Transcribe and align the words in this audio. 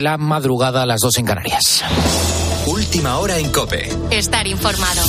La 0.00 0.16
madrugada 0.16 0.84
a 0.84 0.86
las 0.86 1.00
2 1.00 1.18
en 1.18 1.26
Canarias. 1.26 1.84
Última 2.66 3.18
hora 3.18 3.36
en 3.36 3.52
Cope. 3.52 3.86
Estar 4.10 4.46
informado. 4.46 5.02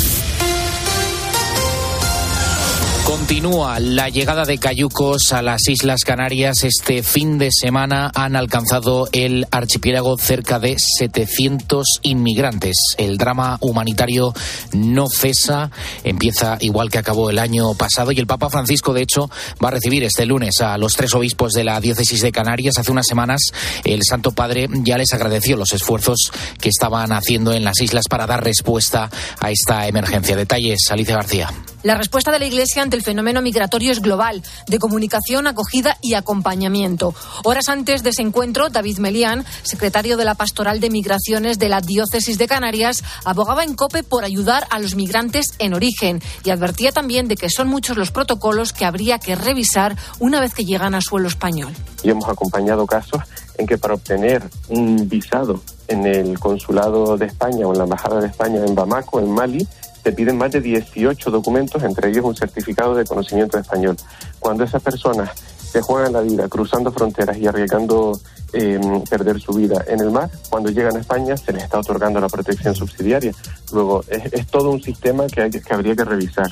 Continúa 3.11 3.77
la 3.81 4.07
llegada 4.07 4.45
de 4.45 4.57
cayucos 4.57 5.33
a 5.33 5.41
las 5.41 5.67
Islas 5.67 6.05
Canarias. 6.05 6.63
Este 6.63 7.03
fin 7.03 7.37
de 7.37 7.49
semana 7.51 8.09
han 8.15 8.37
alcanzado 8.37 9.09
el 9.11 9.47
archipiélago 9.51 10.17
cerca 10.17 10.59
de 10.59 10.77
700 10.79 11.99
inmigrantes. 12.03 12.77
El 12.97 13.17
drama 13.17 13.57
humanitario 13.59 14.33
no 14.71 15.09
cesa, 15.09 15.71
empieza 16.05 16.55
igual 16.61 16.89
que 16.89 16.99
acabó 16.99 17.29
el 17.29 17.39
año 17.39 17.73
pasado 17.73 18.13
y 18.13 18.19
el 18.19 18.27
Papa 18.27 18.49
Francisco, 18.49 18.93
de 18.93 19.01
hecho, 19.01 19.29
va 19.61 19.67
a 19.67 19.71
recibir 19.71 20.05
este 20.05 20.25
lunes 20.25 20.61
a 20.61 20.77
los 20.77 20.93
tres 20.93 21.13
obispos 21.13 21.51
de 21.51 21.65
la 21.65 21.81
diócesis 21.81 22.21
de 22.21 22.31
Canarias. 22.31 22.77
Hace 22.77 22.93
unas 22.93 23.07
semanas 23.07 23.41
el 23.83 24.03
Santo 24.03 24.31
Padre 24.31 24.69
ya 24.85 24.97
les 24.97 25.11
agradeció 25.11 25.57
los 25.57 25.73
esfuerzos 25.73 26.31
que 26.61 26.69
estaban 26.69 27.11
haciendo 27.11 27.51
en 27.51 27.65
las 27.65 27.81
islas 27.81 28.05
para 28.09 28.25
dar 28.25 28.41
respuesta 28.41 29.09
a 29.41 29.51
esta 29.51 29.85
emergencia. 29.89 30.37
Detalles, 30.37 30.79
Alicia 30.89 31.15
García. 31.15 31.51
La 31.83 31.95
respuesta 31.95 32.31
de 32.31 32.37
la 32.37 32.45
Iglesia 32.45 32.83
ante 32.83 32.95
el 32.95 33.00
fenómeno 33.01 33.41
migratorio 33.41 33.91
es 33.91 34.01
global, 34.01 34.41
de 34.67 34.79
comunicación, 34.79 35.47
acogida 35.47 35.97
y 36.01 36.13
acompañamiento. 36.13 37.13
Horas 37.43 37.69
antes 37.69 38.03
de 38.03 38.11
ese 38.11 38.21
encuentro, 38.21 38.69
David 38.69 38.99
Melián, 38.99 39.45
secretario 39.63 40.17
de 40.17 40.25
la 40.25 40.35
Pastoral 40.35 40.79
de 40.79 40.89
Migraciones 40.89 41.59
de 41.59 41.69
la 41.69 41.81
Diócesis 41.81 42.37
de 42.37 42.47
Canarias, 42.47 43.03
abogaba 43.25 43.63
en 43.63 43.75
COPE 43.75 44.03
por 44.03 44.23
ayudar 44.23 44.67
a 44.69 44.79
los 44.79 44.95
migrantes 44.95 45.47
en 45.59 45.73
origen 45.73 46.21
y 46.43 46.49
advertía 46.49 46.91
también 46.91 47.27
de 47.27 47.35
que 47.35 47.49
son 47.49 47.67
muchos 47.67 47.97
los 47.97 48.11
protocolos 48.11 48.73
que 48.73 48.85
habría 48.85 49.19
que 49.19 49.35
revisar 49.35 49.95
una 50.19 50.39
vez 50.39 50.53
que 50.53 50.65
llegan 50.65 50.95
a 50.95 51.01
suelo 51.01 51.27
español. 51.27 51.73
Y 52.03 52.09
hemos 52.09 52.27
acompañado 52.27 52.85
casos 52.85 53.21
en 53.57 53.67
que 53.67 53.77
para 53.77 53.93
obtener 53.93 54.43
un 54.69 55.07
visado 55.07 55.61
en 55.87 56.05
el 56.05 56.39
consulado 56.39 57.17
de 57.17 57.25
España 57.25 57.67
o 57.67 57.71
en 57.73 57.77
la 57.77 57.83
embajada 57.83 58.21
de 58.21 58.27
España 58.27 58.63
en 58.65 58.73
Bamako, 58.73 59.19
en 59.19 59.29
Mali, 59.29 59.67
te 60.03 60.11
piden 60.11 60.37
más 60.37 60.51
de 60.51 60.61
18 60.61 61.31
documentos, 61.31 61.83
entre 61.83 62.09
ellos 62.09 62.25
un 62.25 62.35
certificado 62.35 62.95
de 62.95 63.05
conocimiento 63.05 63.57
de 63.57 63.61
español. 63.61 63.97
Cuando 64.39 64.63
esas 64.63 64.81
personas 64.81 65.31
se 65.71 65.81
juegan 65.81 66.13
la 66.13 66.21
vida 66.21 66.49
cruzando 66.49 66.91
fronteras 66.91 67.37
y 67.37 67.47
arriesgando 67.47 68.19
eh, 68.53 68.79
perder 69.09 69.39
su 69.39 69.53
vida 69.53 69.83
en 69.87 70.01
el 70.01 70.11
mar, 70.11 70.29
cuando 70.49 70.69
llegan 70.69 70.97
a 70.97 70.99
España 70.99 71.37
se 71.37 71.53
les 71.53 71.63
está 71.63 71.79
otorgando 71.79 72.19
la 72.19 72.27
protección 72.27 72.75
subsidiaria. 72.75 73.33
Luego, 73.71 74.03
es, 74.09 74.33
es 74.33 74.47
todo 74.47 74.71
un 74.71 74.81
sistema 74.81 75.27
que, 75.27 75.41
hay, 75.41 75.49
que 75.49 75.73
habría 75.73 75.95
que 75.95 76.03
revisar. 76.03 76.51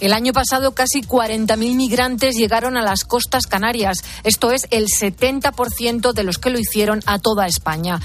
El 0.00 0.12
año 0.12 0.32
pasado 0.32 0.72
casi 0.72 1.02
40.000 1.02 1.74
migrantes 1.74 2.36
llegaron 2.36 2.76
a 2.76 2.82
las 2.82 3.04
costas 3.04 3.46
canarias. 3.46 3.98
Esto 4.22 4.52
es 4.52 4.68
el 4.70 4.86
70% 4.86 6.12
de 6.12 6.22
los 6.22 6.38
que 6.38 6.50
lo 6.50 6.58
hicieron 6.58 7.00
a 7.06 7.18
toda 7.18 7.46
España. 7.46 7.98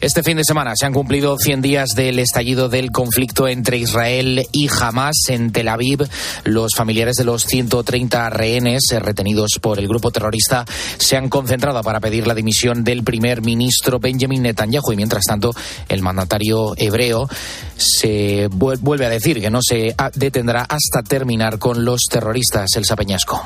Este 0.00 0.22
fin 0.22 0.36
de 0.36 0.44
semana 0.44 0.72
se 0.76 0.86
han 0.86 0.92
cumplido 0.92 1.36
100 1.38 1.62
días 1.62 1.90
del 1.96 2.18
estallido 2.18 2.68
del 2.68 2.90
conflicto 2.90 3.48
entre 3.48 3.78
Israel 3.78 4.46
y 4.52 4.68
Hamas 4.68 5.16
en 5.28 5.52
Tel 5.52 5.68
Aviv. 5.68 6.08
Los 6.44 6.72
familiares 6.76 7.16
de 7.16 7.24
los 7.24 7.44
130 7.44 8.30
rehenes 8.30 8.82
retenidos 9.00 9.58
por 9.60 9.78
el 9.78 9.88
grupo 9.88 10.10
terrorista 10.10 10.64
se 10.98 11.16
han 11.16 11.28
concentrado 11.28 11.82
para 11.82 12.00
pedir 12.00 12.26
la 12.26 12.34
dimisión 12.34 12.84
del 12.84 13.04
primer 13.04 13.42
ministro 13.42 13.98
Benjamin 13.98 14.42
Netanyahu 14.42 14.92
y 14.92 14.96
mientras 14.96 15.24
tanto 15.24 15.54
el 15.88 16.02
mandatario 16.02 16.74
hebreo 16.76 17.28
se 17.76 18.48
vuelve 18.50 19.06
a 19.06 19.10
decir 19.10 19.40
que 19.40 19.50
no 19.50 19.60
se 19.62 19.94
detendrá 20.14 20.62
hasta 20.62 21.02
terminar 21.02 21.58
con 21.58 21.84
los 21.84 22.02
terroristas. 22.10 22.70
El 22.76 22.84
Sapeñasco. 22.84 23.42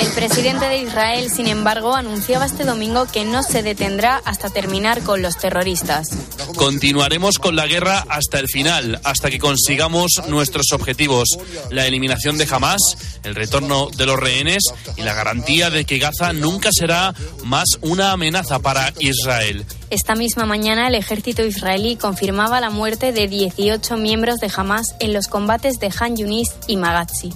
El 0.00 0.12
presidente 0.12 0.66
de 0.66 0.78
Israel, 0.78 1.28
sin 1.28 1.48
embargo, 1.48 1.96
anunciaba 1.96 2.46
este 2.46 2.64
domingo 2.64 3.06
que 3.06 3.24
no 3.24 3.42
se 3.42 3.64
detendrá 3.64 4.22
hasta 4.24 4.48
terminar 4.48 5.02
con 5.02 5.22
los 5.22 5.36
terroristas. 5.38 6.10
Continuaremos 6.54 7.40
con 7.40 7.56
la 7.56 7.66
guerra 7.66 8.04
hasta 8.08 8.38
el 8.38 8.46
final, 8.46 9.00
hasta 9.02 9.28
que 9.28 9.40
consigamos 9.40 10.12
nuestros 10.28 10.66
objetivos, 10.72 11.28
la 11.70 11.86
eliminación 11.86 12.38
de 12.38 12.46
Hamas, 12.48 12.80
el 13.24 13.34
retorno 13.34 13.88
de 13.96 14.06
los 14.06 14.20
rehenes 14.20 14.62
y 14.96 15.02
la 15.02 15.14
garantía 15.14 15.68
de 15.70 15.84
que 15.84 15.98
Gaza 15.98 16.32
nunca 16.32 16.70
será 16.72 17.12
más 17.44 17.66
una 17.80 18.12
amenaza 18.12 18.60
para 18.60 18.92
Israel. 19.00 19.66
Esta 19.90 20.14
misma 20.14 20.46
mañana 20.46 20.86
el 20.86 20.94
ejército 20.94 21.44
israelí 21.44 21.96
confirmaba 21.96 22.60
la 22.60 22.70
muerte 22.70 23.10
de 23.10 23.26
18 23.26 23.96
miembros 23.96 24.38
de 24.38 24.50
Hamas 24.54 24.94
en 25.00 25.12
los 25.12 25.26
combates 25.26 25.80
de 25.80 25.92
Han 25.98 26.16
Yunis 26.16 26.50
y 26.68 26.76
Magazzi. 26.76 27.32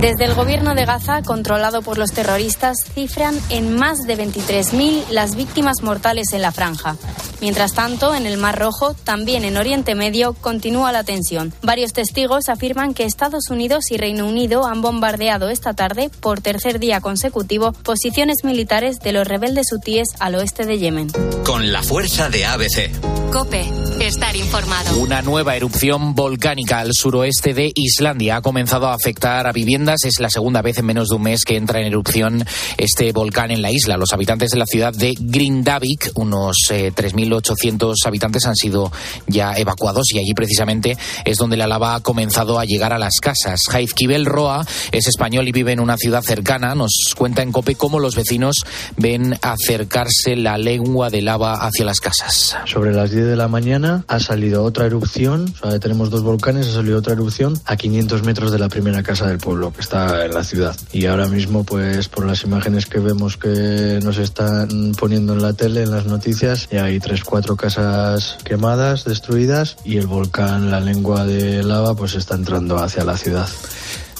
Desde 0.00 0.24
el 0.24 0.34
gobierno 0.34 0.74
de 0.74 0.86
Gaza, 0.86 1.20
controlado 1.20 1.82
por 1.82 1.98
los 1.98 2.12
terroristas, 2.12 2.78
cifran 2.94 3.38
en 3.50 3.76
más 3.76 4.06
de 4.06 4.16
23.000 4.16 5.10
las 5.10 5.36
víctimas 5.36 5.82
mortales 5.82 6.32
en 6.32 6.40
la 6.40 6.52
franja. 6.52 6.96
Mientras 7.42 7.74
tanto, 7.74 8.14
en 8.14 8.24
el 8.24 8.38
Mar 8.38 8.58
Rojo, 8.58 8.94
también 8.94 9.44
en 9.44 9.58
Oriente 9.58 9.94
Medio, 9.94 10.32
continúa 10.32 10.90
la 10.90 11.04
tensión. 11.04 11.52
Varios 11.62 11.92
testigos 11.92 12.48
afirman 12.48 12.94
que 12.94 13.04
Estados 13.04 13.50
Unidos 13.50 13.90
y 13.90 13.98
Reino 13.98 14.26
Unido 14.26 14.66
han 14.66 14.80
bombardeado 14.80 15.50
esta 15.50 15.74
tarde, 15.74 16.10
por 16.20 16.40
tercer 16.40 16.78
día 16.78 17.02
consecutivo, 17.02 17.72
posiciones 17.72 18.38
militares 18.42 19.00
de 19.00 19.12
los 19.12 19.28
rebeldes 19.28 19.70
hutíes 19.70 20.08
al 20.18 20.34
oeste 20.34 20.64
de 20.64 20.78
Yemen. 20.78 21.08
Con 21.44 21.72
la 21.72 21.82
fuerza 21.82 22.30
de 22.30 22.46
ABC. 22.46 22.90
Cope, 23.30 23.64
estar 24.00 24.34
informado. 24.34 24.98
Una 24.98 25.22
nueva 25.22 25.54
erupción 25.54 26.14
volcánica 26.14 26.80
al 26.80 26.92
suroeste 26.94 27.54
de 27.54 27.70
Islandia 27.74 28.36
ha 28.36 28.42
comenzado 28.42 28.88
a 28.88 28.94
afectar 28.94 29.46
a 29.46 29.52
viviendas. 29.52 29.89
Es 29.90 30.20
la 30.20 30.30
segunda 30.30 30.62
vez 30.62 30.78
en 30.78 30.86
menos 30.86 31.08
de 31.08 31.16
un 31.16 31.22
mes 31.22 31.44
que 31.44 31.56
entra 31.56 31.80
en 31.80 31.86
erupción 31.86 32.44
este 32.76 33.10
volcán 33.10 33.50
en 33.50 33.60
la 33.60 33.72
isla. 33.72 33.96
Los 33.96 34.12
habitantes 34.12 34.52
de 34.52 34.58
la 34.58 34.64
ciudad 34.64 34.92
de 34.92 35.16
Grindavik, 35.18 36.12
unos 36.14 36.56
eh, 36.70 36.92
3.800 36.94 37.94
habitantes, 38.06 38.46
han 38.46 38.54
sido 38.54 38.92
ya 39.26 39.52
evacuados 39.56 40.12
y 40.14 40.20
allí 40.20 40.32
precisamente 40.32 40.96
es 41.24 41.38
donde 41.38 41.56
la 41.56 41.66
lava 41.66 41.96
ha 41.96 42.00
comenzado 42.00 42.60
a 42.60 42.64
llegar 42.64 42.92
a 42.92 43.00
las 43.00 43.16
casas. 43.20 43.62
Jaif 43.68 43.94
Kibel 43.94 44.26
Roa 44.26 44.64
es 44.92 45.08
español 45.08 45.48
y 45.48 45.52
vive 45.52 45.72
en 45.72 45.80
una 45.80 45.96
ciudad 45.96 46.22
cercana. 46.22 46.76
Nos 46.76 47.14
cuenta 47.16 47.42
en 47.42 47.50
COPE 47.50 47.74
cómo 47.74 47.98
los 47.98 48.14
vecinos 48.14 48.58
ven 48.96 49.36
acercarse 49.42 50.36
la 50.36 50.56
lengua 50.56 51.10
de 51.10 51.22
lava 51.22 51.54
hacia 51.66 51.84
las 51.84 51.98
casas. 51.98 52.56
Sobre 52.64 52.94
las 52.94 53.10
10 53.10 53.26
de 53.26 53.36
la 53.36 53.48
mañana 53.48 54.04
ha 54.06 54.20
salido 54.20 54.62
otra 54.62 54.86
erupción, 54.86 55.52
tenemos 55.80 56.10
dos 56.10 56.22
volcanes, 56.22 56.68
ha 56.68 56.74
salido 56.74 56.98
otra 56.98 57.14
erupción 57.14 57.60
a 57.64 57.76
500 57.76 58.22
metros 58.22 58.52
de 58.52 58.60
la 58.60 58.68
primera 58.68 59.02
casa 59.02 59.26
del 59.26 59.38
pueblo 59.38 59.72
está 59.80 60.24
en 60.24 60.34
la 60.34 60.44
ciudad. 60.44 60.76
Y 60.92 61.06
ahora 61.06 61.26
mismo, 61.26 61.64
pues 61.64 62.08
por 62.08 62.26
las 62.26 62.44
imágenes 62.44 62.86
que 62.86 62.98
vemos 62.98 63.36
que 63.36 64.00
nos 64.02 64.18
están 64.18 64.92
poniendo 64.98 65.32
en 65.32 65.42
la 65.42 65.52
tele, 65.52 65.82
en 65.82 65.90
las 65.90 66.06
noticias, 66.06 66.68
ya 66.70 66.84
hay 66.84 67.00
tres, 67.00 67.24
cuatro 67.24 67.56
casas 67.56 68.38
quemadas, 68.44 69.04
destruidas 69.04 69.76
y 69.84 69.98
el 69.98 70.06
volcán, 70.06 70.70
la 70.70 70.80
lengua 70.80 71.24
de 71.24 71.62
lava, 71.62 71.94
pues 71.94 72.14
está 72.14 72.34
entrando 72.34 72.76
hacia 72.78 73.04
la 73.04 73.16
ciudad. 73.16 73.48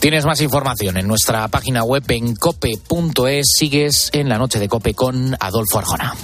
Tienes 0.00 0.24
más 0.24 0.40
información 0.40 0.96
en 0.96 1.06
nuestra 1.06 1.46
página 1.48 1.84
web 1.84 2.02
en 2.08 2.34
cope.es. 2.34 3.46
Sigues 3.54 4.08
en 4.14 4.30
la 4.30 4.38
noche 4.38 4.58
de 4.58 4.66
Cope 4.66 4.94
con 4.94 5.36
Adolfo 5.38 5.78
Arjona. 5.78 6.14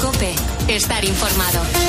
Cope, 0.00 0.32
estar 0.68 1.04
informado. 1.04 1.81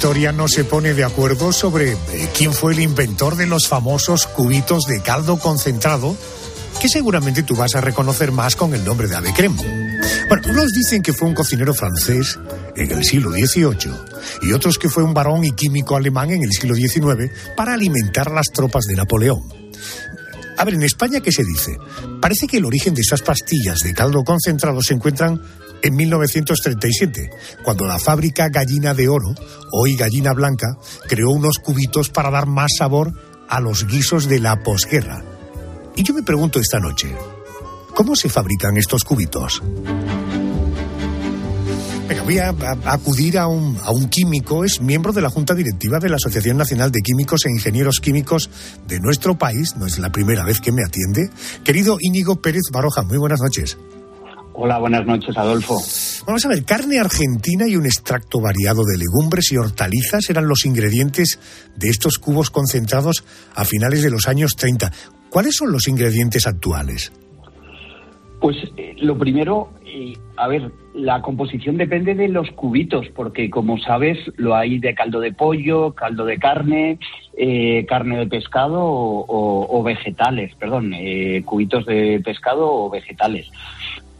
Historia 0.00 0.32
no 0.32 0.48
se 0.48 0.64
pone 0.64 0.94
de 0.94 1.04
acuerdo 1.04 1.52
sobre 1.52 1.92
eh, 1.92 1.96
quién 2.34 2.54
fue 2.54 2.72
el 2.72 2.80
inventor 2.80 3.36
de 3.36 3.46
los 3.46 3.68
famosos 3.68 4.26
cubitos 4.26 4.84
de 4.84 5.02
caldo 5.02 5.38
concentrado, 5.38 6.16
que 6.80 6.88
seguramente 6.88 7.42
tú 7.42 7.54
vas 7.54 7.74
a 7.74 7.82
reconocer 7.82 8.32
más 8.32 8.56
con 8.56 8.72
el 8.72 8.82
nombre 8.82 9.08
de 9.08 9.16
ave. 9.16 9.34
Bueno, 9.36 10.42
unos 10.48 10.68
dicen 10.68 11.02
que 11.02 11.12
fue 11.12 11.28
un 11.28 11.34
cocinero 11.34 11.74
francés 11.74 12.38
en 12.76 12.90
el 12.92 13.04
siglo 13.04 13.30
XVIII 13.30 13.92
y 14.40 14.52
otros 14.52 14.78
que 14.78 14.88
fue 14.88 15.02
un 15.02 15.12
varón 15.12 15.44
y 15.44 15.52
químico 15.52 15.96
alemán 15.96 16.30
en 16.30 16.44
el 16.44 16.50
siglo 16.50 16.74
XIX 16.74 17.30
para 17.54 17.74
alimentar 17.74 18.30
las 18.30 18.46
tropas 18.46 18.84
de 18.86 18.96
Napoleón. 18.96 19.42
A 20.56 20.64
ver, 20.64 20.72
en 20.72 20.82
España, 20.82 21.20
¿qué 21.20 21.30
se 21.30 21.44
dice? 21.44 21.76
Parece 22.22 22.46
que 22.46 22.56
el 22.56 22.64
origen 22.64 22.94
de 22.94 23.02
esas 23.02 23.20
pastillas 23.20 23.80
de 23.80 23.92
caldo 23.92 24.24
concentrado 24.24 24.82
se 24.82 24.94
encuentran 24.94 25.42
en 25.82 25.96
1937, 25.96 27.30
cuando 27.62 27.86
la 27.86 27.98
fábrica 27.98 28.48
Gallina 28.48 28.94
de 28.94 29.08
Oro, 29.08 29.34
hoy 29.72 29.96
Gallina 29.96 30.32
Blanca, 30.32 30.76
creó 31.08 31.30
unos 31.30 31.58
cubitos 31.58 32.10
para 32.10 32.30
dar 32.30 32.46
más 32.46 32.70
sabor 32.78 33.12
a 33.48 33.60
los 33.60 33.86
guisos 33.86 34.28
de 34.28 34.40
la 34.40 34.62
posguerra. 34.62 35.24
Y 35.96 36.02
yo 36.02 36.14
me 36.14 36.22
pregunto 36.22 36.60
esta 36.60 36.78
noche, 36.78 37.14
¿cómo 37.94 38.14
se 38.14 38.28
fabrican 38.28 38.76
estos 38.76 39.04
cubitos? 39.04 39.62
Venga, 42.08 42.22
voy 42.24 42.38
a, 42.38 42.54
acudir 42.86 43.38
a 43.38 43.46
un, 43.46 43.78
a 43.84 43.92
un 43.92 44.08
químico, 44.08 44.64
es 44.64 44.80
miembro 44.80 45.12
de 45.12 45.22
la 45.22 45.30
Junta 45.30 45.54
Directiva 45.54 46.00
de 46.00 46.08
la 46.08 46.16
Asociación 46.16 46.56
Nacional 46.56 46.90
de 46.90 47.02
Químicos 47.02 47.46
e 47.46 47.50
Ingenieros 47.50 48.00
Químicos 48.00 48.50
de 48.88 48.98
nuestro 48.98 49.38
país, 49.38 49.76
no 49.76 49.86
es 49.86 49.98
la 49.98 50.10
primera 50.10 50.44
vez 50.44 50.60
que 50.60 50.72
me 50.72 50.82
atiende. 50.82 51.30
Querido 51.64 51.98
Íñigo 52.00 52.42
Pérez 52.42 52.62
Baroja, 52.72 53.02
muy 53.02 53.18
buenas 53.18 53.40
noches. 53.40 53.76
Hola, 54.52 54.78
buenas 54.78 55.06
noches, 55.06 55.36
Adolfo. 55.38 55.76
Vamos 56.26 56.44
a 56.44 56.48
ver, 56.48 56.64
carne 56.64 56.98
argentina 56.98 57.66
y 57.66 57.76
un 57.76 57.86
extracto 57.86 58.40
variado 58.40 58.82
de 58.84 58.98
legumbres 58.98 59.50
y 59.52 59.56
hortalizas 59.56 60.28
eran 60.28 60.48
los 60.48 60.66
ingredientes 60.66 61.38
de 61.76 61.88
estos 61.88 62.18
cubos 62.18 62.50
concentrados 62.50 63.24
a 63.54 63.64
finales 63.64 64.02
de 64.02 64.10
los 64.10 64.28
años 64.28 64.56
30. 64.56 64.90
¿Cuáles 65.30 65.54
son 65.56 65.72
los 65.72 65.88
ingredientes 65.88 66.46
actuales? 66.46 67.12
Pues 68.40 68.56
eh, 68.76 68.96
lo 68.98 69.16
primero, 69.18 69.70
eh, 69.86 70.14
a 70.36 70.48
ver, 70.48 70.72
la 70.94 71.20
composición 71.22 71.76
depende 71.76 72.14
de 72.14 72.28
los 72.28 72.50
cubitos, 72.52 73.06
porque 73.14 73.48
como 73.50 73.78
sabes, 73.78 74.18
lo 74.36 74.54
hay 74.56 74.78
de 74.78 74.94
caldo 74.94 75.20
de 75.20 75.32
pollo, 75.32 75.92
caldo 75.92 76.24
de 76.24 76.38
carne, 76.38 76.98
eh, 77.36 77.84
carne 77.86 78.18
de 78.18 78.26
pescado 78.26 78.82
o, 78.82 79.20
o- 79.26 79.78
o 79.78 79.82
vegetales, 79.82 80.54
perdón, 80.56 80.92
eh, 80.94 81.42
cubitos 81.44 81.84
de 81.86 82.20
pescado 82.24 82.66
o 82.72 82.90
vegetales. 82.90 83.46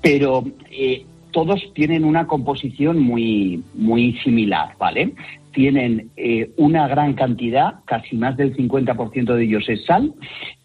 Pero 0.03 0.45
eh, 0.71 1.05
todos 1.31 1.61
tienen 1.75 2.05
una 2.05 2.27
composición 2.27 3.01
muy, 3.01 3.63
muy 3.75 4.15
similar, 4.25 4.75
¿vale? 4.79 5.13
Tienen 5.53 6.11
eh, 6.17 6.51
una 6.57 6.89
gran 6.89 7.15
cantidad, 7.15 7.77
casi 7.85 8.17
más 8.17 8.37
del 8.37 8.57
50% 8.57 9.35
de 9.35 9.45
ellos 9.45 9.69
es 9.69 9.85
sal, 9.85 10.15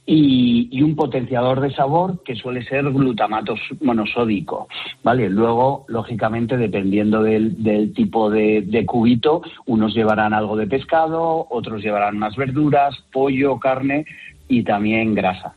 y, 0.05 0.69
y 0.71 0.83
un 0.83 0.95
potenciador 0.95 1.61
de 1.61 1.73
sabor 1.73 2.21
que 2.23 2.35
suele 2.35 2.63
ser 2.63 2.83
glutamato 2.91 3.55
monosódico, 3.81 4.67
¿vale? 5.03 5.29
Luego, 5.29 5.85
lógicamente, 5.87 6.57
dependiendo 6.57 7.23
del, 7.23 7.63
del 7.63 7.93
tipo 7.93 8.29
de, 8.29 8.61
de 8.61 8.85
cubito, 8.85 9.41
unos 9.65 9.95
llevarán 9.95 10.33
algo 10.33 10.55
de 10.55 10.67
pescado, 10.67 11.47
otros 11.49 11.81
llevarán 11.81 12.19
más 12.19 12.35
verduras, 12.35 12.95
pollo, 13.11 13.59
carne 13.59 14.05
y 14.47 14.63
también 14.63 15.15
grasa. 15.15 15.55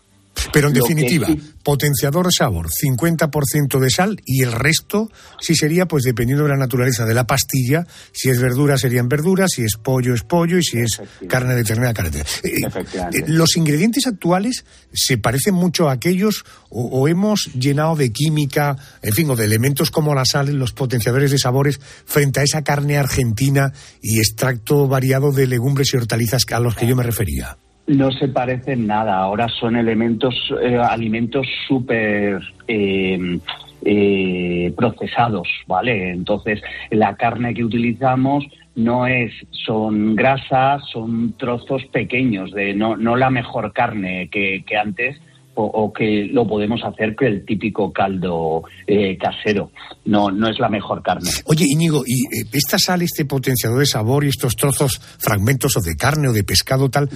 Pero 0.52 0.68
en 0.68 0.74
Lo 0.74 0.84
que 0.84 0.94
definitiva, 0.94 1.26
sí- 1.26 1.52
potenciador 1.62 2.26
de 2.26 2.32
sabor, 2.32 2.68
50% 2.70 3.78
de 3.78 3.90
sal 3.90 4.20
y 4.24 4.42
el 4.42 4.52
resto 4.52 5.10
sí 5.40 5.54
sería, 5.54 5.86
pues 5.86 6.04
dependiendo 6.04 6.44
de 6.44 6.50
la 6.50 6.56
naturaleza 6.56 7.04
de 7.04 7.14
la 7.14 7.26
pastilla, 7.26 7.86
si 8.12 8.30
es 8.30 8.40
verdura 8.40 8.78
serían 8.78 9.08
verduras, 9.08 9.50
si 9.54 9.62
es 9.62 9.76
pollo 9.76 10.14
es 10.14 10.22
pollo 10.22 10.58
y 10.58 10.62
si 10.62 10.78
es 10.78 11.00
carne 11.28 11.54
de 11.54 11.64
ternera 11.64 11.92
carne 11.94 12.10
de 12.10 12.24
ternera. 12.24 12.68
Eh, 13.12 13.18
eh, 13.18 13.24
¿Los 13.26 13.56
ingredientes 13.56 14.06
actuales 14.06 14.64
se 14.92 15.18
parecen 15.18 15.54
mucho 15.54 15.88
a 15.88 15.92
aquellos 15.92 16.44
o, 16.70 16.84
o 16.86 17.08
hemos 17.08 17.50
llenado 17.54 17.96
de 17.96 18.10
química, 18.12 18.76
en 19.02 19.12
fin, 19.12 19.30
o 19.30 19.36
de 19.36 19.44
elementos 19.44 19.90
como 19.90 20.14
la 20.14 20.24
sal, 20.24 20.52
los 20.54 20.72
potenciadores 20.72 21.30
de 21.30 21.38
sabores 21.38 21.80
frente 22.06 22.40
a 22.40 22.42
esa 22.42 22.62
carne 22.62 22.98
argentina 22.98 23.72
y 24.02 24.18
extracto 24.18 24.88
variado 24.88 25.32
de 25.32 25.46
legumbres 25.46 25.92
y 25.92 25.96
hortalizas 25.96 26.42
a 26.50 26.60
los 26.60 26.74
que 26.74 26.86
yo 26.86 26.96
me 26.96 27.02
refería? 27.02 27.58
No 27.88 28.12
se 28.12 28.28
parecen 28.28 28.86
nada. 28.86 29.16
Ahora 29.16 29.48
son 29.48 29.76
elementos, 29.76 30.34
eh, 30.62 30.76
alimentos 30.76 31.46
súper 31.66 32.40
eh, 32.66 33.40
eh, 33.82 34.72
procesados, 34.76 35.48
¿vale? 35.66 36.10
Entonces, 36.10 36.60
la 36.90 37.16
carne 37.16 37.54
que 37.54 37.64
utilizamos 37.64 38.44
no 38.76 39.06
es, 39.06 39.32
son 39.50 40.14
grasas, 40.14 40.82
son 40.92 41.32
trozos 41.38 41.84
pequeños 41.86 42.52
de 42.52 42.74
no, 42.74 42.96
no 42.96 43.16
la 43.16 43.30
mejor 43.30 43.72
carne 43.72 44.28
que, 44.30 44.64
que 44.66 44.76
antes 44.76 45.18
o, 45.58 45.64
o 45.64 45.92
que 45.92 46.28
lo 46.32 46.46
podemos 46.46 46.80
hacer 46.84 47.16
que 47.16 47.26
el 47.26 47.44
típico 47.44 47.92
caldo 47.92 48.62
eh, 48.86 49.18
casero. 49.18 49.72
No, 50.04 50.30
no 50.30 50.48
es 50.48 50.58
la 50.60 50.68
mejor 50.68 51.02
carne. 51.02 51.28
Oye, 51.46 51.64
Íñigo, 51.68 52.04
¿y 52.06 52.22
eh, 52.26 52.46
esta 52.52 52.78
sal, 52.78 53.02
este 53.02 53.24
potenciador 53.24 53.80
de 53.80 53.86
sabor 53.86 54.24
y 54.24 54.28
estos 54.28 54.54
trozos, 54.54 54.98
fragmentos 55.18 55.76
o 55.76 55.80
de 55.80 55.96
carne 55.96 56.28
o 56.28 56.32
de 56.32 56.44
pescado 56.44 56.88
tal, 56.90 57.08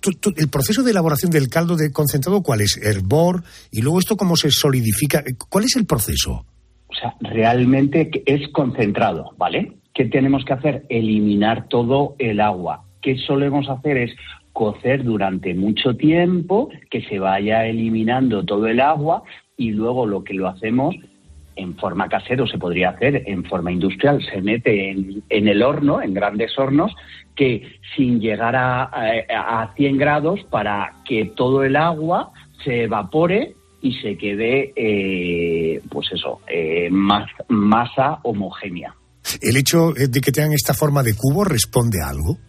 tú- 0.00 0.12
tú- 0.12 0.32
el 0.36 0.48
proceso 0.48 0.82
de 0.82 0.92
elaboración 0.92 1.30
del 1.32 1.48
caldo 1.48 1.76
de 1.76 1.90
concentrado, 1.92 2.42
¿cuál 2.42 2.60
es? 2.60 2.76
¿Hervor? 2.82 3.42
¿Y 3.72 3.82
luego 3.82 3.98
esto 3.98 4.16
cómo 4.16 4.36
se 4.36 4.50
solidifica? 4.50 5.24
¿Cuál 5.48 5.64
es 5.64 5.74
el 5.76 5.84
proceso? 5.86 6.46
O 6.86 6.94
sea, 6.94 7.14
realmente 7.20 8.10
es 8.26 8.48
concentrado, 8.52 9.32
¿vale? 9.36 9.72
¿Qué 9.94 10.04
tenemos 10.04 10.44
que 10.44 10.52
hacer? 10.52 10.86
Eliminar 10.88 11.66
todo 11.68 12.14
el 12.20 12.40
agua. 12.40 12.84
¿Qué 13.02 13.16
solemos 13.26 13.68
hacer? 13.68 13.96
Es 13.96 14.10
cocer 14.58 15.04
durante 15.04 15.54
mucho 15.54 15.94
tiempo, 15.94 16.68
que 16.90 17.00
se 17.02 17.20
vaya 17.20 17.64
eliminando 17.66 18.44
todo 18.44 18.66
el 18.66 18.80
agua 18.80 19.22
y 19.56 19.70
luego 19.70 20.04
lo 20.04 20.24
que 20.24 20.34
lo 20.34 20.48
hacemos 20.48 20.96
en 21.54 21.76
forma 21.76 22.08
casero 22.08 22.44
se 22.48 22.58
podría 22.58 22.90
hacer, 22.90 23.22
en 23.26 23.44
forma 23.44 23.70
industrial 23.70 24.20
se 24.20 24.42
mete 24.42 24.90
en, 24.90 25.22
en 25.28 25.46
el 25.46 25.62
horno, 25.62 26.02
en 26.02 26.12
grandes 26.12 26.58
hornos, 26.58 26.92
que 27.36 27.78
sin 27.94 28.18
llegar 28.18 28.56
a, 28.56 28.82
a, 28.82 29.62
a 29.62 29.74
100 29.76 29.96
grados 29.96 30.40
para 30.50 30.92
que 31.06 31.26
todo 31.36 31.62
el 31.62 31.76
agua 31.76 32.32
se 32.64 32.82
evapore 32.82 33.54
y 33.80 33.92
se 34.00 34.18
quede, 34.18 34.72
eh, 34.74 35.80
pues 35.88 36.08
eso, 36.12 36.40
eh, 36.48 36.88
masa 36.90 38.18
homogénea. 38.24 38.92
¿El 39.40 39.56
hecho 39.56 39.92
de 39.92 40.20
que 40.20 40.32
tengan 40.32 40.52
esta 40.52 40.74
forma 40.74 41.04
de 41.04 41.14
cubo 41.14 41.44
responde 41.44 41.98
a 42.02 42.08
algo? 42.08 42.47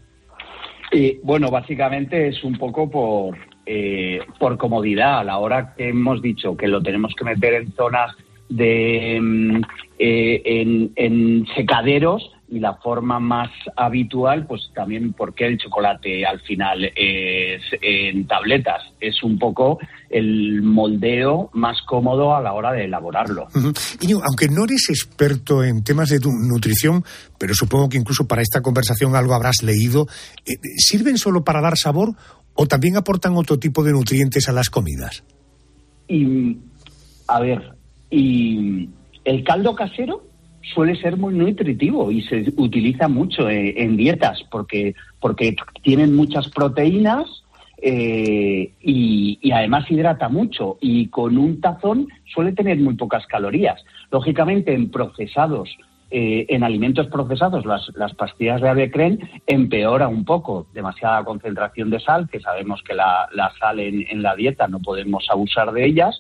Eh, 0.92 1.20
bueno, 1.24 1.52
básicamente 1.52 2.28
es 2.28 2.44
un 2.44 2.58
poco 2.58 2.90
por, 2.90 3.38
eh, 3.66 4.22
por 4.40 4.58
comodidad. 4.58 5.20
A 5.20 5.24
la 5.24 5.38
hora 5.38 5.76
que 5.76 5.90
hemos 5.90 6.22
dicho 6.22 6.58
que 6.58 6.68
lo 6.68 6.82
tenemos 6.82 7.14
que 7.16 7.26
meter 7.26 7.54
en 7.54 7.72
zonas 7.74 8.16
de 8.50 9.20
mm, 9.22 9.62
eh, 10.00 10.42
en, 10.46 10.92
en 10.96 11.46
secaderos 11.56 12.32
y 12.52 12.60
la 12.60 12.76
forma 12.76 13.20
más 13.20 13.50
habitual, 13.76 14.48
pues 14.48 14.72
también 14.74 15.14
porque 15.14 15.46
el 15.46 15.58
chocolate 15.58 16.26
al 16.26 16.40
final 16.42 16.84
es 16.96 17.62
en 17.82 18.26
tabletas. 18.26 18.82
Es 19.00 19.22
un 19.24 19.38
poco 19.38 19.78
el 20.10 20.64
moldeo 20.64 21.52
más 21.54 21.78
cómodo 21.88 22.36
a 22.36 22.42
la 22.42 22.54
hora 22.54 22.72
de 22.72 22.86
elaborarlo. 22.86 23.48
Íñigo, 24.02 24.22
aunque 24.24 24.48
no 24.48 24.64
eres 24.64 24.90
experto 24.90 25.64
en 25.64 25.84
temas 25.84 26.10
de 26.10 26.20
tu 26.20 26.32
nutrición, 26.32 27.04
pero 27.38 27.54
supongo 27.54 27.90
que 27.90 27.98
incluso 27.98 28.28
para 28.28 28.42
esta 28.42 28.62
conversación 28.62 29.16
algo 29.16 29.36
habrás 29.36 29.62
leído, 29.62 30.08
eh, 30.46 30.54
¿sirven 30.78 31.18
solo 31.18 31.44
para 31.44 31.62
dar 31.62 31.78
sabor 31.78 32.16
o 32.56 32.66
también 32.66 32.98
aportan 32.98 33.36
otro 33.38 33.60
tipo 33.60 33.84
de 33.84 33.92
nutrientes 33.92 34.50
a 34.50 34.54
las 34.54 34.70
comidas? 34.70 35.24
Y, 36.08 36.58
a 37.28 37.40
ver, 37.40 37.76
y 38.10 38.90
el 39.24 39.44
caldo 39.44 39.76
casero 39.76 40.29
suele 40.74 40.96
ser 40.96 41.18
muy 41.18 41.34
nutritivo 41.34 42.12
y 42.12 42.22
se 42.22 42.54
utiliza 42.58 43.08
mucho 43.08 43.50
eh, 43.50 43.74
en 43.78 43.98
dietas 43.98 44.44
porque, 44.52 44.96
porque 45.20 45.56
tienen 45.84 46.16
muchas 46.16 46.50
proteínas 46.50 47.26
eh, 47.82 48.72
y, 48.82 49.40
y 49.42 49.52
además 49.52 49.90
hidrata 49.90 50.30
mucho 50.30 50.78
y 50.82 51.08
con 51.08 51.38
un 51.38 51.62
tazón 51.62 52.08
suele 52.34 52.52
tener 52.52 52.78
muy 52.78 52.96
pocas 52.96 53.26
calorías. 53.26 53.84
Lógicamente 54.12 54.74
en 54.74 54.92
procesados, 54.92 55.70
eh, 56.12 56.46
en 56.50 56.64
alimentos 56.64 57.08
procesados, 57.08 57.66
las, 57.66 57.90
las 57.96 58.14
pastillas 58.16 58.62
de 58.62 58.70
Avecren 58.70 59.20
empeora 59.48 60.08
un 60.08 60.26
poco, 60.26 60.68
demasiada 60.74 61.24
concentración 61.24 61.90
de 61.90 62.00
sal, 62.00 62.28
que 62.30 62.40
sabemos 62.40 62.82
que 62.84 62.96
la, 62.96 63.30
la 63.34 63.52
sal 63.60 63.80
en, 63.80 64.06
en 64.10 64.24
la 64.24 64.36
dieta 64.36 64.68
no 64.68 64.80
podemos 64.80 65.26
abusar 65.30 65.72
de 65.72 65.86
ellas. 65.86 66.20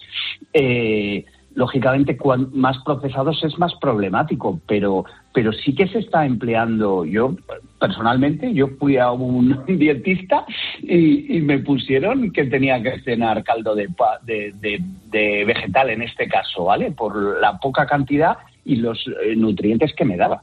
Eh, 0.53 1.25
lógicamente, 1.59 2.15
cuan 2.15 2.49
más 2.53 2.77
procesados 2.85 3.43
es 3.43 3.59
más 3.59 3.73
problemático, 3.81 4.61
pero, 4.65 5.03
pero 5.33 5.51
sí 5.51 5.75
que 5.75 5.87
se 5.89 5.99
está 5.99 6.25
empleando. 6.25 7.03
Yo, 7.03 7.35
personalmente, 7.79 8.53
yo 8.53 8.67
fui 8.79 8.95
a 8.97 9.11
un 9.11 9.59
dietista 9.67 10.45
y, 10.81 11.35
y 11.37 11.41
me 11.41 11.59
pusieron 11.59 12.31
que 12.31 12.45
tenía 12.45 12.81
que 12.81 13.01
cenar 13.01 13.43
caldo 13.43 13.75
de, 13.75 13.87
de, 14.23 14.53
de- 14.61 14.79
de 15.11 15.43
vegetal, 15.45 15.89
en 15.89 16.01
este 16.03 16.27
caso, 16.29 16.63
¿vale? 16.65 16.91
Por 16.91 17.39
la 17.41 17.57
poca 17.59 17.85
cantidad 17.85 18.37
y 18.63 18.77
los 18.77 18.97
eh, 19.23 19.35
nutrientes 19.35 19.91
que 19.97 20.05
me 20.05 20.15
daba. 20.15 20.41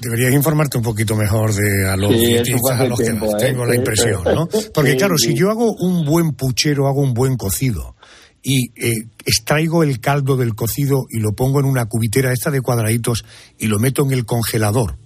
Deberías 0.00 0.32
informarte 0.32 0.78
un 0.78 0.84
poquito 0.84 1.14
mejor 1.16 1.52
de 1.52 1.88
a 1.88 1.96
los, 1.96 2.12
Sí, 2.12 2.36
a 2.36 2.42
fue 2.58 2.72
hace 2.74 2.88
los 2.88 2.98
que 2.98 3.04
tiempo, 3.06 3.26
das. 3.32 3.42
¿eh? 3.42 3.46
Tengo 3.46 3.66
la 3.66 3.74
impresión, 3.74 4.22
¿no? 4.34 4.48
Porque 4.74 4.92
Sí, 4.92 4.96
claro, 4.96 5.14
sí. 5.18 5.28
si 5.32 5.38
yo 5.38 5.50
hago 5.50 5.72
un 5.80 6.04
buen 6.04 6.32
puchero, 6.32 6.86
hago 6.86 7.00
un 7.02 7.12
buen 7.14 7.36
cocido 7.36 7.94
y 8.42 8.70
eh, 8.76 9.06
extraigo 9.24 9.82
el 9.82 10.00
caldo 10.00 10.36
del 10.36 10.54
cocido 10.54 11.06
y 11.10 11.20
lo 11.20 11.32
pongo 11.32 11.60
en 11.60 11.66
una 11.66 11.86
cubitera 11.86 12.32
esta 12.32 12.50
de 12.50 12.60
cuadraditos 12.60 13.24
y 13.58 13.66
lo 13.68 13.78
meto 13.78 14.04
en 14.04 14.12
el 14.12 14.24
congelador, 14.26 14.96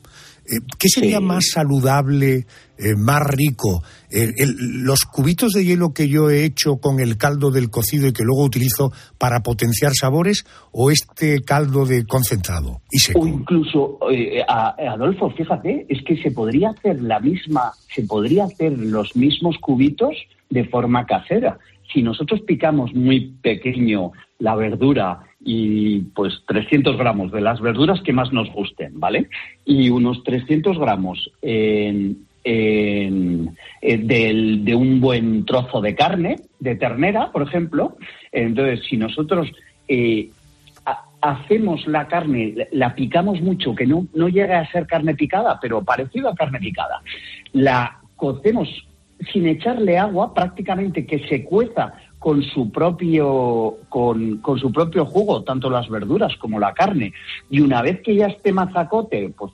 eh, 0.47 0.59
¿qué 0.79 0.89
sería 0.89 1.19
Sí. 1.19 1.25
más 1.25 1.45
saludable, 1.53 2.47
eh, 2.79 2.95
más 2.97 3.21
rico? 3.27 3.83
El- 4.11 4.33
el- 4.39 4.57
¿Los 4.85 5.01
cubitos 5.05 5.53
de 5.53 5.65
hielo 5.65 5.93
que 5.93 6.09
yo 6.09 6.31
he 6.31 6.45
hecho 6.45 6.77
con 6.77 7.01
el 7.01 7.17
caldo 7.19 7.51
del 7.51 7.69
cocido 7.69 8.07
y 8.07 8.13
que 8.13 8.23
luego 8.23 8.45
utilizo 8.45 8.93
para 9.19 9.41
potenciar 9.41 9.93
sabores 9.95 10.45
o 10.73 10.91
este 10.91 11.43
caldo 11.43 11.85
de 11.85 12.07
concentrado 12.07 12.81
y 12.91 12.99
seco? 13.01 13.21
O 13.21 13.27
incluso, 13.27 13.99
eh, 14.11 14.41
a- 14.49 14.77
Adolfo, 14.93 15.31
fíjate, 15.31 15.85
es 15.89 16.03
que 16.07 16.17
se 16.23 16.31
podría 16.31 16.71
hacer 16.71 17.03
la 17.03 17.19
misma, 17.21 17.73
se 17.95 18.03
podría 18.05 18.45
hacer 18.45 18.79
los 18.79 19.15
mismos 19.17 19.57
cubitos 19.61 20.15
de 20.49 20.65
forma 20.69 21.05
casera. 21.05 21.59
Si 21.97 22.03
nosotros 22.03 22.43
picamos 22.43 22.93
muy 22.93 23.33
pequeño 23.41 24.13
la 24.39 24.55
verdura 24.55 25.21
y 25.43 26.01
pues 26.15 26.43
300 26.47 26.99
gramos 26.99 27.33
de 27.33 27.41
las 27.41 27.59
verduras 27.59 28.03
que 28.03 28.13
más 28.13 28.35
nos 28.35 28.53
gusten, 28.53 29.01
¿vale? 29.01 29.31
Y 29.65 29.89
unos 29.89 30.23
300 30.23 30.79
gramos 30.79 31.31
eh, 31.41 32.15
del- 33.83 34.63
de 34.63 34.75
un 34.75 35.01
buen 35.01 35.47
trozo 35.47 35.81
de 35.81 35.95
carne, 35.95 36.37
de 36.61 36.77
ternera, 36.77 37.33
por 37.33 37.41
ejemplo. 37.45 37.97
Entonces, 38.31 38.85
si 38.91 38.99
nosotros 38.99 39.51
eh, 39.89 40.29
ha- 40.85 41.03
hacemos 41.23 41.87
la 41.87 42.09
carne, 42.09 42.55
la 42.73 42.95
picamos 42.95 43.41
mucho, 43.41 43.75
que 43.75 43.87
no, 43.87 44.07
no 44.15 44.29
llega 44.29 44.61
a 44.61 44.71
ser 44.71 44.87
carne 44.87 45.15
picada, 45.15 45.59
pero 45.63 45.83
parecido 45.83 46.29
a 46.29 46.35
carne 46.35 46.59
picada, 46.61 47.01
la 47.55 48.01
cocemos 48.17 48.69
sin 49.33 49.47
echarle 49.47 49.99
agua, 49.99 50.35
prácticamente 50.35 51.07
que 51.07 51.27
se 51.29 51.45
cueza 51.45 51.95
con 52.19 52.43
su 52.43 52.71
propio 52.71 53.77
con, 53.89 54.39
con 54.39 54.59
su 54.59 54.73
propio 54.73 55.07
jugo, 55.07 55.43
tanto 55.43 55.71
las 55.71 55.89
verduras 55.89 56.37
como 56.37 56.59
la 56.59 56.75
carne. 56.75 57.13
Y 57.51 57.61
una 57.61 57.83
vez 57.83 58.01
que 58.03 58.17
ya 58.17 58.27
esté 58.27 58.53
mazacote, 58.53 59.33
pues 59.37 59.53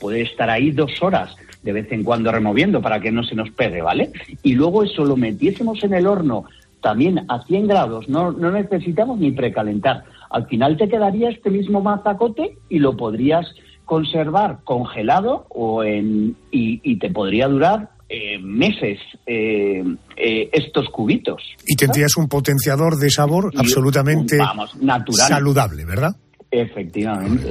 puede 0.00 0.22
estar 0.22 0.48
ahí 0.50 0.70
dos 0.70 1.02
horas 1.02 1.36
de 1.62 1.72
vez 1.72 1.90
en 1.92 2.04
cuando 2.04 2.30
removiendo 2.30 2.82
para 2.82 3.00
que 3.00 3.10
no 3.10 3.24
se 3.24 3.34
nos 3.34 3.50
pegue, 3.50 3.80
¿vale? 3.80 4.10
Y 4.42 4.54
luego 4.54 4.82
eso 4.82 5.04
lo 5.04 5.16
metiésemos 5.16 5.82
en 5.82 5.94
el 5.94 6.06
horno 6.06 6.44
también 6.82 7.24
a 7.28 7.42
100 7.42 7.66
grados, 7.66 8.08
no, 8.10 8.30
no 8.30 8.50
necesitamos 8.50 9.18
ni 9.18 9.30
precalentar. 9.30 10.04
Al 10.28 10.46
final 10.46 10.76
te 10.76 10.88
quedaría 10.88 11.30
este 11.30 11.48
mismo 11.48 11.80
mazacote 11.80 12.58
y 12.68 12.78
lo 12.78 12.94
podrías 12.94 13.46
conservar 13.86 14.58
congelado 14.64 15.46
o 15.48 15.82
en, 15.82 16.36
y, 16.50 16.80
y 16.82 16.98
te 16.98 17.08
podría 17.10 17.48
durar 17.48 17.93
eh, 18.08 18.38
meses 18.38 18.98
eh, 19.26 19.82
eh, 20.16 20.50
estos 20.52 20.88
cubitos. 20.90 21.42
Y 21.66 21.76
tendrías 21.76 22.16
un 22.16 22.28
potenciador 22.28 22.96
de 22.96 23.10
sabor 23.10 23.50
Y, 23.52 23.58
absolutamente 23.58 24.36
vamos, 24.36 24.76
natural. 24.76 25.28
saludable, 25.28 25.84
¿verdad? 25.84 26.16
Efectivamente. 26.54 27.50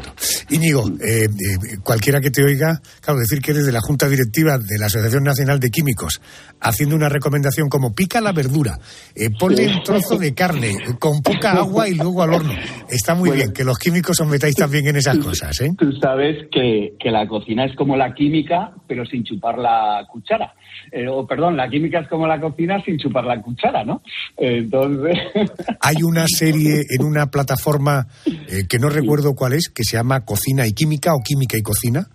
Íñigo, 0.50 0.88
eh, 1.02 1.26
eh, 1.26 1.28
cualquiera 1.84 2.22
que 2.22 2.30
te 2.30 2.42
oiga, 2.42 2.80
claro, 3.02 3.20
decir 3.20 3.42
que 3.42 3.52
eres 3.52 3.66
de 3.66 3.74
la 3.74 3.82
Junta 3.82 4.08
Directiva 4.08 4.58
de 4.58 4.78
la 4.80 4.86
Asociación 4.86 5.24
Nacional 5.24 5.60
de 5.60 5.70
Químicos, 5.70 6.22
haciendo 6.62 6.96
una 6.96 7.10
recomendación 7.10 7.68
como 7.68 7.94
pica 7.94 8.22
la 8.22 8.32
verdura, 8.32 8.78
eh, 9.14 9.30
ponle 9.38 9.68
un 9.68 9.84
trozo 9.84 10.18
de 10.18 10.34
carne 10.34 10.74
con 11.00 11.22
poca 11.22 11.52
agua 11.52 11.90
y 11.90 11.96
luego 11.96 12.24
al 12.24 12.34
horno. 12.34 12.54
Está 12.90 13.14
muy 13.14 13.32
bien 13.32 13.52
que 13.52 13.66
los 13.66 13.78
químicos 13.78 14.22
os 14.22 14.28
metáis 14.28 14.56
también 14.56 14.88
en 14.88 14.96
esas 14.96 15.18
cosas, 15.18 15.60
¿eh? 15.60 15.72
Tú 15.78 15.92
sabes 16.02 16.48
que, 16.50 16.94
que 16.98 17.12
la 17.12 17.28
cocina 17.28 17.66
es 17.66 17.76
como 17.76 17.98
la 17.98 18.14
química, 18.14 18.72
pero 18.88 19.06
sin 19.06 19.26
chupar 19.26 19.58
la 19.58 20.06
cuchara. 20.10 20.54
Eh, 20.92 21.08
o 21.08 21.26
perdón, 21.26 21.58
la 21.58 21.70
química 21.70 22.00
es 22.00 22.08
como 22.08 22.28
la 22.28 22.40
cocina 22.40 22.82
sin 22.84 22.98
chupar 22.98 23.26
la 23.26 23.42
cuchara, 23.42 23.84
¿no? 23.84 24.02
Entonces, 24.38 25.18
Hay 25.80 26.04
una 26.04 26.26
serie 26.28 26.84
en 26.90 27.06
una 27.06 27.28
plataforma 27.28 28.08
eh, 28.26 28.68
que 28.68 28.80
no 28.80 28.90
recuerdo 28.90 29.34
cuál 29.34 29.54
es, 29.54 29.70
que 29.70 29.84
se 29.84 29.98
llama 29.98 30.26
Cocina 30.26 30.68
y 30.68 30.74
Química 30.74 31.14
o 31.14 31.22
Química 31.24 31.58
y 31.58 31.62
Cocina, 31.62 32.08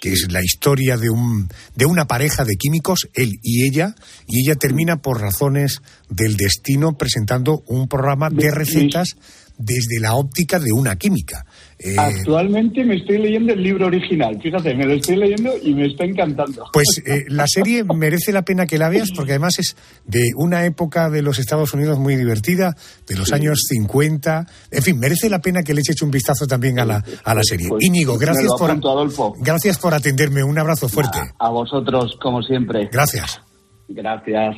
que 0.00 0.10
es 0.10 0.30
la 0.30 0.42
historia 0.42 0.96
de 0.96 1.10
un 1.10 1.48
de 1.74 1.86
una 1.86 2.06
pareja 2.06 2.44
de 2.44 2.56
químicos, 2.56 3.08
él 3.14 3.38
y 3.42 3.66
ella, 3.66 3.94
y 4.26 4.40
ella 4.40 4.56
termina 4.56 4.98
por 4.98 5.20
razones 5.20 5.82
del 6.10 6.36
destino 6.36 6.96
presentando 6.96 7.62
un 7.66 7.88
programa 7.88 8.28
de 8.30 8.50
recetas 8.50 9.16
desde 9.58 10.00
la 10.00 10.14
óptica 10.14 10.58
de 10.58 10.72
una 10.72 10.96
química. 10.96 11.45
Eh, 11.78 11.94
actualmente 11.98 12.84
me 12.84 12.96
estoy 12.96 13.18
leyendo 13.18 13.52
el 13.52 13.62
libro 13.62 13.86
original. 13.86 14.38
Fíjate, 14.42 14.74
me 14.74 14.86
lo 14.86 14.94
estoy 14.94 15.16
leyendo 15.16 15.52
y 15.62 15.74
me 15.74 15.86
está 15.86 16.04
encantando. 16.04 16.64
Pues 16.72 17.02
eh, 17.06 17.24
la 17.28 17.46
serie 17.46 17.84
merece 17.84 18.32
la 18.32 18.42
pena 18.42 18.66
que 18.66 18.78
la 18.78 18.88
veas 18.88 19.10
porque 19.14 19.32
además 19.32 19.58
es 19.58 19.76
de 20.06 20.30
una 20.36 20.64
época 20.64 21.10
de 21.10 21.20
los 21.20 21.38
Estados 21.38 21.74
Unidos 21.74 21.98
muy 21.98 22.16
divertida, 22.16 22.74
de 23.06 23.16
los 23.16 23.32
años 23.32 23.60
50. 23.68 24.46
En 24.70 24.82
fin, 24.82 24.98
merece 24.98 25.28
la 25.28 25.40
pena 25.40 25.62
que 25.62 25.74
le 25.74 25.80
eches 25.80 26.00
un 26.02 26.10
vistazo 26.10 26.46
también 26.46 26.78
a 26.80 26.86
la, 26.86 27.04
a 27.24 27.34
la 27.34 27.42
serie. 27.42 27.68
Pues, 27.68 27.84
Íñigo, 27.84 28.16
gracias 28.16 28.52
por, 28.58 28.70
Adolfo. 28.70 29.34
gracias 29.38 29.78
por 29.78 29.92
atenderme. 29.92 30.42
Un 30.42 30.58
abrazo 30.58 30.88
fuerte. 30.88 31.18
A 31.38 31.50
vosotros, 31.50 32.16
como 32.22 32.42
siempre. 32.42 32.88
Gracias. 32.90 33.42
Gracias. 33.88 34.56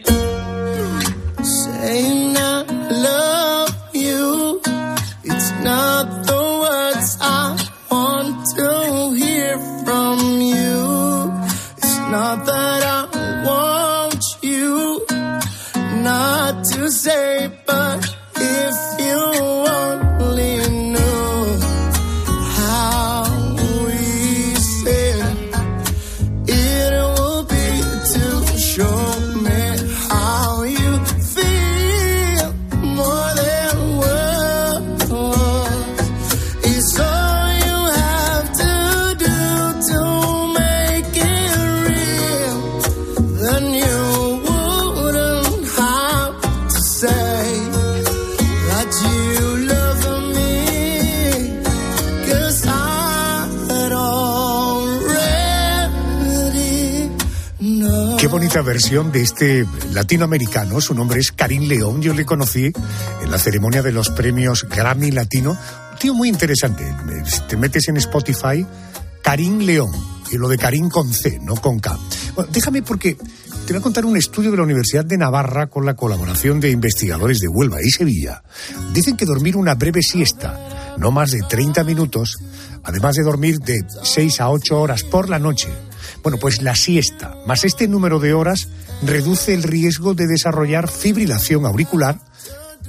saying 1.42 2.36
I 2.36 2.62
love 2.90 3.74
you. 3.94 4.60
It's 5.24 5.50
not 5.62 6.26
the 6.26 6.37
versión 58.62 59.12
de 59.12 59.22
este 59.22 59.66
latinoamericano. 59.92 60.80
Su 60.80 60.94
nombre 60.94 61.20
es 61.20 61.32
Karim 61.32 61.68
León. 61.68 62.02
Yo 62.02 62.14
le 62.14 62.24
conocí 62.24 62.72
en 63.22 63.30
la 63.30 63.38
ceremonia 63.38 63.82
de 63.82 63.92
los 63.92 64.10
premios 64.10 64.66
Grammy 64.68 65.10
Latino. 65.10 65.56
Un 65.92 65.98
tío 65.98 66.14
muy 66.14 66.28
interesante. 66.28 66.84
Te 67.48 67.56
metes 67.56 67.88
en 67.88 67.96
Spotify, 67.96 68.66
Karim 69.22 69.60
León. 69.60 69.90
Y 70.30 70.36
lo 70.36 70.48
de 70.48 70.58
Karim 70.58 70.88
con 70.90 71.12
C, 71.12 71.38
no 71.42 71.56
con 71.56 71.78
K. 71.78 71.98
Déjame 72.52 72.82
porque 72.82 73.16
te 73.68 73.72
voy 73.72 73.80
a 73.80 73.82
contar 73.82 74.04
un 74.04 74.16
estudio 74.16 74.50
de 74.50 74.56
la 74.56 74.62
Universidad 74.62 75.04
de 75.04 75.18
Navarra 75.18 75.66
con 75.66 75.84
la 75.84 75.94
colaboración 75.94 76.60
de 76.60 76.70
investigadores 76.70 77.38
de 77.38 77.48
Huelva 77.48 77.82
y 77.82 77.90
Sevilla. 77.90 78.42
Dicen 78.92 79.16
que 79.16 79.26
dormir 79.26 79.56
una 79.56 79.74
breve 79.74 80.02
siesta, 80.02 80.96
no 80.96 81.10
más 81.10 81.32
de 81.32 81.40
30 81.48 81.84
minutos, 81.84 82.36
además 82.82 83.16
de 83.16 83.24
dormir 83.24 83.58
de 83.58 83.84
6 84.02 84.40
a 84.40 84.50
8 84.50 84.80
horas 84.80 85.04
por 85.04 85.28
la 85.28 85.38
noche, 85.38 85.68
bueno, 86.22 86.38
pues 86.38 86.62
la 86.62 86.74
siesta, 86.76 87.36
más 87.46 87.64
este 87.64 87.88
número 87.88 88.18
de 88.20 88.34
horas, 88.34 88.68
reduce 89.02 89.54
el 89.54 89.62
riesgo 89.62 90.14
de 90.14 90.26
desarrollar 90.26 90.88
fibrilación 90.88 91.64
auricular, 91.66 92.18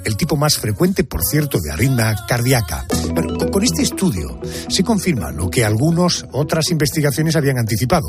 el 0.06 0.16
tipo 0.16 0.38
más 0.38 0.58
frecuente, 0.58 1.04
por 1.04 1.22
cierto, 1.26 1.60
de 1.60 1.72
arritmia 1.72 2.16
cardíaca. 2.26 2.86
Pero 3.14 3.36
con- 3.52 3.64
este 3.64 3.82
estudio 3.82 4.40
se 4.70 4.82
confirma 4.82 5.32
lo 5.32 5.50
que 5.50 5.66
algunas 5.66 6.26
otras 6.32 6.72
investigaciones 6.72 7.36
habían 7.36 7.58
anticipado, 7.58 8.08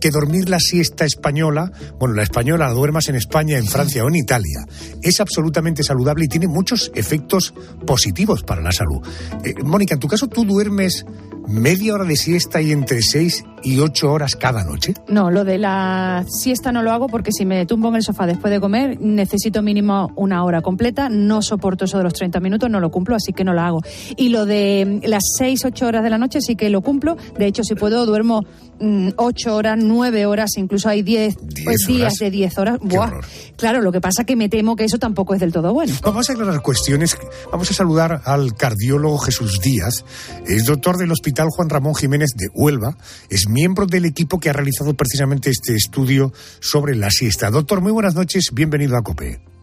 que 0.00 0.10
dormir 0.10 0.48
la 0.48 0.58
siesta 0.58 1.04
española, 1.04 1.70
bueno, 1.98 2.14
la 2.14 2.22
española 2.22 2.68
la 2.68 2.72
duermas 2.72 3.08
en 3.08 3.16
España, 3.16 3.58
en 3.58 3.66
Francia 3.66 4.02
o 4.02 4.08
en 4.08 4.16
Italia, 4.16 4.64
es 5.02 5.20
absolutamente 5.20 5.82
saludable 5.82 6.24
y 6.24 6.28
tiene 6.28 6.48
muchos 6.48 6.90
efectos 6.94 7.52
positivos 7.86 8.42
para 8.42 8.62
la 8.62 8.72
salud. 8.72 9.06
Eh, 9.44 9.52
Mónica, 9.62 9.92
en 9.94 10.00
tu 10.00 10.08
caso, 10.08 10.28
¿tú 10.28 10.44
duermes 10.46 11.04
media 11.48 11.94
hora 11.94 12.04
de 12.04 12.16
siesta 12.16 12.62
y 12.62 12.72
entre 12.72 13.02
seis 13.02 13.44
y 13.66 13.80
ocho 13.80 14.12
horas 14.12 14.36
cada 14.36 14.62
noche? 14.62 14.94
No, 15.08 15.32
lo 15.32 15.44
de 15.44 15.58
la 15.58 16.24
siesta 16.28 16.70
no 16.70 16.84
lo 16.84 16.92
hago 16.92 17.08
porque 17.08 17.32
si 17.32 17.44
me 17.44 17.66
tumbo 17.66 17.88
en 17.88 17.96
el 17.96 18.02
sofá 18.04 18.24
después 18.24 18.52
de 18.52 18.60
comer 18.60 19.00
necesito 19.00 19.60
mínimo 19.60 20.12
una 20.14 20.44
hora 20.44 20.62
completa. 20.62 21.08
No 21.08 21.42
soporto 21.42 21.86
eso 21.86 21.98
de 21.98 22.04
los 22.04 22.12
30 22.12 22.38
minutos, 22.38 22.70
no 22.70 22.78
lo 22.78 22.92
cumplo, 22.92 23.16
así 23.16 23.32
que 23.32 23.42
no 23.42 23.54
lo 23.54 23.62
hago. 23.62 23.82
Y 24.16 24.28
lo 24.28 24.46
de 24.46 25.00
las 25.04 25.24
6, 25.36 25.64
8 25.64 25.84
horas 25.84 26.04
de 26.04 26.10
la 26.10 26.18
noche 26.18 26.40
sí 26.40 26.54
que 26.54 26.70
lo 26.70 26.80
cumplo. 26.80 27.16
De 27.36 27.46
hecho, 27.46 27.64
si 27.64 27.74
puedo, 27.74 28.06
duermo 28.06 28.44
8 28.78 29.54
horas, 29.56 29.78
9 29.80 30.26
horas, 30.26 30.50
incluso 30.56 30.88
hay 30.88 31.02
10 31.02 31.36
Diez 31.40 31.86
días 31.86 32.00
horas. 32.00 32.18
de 32.18 32.30
10 32.30 32.58
horas. 32.58 32.78
Buah. 32.80 33.10
Claro, 33.56 33.80
lo 33.80 33.92
que 33.92 34.00
pasa 34.00 34.24
que 34.24 34.36
me 34.36 34.48
temo 34.48 34.76
que 34.76 34.84
eso 34.84 34.98
tampoco 34.98 35.34
es 35.34 35.40
del 35.40 35.52
todo 35.52 35.72
bueno. 35.72 35.94
Vamos 36.02 36.28
a 36.28 36.32
aclarar 36.32 36.60
cuestiones. 36.62 37.16
Vamos 37.50 37.70
a 37.70 37.74
saludar 37.74 38.22
al 38.24 38.54
cardiólogo 38.54 39.18
Jesús 39.18 39.60
Díaz. 39.60 40.04
Es 40.46 40.66
doctor 40.66 40.96
del 40.98 41.10
Hospital 41.12 41.48
Juan 41.50 41.68
Ramón 41.70 41.94
Jiménez 41.94 42.30
de 42.36 42.48
Huelva. 42.52 42.96
Es 43.30 43.48
miembro 43.48 43.86
del 43.86 44.04
equipo 44.04 44.38
que 44.38 44.50
ha 44.50 44.52
realizado 44.52 44.94
precisamente 44.94 45.50
este 45.50 45.74
estudio 45.74 46.32
sobre 46.60 46.94
la 46.94 47.10
siesta. 47.10 47.50
Doctor, 47.50 47.80
muy 47.80 47.92
buenas 47.92 48.14
noches. 48.14 48.50
Bienvenido 48.52 48.96
a 48.96 49.02
COPE. 49.02 49.55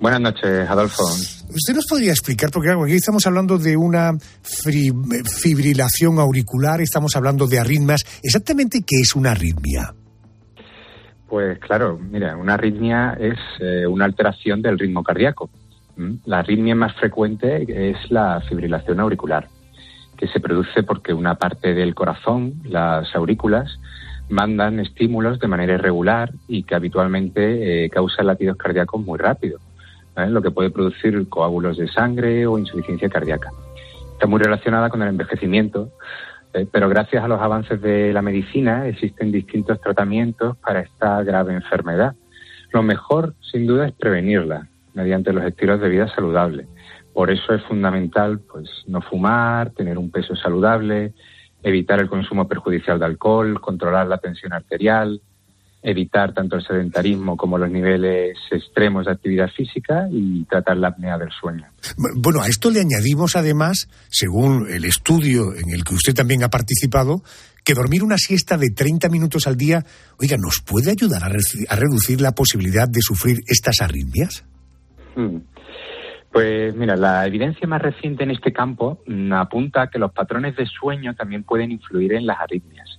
Buenas 0.00 0.20
noches, 0.20 0.70
Adolfo. 0.70 1.02
¿Usted 1.02 1.74
nos 1.74 1.86
podría 1.86 2.12
explicar, 2.12 2.50
porque 2.52 2.70
aquí 2.70 2.94
estamos 2.94 3.26
hablando 3.26 3.58
de 3.58 3.76
una 3.76 4.12
fibrilación 5.42 6.20
auricular, 6.20 6.80
estamos 6.80 7.16
hablando 7.16 7.48
de 7.48 7.58
arritmias, 7.58 8.04
exactamente 8.22 8.80
qué 8.86 8.96
es 9.02 9.16
una 9.16 9.32
arritmia? 9.32 9.92
Pues 11.28 11.58
claro, 11.58 11.98
mira, 11.98 12.36
una 12.36 12.54
arritmia 12.54 13.16
es 13.20 13.38
eh, 13.60 13.86
una 13.86 14.04
alteración 14.04 14.62
del 14.62 14.78
ritmo 14.78 15.02
cardíaco. 15.02 15.50
¿m? 15.96 16.18
La 16.26 16.38
arritmia 16.38 16.76
más 16.76 16.94
frecuente 16.96 17.66
es 17.68 17.96
la 18.10 18.40
fibrilación 18.48 19.00
auricular, 19.00 19.48
que 20.16 20.28
se 20.28 20.38
produce 20.38 20.84
porque 20.84 21.12
una 21.12 21.34
parte 21.34 21.74
del 21.74 21.94
corazón, 21.94 22.62
las 22.64 23.14
aurículas, 23.16 23.78
mandan 24.28 24.78
estímulos 24.78 25.38
de 25.40 25.48
manera 25.48 25.74
irregular 25.74 26.30
y 26.46 26.62
que 26.62 26.74
habitualmente 26.74 27.84
eh, 27.84 27.90
causan 27.90 28.26
latidos 28.26 28.56
cardíacos 28.56 29.04
muy 29.04 29.18
rápidos, 29.18 29.60
¿eh? 30.24 30.30
lo 30.30 30.42
que 30.42 30.50
puede 30.50 30.70
producir 30.70 31.28
coágulos 31.28 31.76
de 31.76 31.88
sangre 31.88 32.46
o 32.46 32.58
insuficiencia 32.58 33.08
cardíaca. 33.08 33.50
Está 34.12 34.26
muy 34.26 34.40
relacionada 34.40 34.90
con 34.90 35.02
el 35.02 35.08
envejecimiento, 35.08 35.90
eh, 36.54 36.66
pero 36.70 36.88
gracias 36.88 37.22
a 37.22 37.28
los 37.28 37.40
avances 37.40 37.80
de 37.80 38.12
la 38.12 38.22
medicina 38.22 38.86
existen 38.86 39.30
distintos 39.30 39.80
tratamientos 39.80 40.56
para 40.58 40.80
esta 40.80 41.22
grave 41.22 41.54
enfermedad. 41.54 42.14
Lo 42.72 42.82
mejor, 42.82 43.34
sin 43.40 43.66
duda, 43.66 43.86
es 43.86 43.92
prevenirla 43.92 44.68
mediante 44.94 45.32
los 45.32 45.44
estilos 45.44 45.80
de 45.80 45.88
vida 45.88 46.08
saludables. 46.14 46.66
Por 47.14 47.30
eso 47.30 47.54
es 47.54 47.62
fundamental 47.64 48.40
pues, 48.40 48.68
no 48.86 49.00
fumar, 49.00 49.70
tener 49.70 49.98
un 49.98 50.10
peso 50.10 50.36
saludable, 50.36 51.12
evitar 51.62 52.00
el 52.00 52.08
consumo 52.08 52.46
perjudicial 52.46 52.98
de 52.98 53.06
alcohol, 53.06 53.60
controlar 53.60 54.06
la 54.06 54.18
tensión 54.18 54.52
arterial, 54.52 55.20
evitar 55.82 56.34
tanto 56.34 56.56
el 56.56 56.62
sedentarismo 56.64 57.36
como 57.36 57.56
los 57.56 57.70
niveles 57.70 58.36
extremos 58.50 59.06
de 59.06 59.12
actividad 59.12 59.48
física 59.56 60.08
y 60.10 60.44
tratar 60.44 60.76
la 60.76 60.88
apnea 60.88 61.16
del 61.18 61.30
sueño. 61.30 61.66
Bueno, 62.16 62.40
a 62.42 62.48
esto 62.48 62.70
le 62.70 62.80
añadimos 62.80 63.36
además, 63.36 63.88
según 64.08 64.66
el 64.68 64.84
estudio 64.84 65.54
en 65.54 65.70
el 65.72 65.84
que 65.84 65.94
usted 65.94 66.14
también 66.14 66.42
ha 66.42 66.48
participado, 66.48 67.22
que 67.64 67.74
dormir 67.74 68.02
una 68.02 68.16
siesta 68.18 68.56
de 68.56 68.70
30 68.74 69.08
minutos 69.08 69.46
al 69.46 69.56
día, 69.56 69.84
oiga, 70.18 70.36
¿nos 70.36 70.60
puede 70.66 70.90
ayudar 70.90 71.22
a, 71.22 71.28
re- 71.28 71.38
a 71.68 71.76
reducir 71.76 72.20
la 72.20 72.32
posibilidad 72.32 72.88
de 72.88 73.00
sufrir 73.00 73.38
estas 73.46 73.80
arritmias? 73.80 74.44
Mm. 75.16 75.36
Pues 76.32 76.74
mira, 76.74 76.96
la 76.96 77.26
evidencia 77.26 77.66
más 77.66 77.80
reciente 77.80 78.22
en 78.24 78.30
este 78.30 78.52
campo 78.52 79.02
mm, 79.06 79.32
apunta 79.32 79.82
a 79.82 79.90
que 79.90 79.98
los 79.98 80.12
patrones 80.12 80.56
de 80.56 80.66
sueño 80.66 81.14
también 81.14 81.42
pueden 81.44 81.70
influir 81.72 82.12
en 82.14 82.26
las 82.26 82.38
arritmias. 82.40 82.97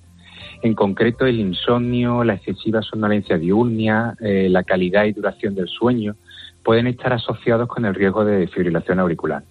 En 0.61 0.73
concreto, 0.73 1.25
el 1.25 1.39
insomnio, 1.39 2.23
la 2.23 2.33
excesiva 2.33 2.81
somnolencia 2.81 3.37
diurnia, 3.37 4.15
eh, 4.19 4.49
la 4.49 4.63
calidad 4.63 5.05
y 5.05 5.13
duración 5.13 5.55
del 5.55 5.69
sueño 5.69 6.15
pueden 6.63 6.87
estar 6.87 7.13
asociados 7.13 7.67
con 7.69 7.85
el 7.85 7.95
riesgo 7.95 8.25
de 8.25 8.47
fibrilación 8.47 8.99
auricular. 8.99 9.43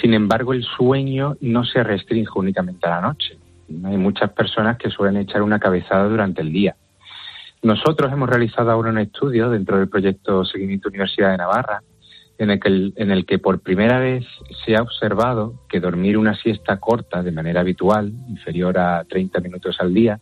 Sin 0.00 0.12
embargo, 0.12 0.52
el 0.52 0.62
sueño 0.62 1.36
no 1.40 1.64
se 1.64 1.82
restringe 1.82 2.32
únicamente 2.34 2.86
a 2.86 2.90
la 2.90 3.00
noche. 3.00 3.38
Hay 3.84 3.96
muchas 3.96 4.30
personas 4.32 4.76
que 4.76 4.90
suelen 4.90 5.16
echar 5.16 5.42
una 5.42 5.58
cabezada 5.58 6.06
durante 6.06 6.42
el 6.42 6.52
día. 6.52 6.76
Nosotros 7.62 8.12
hemos 8.12 8.28
realizado 8.28 8.70
ahora 8.70 8.90
un 8.90 8.98
estudio 8.98 9.48
dentro 9.48 9.78
del 9.78 9.88
proyecto 9.88 10.44
Seguimiento 10.44 10.88
Universidad 10.88 11.30
de 11.30 11.38
Navarra 11.38 11.82
en 12.38 12.50
el, 12.50 12.60
que, 12.60 12.92
en 12.96 13.10
el 13.10 13.26
que 13.26 13.38
por 13.38 13.60
primera 13.60 13.98
vez 13.98 14.24
se 14.64 14.76
ha 14.76 14.82
observado 14.82 15.54
que 15.68 15.80
dormir 15.80 16.18
una 16.18 16.34
siesta 16.36 16.78
corta 16.78 17.22
de 17.22 17.32
manera 17.32 17.60
habitual, 17.60 18.12
inferior 18.28 18.78
a 18.78 19.04
30 19.04 19.40
minutos 19.40 19.76
al 19.80 19.94
día, 19.94 20.20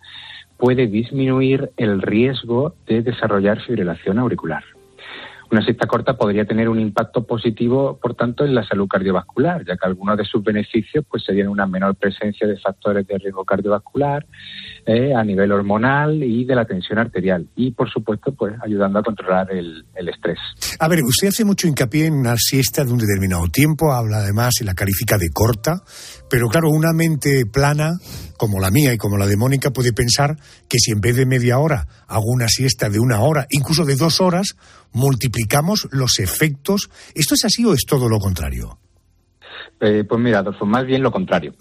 puede 0.57 0.87
disminuir 0.87 1.71
el 1.77 2.03
riesgo 2.03 2.75
de 2.87 3.03
desarrollar 3.03 3.61
fibrilación 3.63 4.19
auricular. 4.19 4.65
Una 5.51 5.65
siesta 5.65 5.87
corta 5.87 6.17
podría 6.17 6.45
tener 6.45 6.69
un 6.69 6.79
impacto 6.79 7.27
positivo, 7.27 7.99
por 8.01 8.15
tanto, 8.15 8.45
en 8.45 8.55
la 8.55 8.65
salud 8.65 8.87
cardiovascular, 8.87 9.65
ya 9.67 9.77
que 9.77 9.87
algunos 9.87 10.17
de 10.17 10.25
sus 10.25 10.45
beneficios 10.45 11.05
pues, 11.11 11.25
serían 11.25 11.49
una 11.49 11.67
menor 11.67 11.97
presencia 11.97 12.47
de 12.47 12.57
factores 12.57 13.05
de 13.07 13.19
riesgo 13.19 13.45
cardiovascular 13.45 14.27
eh, 14.87 15.13
a 15.13 15.25
nivel 15.25 15.51
hormonal 15.51 16.23
y 16.23 16.45
de 16.45 16.55
la 16.55 16.65
tensión 16.65 17.01
arterial. 17.01 17.49
Y, 17.57 17.73
por 17.73 17.91
supuesto, 17.91 18.33
pues 18.33 18.55
ayudando 18.65 19.01
a 19.01 19.03
controlar 19.03 19.51
el, 19.53 19.85
el 19.95 20.09
estrés. 20.09 20.39
A 20.79 20.89
ver, 20.89 21.01
usted 21.03 21.29
hace 21.29 21.45
mucho 21.45 21.67
hincapié 21.67 22.07
en 22.07 22.15
una 22.15 22.37
siesta 22.37 22.85
de 22.85 22.93
un 22.93 22.99
determinado 22.99 23.49
tiempo, 23.49 23.93
habla 23.93 24.19
además 24.19 24.55
y 24.61 24.65
la 24.65 24.75
califica 24.75 25.19
de 25.19 25.31
corta, 25.31 25.83
pero 26.31 26.49
claro, 26.49 26.71
una 26.71 26.93
mente 26.93 27.45
plana, 27.45 27.99
como 28.37 28.61
la 28.61 28.71
mía 28.71 28.95
y 28.95 28.99
como 28.99 29.19
la 29.19 29.27
de 29.27 29.37
Mónica, 29.37 29.71
puede 29.71 29.93
pensar 29.93 30.37
que 30.69 30.79
si 30.79 30.93
en 30.93 31.01
vez 31.01 31.17
de 31.17 31.27
media 31.27 31.59
hora 31.59 31.87
hago 32.07 32.27
una 32.27 32.49
siesta 32.49 32.89
de 32.89 33.01
una 33.01 33.21
hora, 33.21 33.47
incluso 33.51 33.85
de 33.85 33.97
dos 33.97 34.21
horas, 34.21 34.57
multiplicamos 34.93 35.89
los 35.91 36.21
efectos. 36.21 36.89
¿Esto 37.15 37.35
es 37.35 37.45
así 37.45 37.65
o 37.65 37.75
es 37.75 37.85
todo 37.85 38.09
lo 38.09 38.19
contrario? 38.19 38.79
Eh, 39.81 40.05
pues 40.09 40.21
mira, 40.21 40.39
Adolfo, 40.39 40.65
más 40.67 40.87
bien 40.87 41.03
lo 41.03 41.11
contrario. 41.11 41.55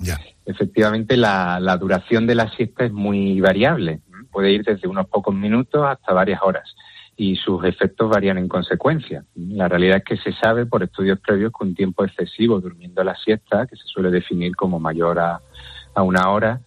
Efectivamente, 0.46 1.18
la, 1.18 1.60
la 1.60 1.78
duración 1.78 2.28
de 2.28 2.36
la 2.36 2.50
siesta 2.56 2.86
es 2.86 2.92
muy 2.92 3.42
variable. 3.42 4.02
Puede 4.32 4.52
ir 4.52 4.64
desde 4.64 4.88
unos 4.88 5.08
pocos 5.08 5.34
minutos 5.34 5.84
hasta 5.84 6.14
varias 6.14 6.42
horas 6.44 6.76
y 7.20 7.36
sus 7.36 7.66
efectos 7.66 8.10
varían 8.10 8.38
en 8.38 8.48
consecuencia. 8.48 9.26
La 9.36 9.68
realidad 9.68 9.98
es 9.98 10.04
que 10.06 10.16
se 10.16 10.32
sabe 10.32 10.66
por 10.66 10.84
estudios 10.84 11.20
previos 11.20 11.52
que 11.52 11.66
un 11.66 11.76
tiempo 11.76 12.06
excesivo 12.06 12.62
durmiendo 12.62 13.04
la 13.04 13.14
siesta, 13.18 13.68
que 13.68 13.76
se 13.76 13.84
suele 13.88 14.10
definir 14.10 14.56
como 14.56 14.80
mayor 14.80 15.20
a, 15.20 15.42
a 15.96 16.02
una 16.02 16.30
hora, 16.30 16.62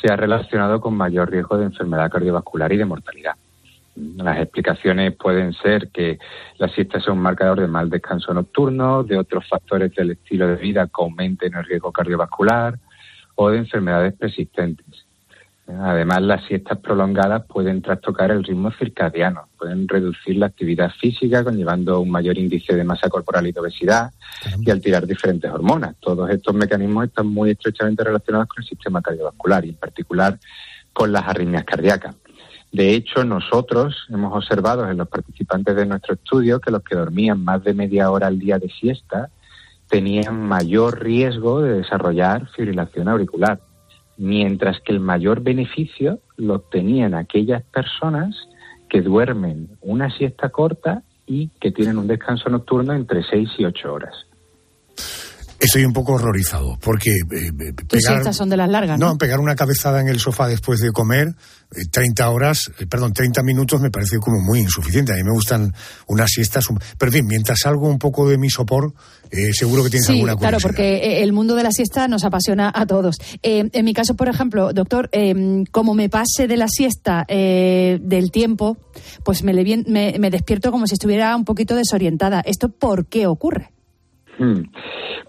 se 0.00 0.12
ha 0.12 0.16
relacionado 0.16 0.80
con 0.80 0.96
mayor 0.96 1.30
riesgo 1.30 1.56
de 1.56 1.66
enfermedad 1.66 2.10
cardiovascular 2.10 2.72
y 2.72 2.78
de 2.78 2.84
mortalidad. 2.84 3.36
Las 3.94 4.40
explicaciones 4.40 5.14
pueden 5.14 5.52
ser 5.52 5.88
que 5.90 6.18
la 6.58 6.66
siesta 6.66 7.00
sea 7.00 7.12
un 7.12 7.20
marcador 7.20 7.60
de 7.60 7.68
mal 7.68 7.88
descanso 7.88 8.34
nocturno, 8.34 9.04
de 9.04 9.16
otros 9.16 9.48
factores 9.48 9.94
del 9.94 10.10
estilo 10.10 10.48
de 10.48 10.56
vida 10.56 10.86
que 10.86 11.00
aumenten 11.00 11.54
el 11.54 11.64
riesgo 11.64 11.92
cardiovascular 11.92 12.76
o 13.36 13.50
de 13.50 13.58
enfermedades 13.58 14.14
persistentes. 14.14 15.06
Además, 15.68 16.22
las 16.22 16.44
siestas 16.44 16.78
prolongadas 16.78 17.44
pueden 17.46 17.82
trastocar 17.82 18.30
el 18.30 18.42
ritmo 18.42 18.72
circadiano, 18.72 19.48
pueden 19.56 19.86
reducir 19.86 20.36
la 20.36 20.46
actividad 20.46 20.90
física, 21.00 21.44
conllevando 21.44 22.00
un 22.00 22.10
mayor 22.10 22.36
índice 22.36 22.74
de 22.74 22.84
masa 22.84 23.08
corporal 23.08 23.46
y 23.46 23.52
de 23.52 23.60
obesidad 23.60 24.10
y 24.60 24.70
alterar 24.70 25.06
diferentes 25.06 25.50
hormonas. 25.50 25.94
Todos 26.00 26.28
estos 26.30 26.54
mecanismos 26.54 27.06
están 27.06 27.28
muy 27.28 27.50
estrechamente 27.50 28.02
relacionados 28.02 28.48
con 28.48 28.62
el 28.62 28.68
sistema 28.68 29.00
cardiovascular 29.00 29.64
y, 29.64 29.70
en 29.70 29.76
particular, 29.76 30.38
con 30.92 31.12
las 31.12 31.26
arritmias 31.26 31.64
cardíacas. 31.64 32.16
De 32.72 32.94
hecho, 32.94 33.22
nosotros 33.22 34.06
hemos 34.08 34.34
observado 34.34 34.88
en 34.90 34.96
los 34.96 35.08
participantes 35.08 35.76
de 35.76 35.86
nuestro 35.86 36.14
estudio 36.14 36.58
que 36.58 36.70
los 36.70 36.82
que 36.82 36.96
dormían 36.96 37.42
más 37.44 37.62
de 37.62 37.74
media 37.74 38.10
hora 38.10 38.26
al 38.26 38.38
día 38.38 38.58
de 38.58 38.68
siesta 38.68 39.28
tenían 39.88 40.40
mayor 40.48 41.02
riesgo 41.02 41.60
de 41.60 41.74
desarrollar 41.74 42.48
fibrilación 42.48 43.08
auricular, 43.08 43.60
mientras 44.22 44.80
que 44.82 44.92
el 44.92 45.00
mayor 45.00 45.42
beneficio 45.42 46.20
lo 46.36 46.60
tenían 46.60 47.12
aquellas 47.12 47.64
personas 47.64 48.36
que 48.88 49.02
duermen 49.02 49.70
una 49.80 50.10
siesta 50.10 50.50
corta 50.50 51.02
y 51.26 51.48
que 51.60 51.72
tienen 51.72 51.98
un 51.98 52.06
descanso 52.06 52.48
nocturno 52.48 52.92
entre 52.92 53.24
6 53.24 53.48
y 53.58 53.64
8 53.64 53.92
horas. 53.92 54.14
Estoy 55.62 55.84
un 55.84 55.92
poco 55.92 56.14
horrorizado, 56.14 56.76
porque 56.80 57.10
eh, 57.12 57.20
eh, 57.30 57.72
pegar, 57.88 58.14
siestas 58.14 58.36
son 58.36 58.48
de 58.50 58.56
las 58.56 58.68
largas, 58.68 58.98
¿no? 58.98 59.10
no, 59.10 59.18
pegar 59.18 59.38
una 59.38 59.54
cabezada 59.54 60.00
en 60.00 60.08
el 60.08 60.18
sofá 60.18 60.48
después 60.48 60.80
de 60.80 60.90
comer, 60.90 61.28
eh, 61.76 61.82
30 61.90 62.28
horas, 62.30 62.70
eh, 62.80 62.86
perdón, 62.86 63.12
30 63.12 63.42
minutos 63.44 63.80
me 63.80 63.90
parece 63.90 64.18
como 64.18 64.40
muy 64.40 64.58
insuficiente. 64.58 65.12
A 65.12 65.16
mí 65.16 65.22
me 65.22 65.30
gustan 65.30 65.72
unas 66.08 66.30
siestas, 66.30 66.68
un- 66.68 66.80
pero 66.98 67.10
en 67.10 67.18
fin, 67.18 67.26
mientras 67.28 67.60
salgo 67.62 67.88
un 67.88 67.98
poco 67.98 68.28
de 68.28 68.38
mi 68.38 68.50
sopor, 68.50 68.92
eh, 69.30 69.52
seguro 69.52 69.84
que 69.84 69.90
tienes 69.90 70.06
Sí, 70.06 70.14
alguna 70.14 70.36
claro, 70.36 70.56
curiosidad. 70.58 70.68
porque 70.68 71.22
el 71.22 71.32
mundo 71.32 71.54
de 71.54 71.62
la 71.62 71.70
siesta 71.70 72.08
nos 72.08 72.24
apasiona 72.24 72.72
a 72.74 72.84
todos. 72.86 73.16
En 73.42 73.84
mi 73.84 73.94
caso, 73.94 74.14
por 74.16 74.28
ejemplo, 74.28 74.72
doctor, 74.72 75.08
como 75.70 75.94
me 75.94 76.08
pase 76.08 76.48
de 76.48 76.56
la 76.56 76.66
siesta 76.68 77.24
eh, 77.28 77.98
del 78.02 78.30
tiempo, 78.32 78.76
pues 79.24 79.42
me, 79.44 79.52
me, 79.54 80.16
me 80.18 80.30
despierto 80.30 80.72
como 80.72 80.86
si 80.88 80.94
estuviera 80.94 81.34
un 81.36 81.44
poquito 81.44 81.76
desorientada. 81.76 82.40
¿Esto 82.44 82.68
por 82.68 83.06
qué 83.06 83.26
ocurre? 83.28 83.70
Hmm. 84.38 84.62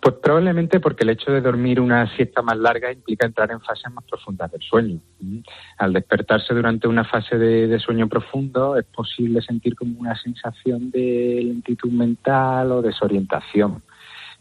Pues 0.03 0.15
probablemente 0.21 0.81
porque 0.81 1.03
el 1.03 1.11
hecho 1.11 1.31
de 1.31 1.39
dormir 1.39 1.79
una 1.79 2.13
siesta 2.15 2.41
más 2.41 2.57
larga 2.57 2.91
implica 2.91 3.25
entrar 3.25 3.51
en 3.51 3.61
fases 3.61 3.89
más 3.93 4.03
profundas 4.03 4.51
del 4.51 4.61
sueño. 4.61 4.99
Mm. 5.21 5.37
Al 5.77 5.93
despertarse 5.93 6.53
durante 6.53 6.89
una 6.89 7.05
fase 7.05 7.37
de, 7.37 7.79
sueño 7.79 8.09
profundo 8.09 8.77
es 8.77 8.83
posible 8.85 9.41
sentir 9.41 9.75
como 9.77 9.97
una 9.99 10.15
sensación 10.15 10.91
de 10.91 11.41
lentitud 11.45 11.89
mental 11.89 12.73
o 12.73 12.81
desorientación. 12.81 13.81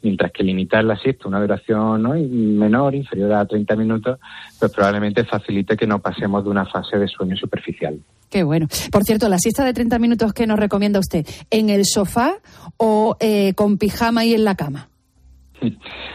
Mientras 0.03 0.33
que 0.33 0.42
limitar 0.42 0.83
la 0.83 0.96
siesta 0.96 1.27
a 1.27 1.29
una 1.29 1.40
duración 1.40 2.03
¿no? 2.03 2.14
menor, 2.14 2.96
inferior 2.96 3.33
a 3.33 3.46
30 3.46 3.77
minutos, 3.77 4.18
pues 4.59 4.72
probablemente 4.72 5.22
facilite 5.22 5.77
que 5.77 5.87
no 5.87 6.01
pasemos 6.01 6.42
de 6.42 6.51
una 6.51 6.66
fase 6.66 6.98
de 6.98 7.07
sueño 7.07 7.37
superficial. 7.37 8.01
Qué 8.33 8.44
bueno. 8.44 8.66
Por 8.90 9.05
cierto, 9.05 9.29
la 9.29 9.37
siesta 9.37 9.62
de 9.62 9.75
30 9.75 9.98
minutos 9.98 10.33
que 10.33 10.46
nos 10.46 10.59
recomienda 10.59 10.98
usted, 10.98 11.27
¿en 11.51 11.68
el 11.68 11.85
sofá 11.85 12.37
o 12.85 13.16
eh, 13.21 13.55
con 13.55 13.79
pijama 13.79 14.25
y 14.25 14.35
en 14.35 14.45
la 14.45 14.57
cama? 14.57 14.88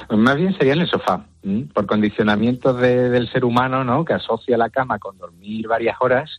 Más 0.09 0.35
bien 0.35 0.53
sería 0.57 0.73
en 0.73 0.81
el 0.81 0.89
sofá, 0.89 1.25
por 1.73 1.85
condicionamientos 1.85 2.77
del 2.81 3.31
ser 3.31 3.45
humano, 3.45 3.85
¿no? 3.85 4.03
Que 4.03 4.13
asocia 4.13 4.57
la 4.57 4.69
cama 4.69 4.99
con 4.99 5.17
dormir 5.17 5.65
varias 5.69 5.95
horas 6.01 6.29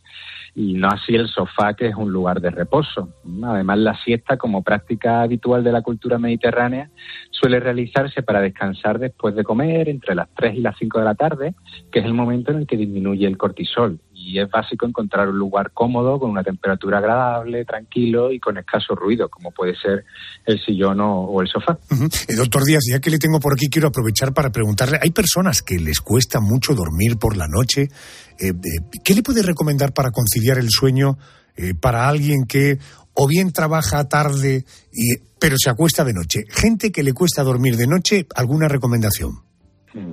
y 0.54 0.74
no 0.74 0.88
así 0.88 1.14
el 1.14 1.28
sofá, 1.28 1.72
que 1.72 1.86
es 1.86 1.94
un 1.94 2.12
lugar 2.12 2.42
de 2.42 2.50
reposo. 2.50 3.08
Además, 3.42 3.78
la 3.78 3.96
siesta, 4.04 4.36
como 4.36 4.62
práctica 4.62 5.22
habitual 5.22 5.64
de 5.64 5.72
la 5.72 5.80
cultura 5.80 6.18
mediterránea, 6.18 6.90
suele 7.30 7.58
realizarse 7.58 8.22
para 8.22 8.42
descansar 8.42 8.98
después 8.98 9.34
de 9.34 9.44
comer, 9.44 9.88
entre 9.88 10.14
las 10.14 10.28
3 10.34 10.56
y 10.56 10.60
las 10.60 10.76
5 10.78 10.98
de 10.98 11.04
la 11.04 11.14
tarde, 11.14 11.54
que 11.90 12.00
es 12.00 12.04
el 12.04 12.12
momento 12.12 12.52
en 12.52 12.58
el 12.58 12.66
que 12.66 12.76
disminuye 12.76 13.26
el 13.26 13.38
cortisol. 13.38 13.98
Y 14.20 14.40
es 14.40 14.50
básico 14.50 14.84
encontrar 14.84 15.28
un 15.28 15.38
lugar 15.38 15.70
cómodo, 15.72 16.18
con 16.18 16.30
una 16.30 16.42
temperatura 16.42 16.98
agradable, 16.98 17.64
tranquilo 17.64 18.32
y 18.32 18.40
con 18.40 18.58
escaso 18.58 18.94
ruido, 18.94 19.28
como 19.28 19.52
puede 19.52 19.76
ser 19.76 20.04
el 20.44 20.60
sillón 20.64 20.98
o, 21.00 21.40
el 21.40 21.48
sofá. 21.48 21.78
Eh, 22.28 22.34
doctor 22.36 22.64
Díaz, 22.64 22.82
ya 22.90 22.98
que 22.98 23.10
le 23.10 23.18
tengo 23.18 23.38
por 23.38 23.52
aquí, 23.52 23.68
quiero 23.70 23.88
aprovechar 23.88 24.34
para 24.34 24.50
preguntarle, 24.50 24.98
hay 25.00 25.10
personas 25.10 25.62
que 25.62 25.78
les 25.78 26.00
cuesta 26.00 26.40
mucho 26.40 26.74
dormir 26.74 27.16
por 27.16 27.36
la 27.36 27.46
noche, 27.48 27.88
eh, 28.38 28.50
eh, 28.50 29.00
¿Qué 29.04 29.14
le 29.14 29.22
puede 29.22 29.42
recomendar 29.42 29.92
para 29.92 30.10
conciliar 30.10 30.58
el 30.58 30.70
sueño 30.70 31.18
eh, 31.56 31.74
para 31.74 32.08
alguien 32.08 32.44
que 32.46 32.78
o 33.14 33.26
bien 33.26 33.52
trabaja 33.52 34.08
tarde 34.08 34.64
y, 34.92 35.16
pero 35.40 35.56
se 35.58 35.70
acuesta 35.70 36.04
de 36.04 36.12
noche? 36.12 36.44
Gente 36.48 36.92
que 36.92 37.02
le 37.02 37.12
cuesta 37.12 37.42
dormir 37.42 37.76
de 37.76 37.88
noche, 37.88 38.26
¿alguna 38.34 38.68
recomendación? 38.68 39.42
Mm. 39.92 40.12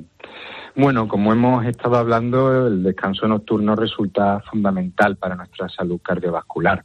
Bueno, 0.78 1.08
como 1.08 1.32
hemos 1.32 1.66
estado 1.66 1.96
hablando, 1.96 2.68
el 2.68 2.84
descanso 2.84 3.26
nocturno 3.30 3.78
resulta 3.78 4.42
fundamental 4.42 5.16
para 5.16 5.36
nuestra 5.36 5.70
salud 5.70 6.02
cardiovascular. 6.02 6.84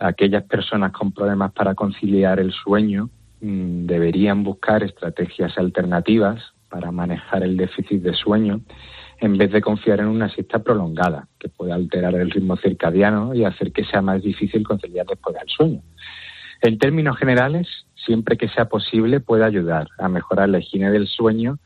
Aquellas 0.00 0.42
personas 0.42 0.90
con 0.90 1.12
problemas 1.12 1.52
para 1.52 1.76
conciliar 1.76 2.40
el 2.40 2.50
sueño 2.50 3.08
mm, 3.40 3.86
deberían 3.86 4.42
buscar 4.42 4.82
estrategias 4.82 5.56
alternativas 5.58 6.42
para 6.68 6.90
manejar 6.90 7.44
el 7.44 7.56
déficit 7.56 8.02
de 8.02 8.14
sueño 8.14 8.62
en 9.20 9.38
vez 9.38 9.52
de 9.52 9.60
confiar 9.60 10.00
en 10.00 10.08
una 10.08 10.28
siesta 10.28 10.58
prolongada, 10.58 11.28
que 11.38 11.48
puede 11.48 11.72
alterar 11.72 12.16
el 12.16 12.32
ritmo 12.32 12.56
circadiano 12.56 13.32
y 13.32 13.44
hacer 13.44 13.70
que 13.70 13.84
sea 13.84 14.02
más 14.02 14.22
difícil 14.22 14.64
conciliar 14.64 15.06
después 15.06 15.36
del 15.36 15.48
sueño. 15.48 15.82
En 16.62 16.78
términos 16.78 17.16
generales, 17.16 17.68
siempre 17.94 18.36
que 18.36 18.48
sea 18.48 18.64
posible, 18.64 19.20
puede 19.20 19.44
ayudar 19.44 19.86
a 19.98 20.08
mejorar 20.08 20.48
la 20.48 20.58
higiene 20.58 20.90
del 20.90 21.06
sueño 21.06 21.58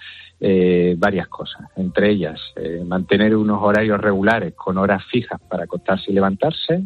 eh, 0.45 0.97
varias 0.99 1.29
cosas, 1.29 1.71
entre 1.77 2.11
ellas 2.11 2.41
eh, 2.57 2.83
mantener 2.85 3.37
unos 3.37 3.63
horarios 3.63 4.01
regulares 4.01 4.55
con 4.57 4.77
horas 4.77 5.05
fijas 5.05 5.41
para 5.49 5.63
acostarse 5.63 6.11
y 6.11 6.15
levantarse, 6.15 6.83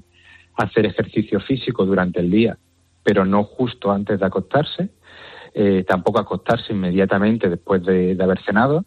hacer 0.56 0.84
ejercicio 0.84 1.40
físico 1.40 1.86
durante 1.86 2.20
el 2.20 2.30
día, 2.30 2.58
pero 3.02 3.24
no 3.24 3.44
justo 3.44 3.90
antes 3.90 4.20
de 4.20 4.26
acostarse, 4.26 4.90
eh, 5.54 5.84
tampoco 5.88 6.18
acostarse 6.18 6.74
inmediatamente 6.74 7.48
después 7.48 7.82
de 7.82 8.14
haber 8.20 8.42
cenado, 8.42 8.84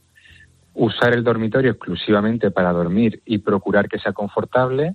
usar 0.75 1.15
el 1.15 1.23
dormitorio 1.23 1.71
exclusivamente 1.71 2.51
para 2.51 2.71
dormir 2.71 3.23
y 3.25 3.39
procurar 3.39 3.89
que 3.89 3.97
sea 3.97 4.13
confortable, 4.13 4.93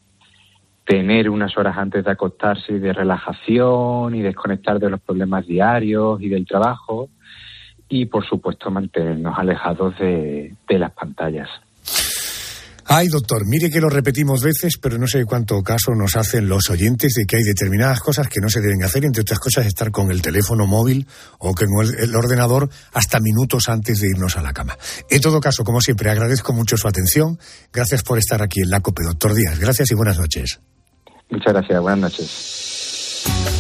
tener 0.87 1.29
unas 1.29 1.59
horas 1.59 1.77
antes 1.77 2.05
de 2.05 2.13
acostarse 2.13 2.79
de 2.79 2.93
relajación 2.93 4.15
y 4.15 4.23
desconectar 4.23 4.79
de 4.79 4.91
los 4.91 5.01
problemas 5.01 5.49
diarios 5.49 6.23
y 6.23 6.29
del 6.29 6.47
trabajo 6.47 7.09
y 7.89 8.07
por 8.07 8.27
supuesto 8.27 8.71
mantenernos 8.71 9.35
alejados 9.39 9.99
de, 9.99 10.55
de 10.69 10.79
las 10.79 10.93
pantallas. 10.93 11.49
Ay, 12.87 13.09
doctor, 13.09 13.47
mire 13.47 13.71
que 13.71 13.81
lo 13.81 13.89
repetimos 13.89 14.43
veces, 14.43 14.77
pero 14.81 14.99
no 14.99 15.07
sé 15.07 15.25
cuánto 15.25 15.63
caso 15.63 15.93
nos 15.95 16.17
hacen 16.17 16.49
los 16.49 16.69
oyentes 16.69 17.15
de 17.15 17.25
que 17.25 17.37
hay 17.37 17.43
determinadas 17.43 18.01
cosas 18.01 18.29
que 18.29 18.41
no 18.43 18.51
se 18.51 18.61
deben 18.61 18.83
hacer, 18.85 19.05
entre 19.07 19.23
otras 19.23 19.39
cosas 19.39 19.67
estar 19.67 19.91
con 19.91 20.11
el 20.11 20.21
teléfono 20.21 20.67
móvil 20.67 21.07
o 21.39 21.55
con 21.55 21.69
el, 21.99 22.15
ordenador 22.15 22.69
hasta 22.93 23.21
minutos 23.21 23.69
antes 23.71 24.01
de 24.01 24.09
irnos 24.09 24.37
a 24.37 24.43
la 24.43 24.53
cama. 24.53 24.77
En 25.09 25.21
todo 25.23 25.41
caso, 25.41 25.65
como 25.65 25.81
siempre, 25.81 26.11
agradezco 26.11 26.53
mucho 26.53 26.77
su 26.77 26.87
atención. 26.87 27.39
Gracias 27.73 28.03
por 28.03 28.19
estar 28.19 28.43
aquí 28.43 28.61
en 28.61 28.71
la 28.71 28.81
COPE, 28.81 29.05
doctor 29.05 29.35
Díaz. 29.35 29.59
Gracias 29.59 29.91
y 29.91 29.95
buenas 29.95 30.19
noches. 30.19 30.61
Muchas 31.31 31.55
gracias, 31.55 31.81
buenas 31.81 32.01
noches. 32.01 33.54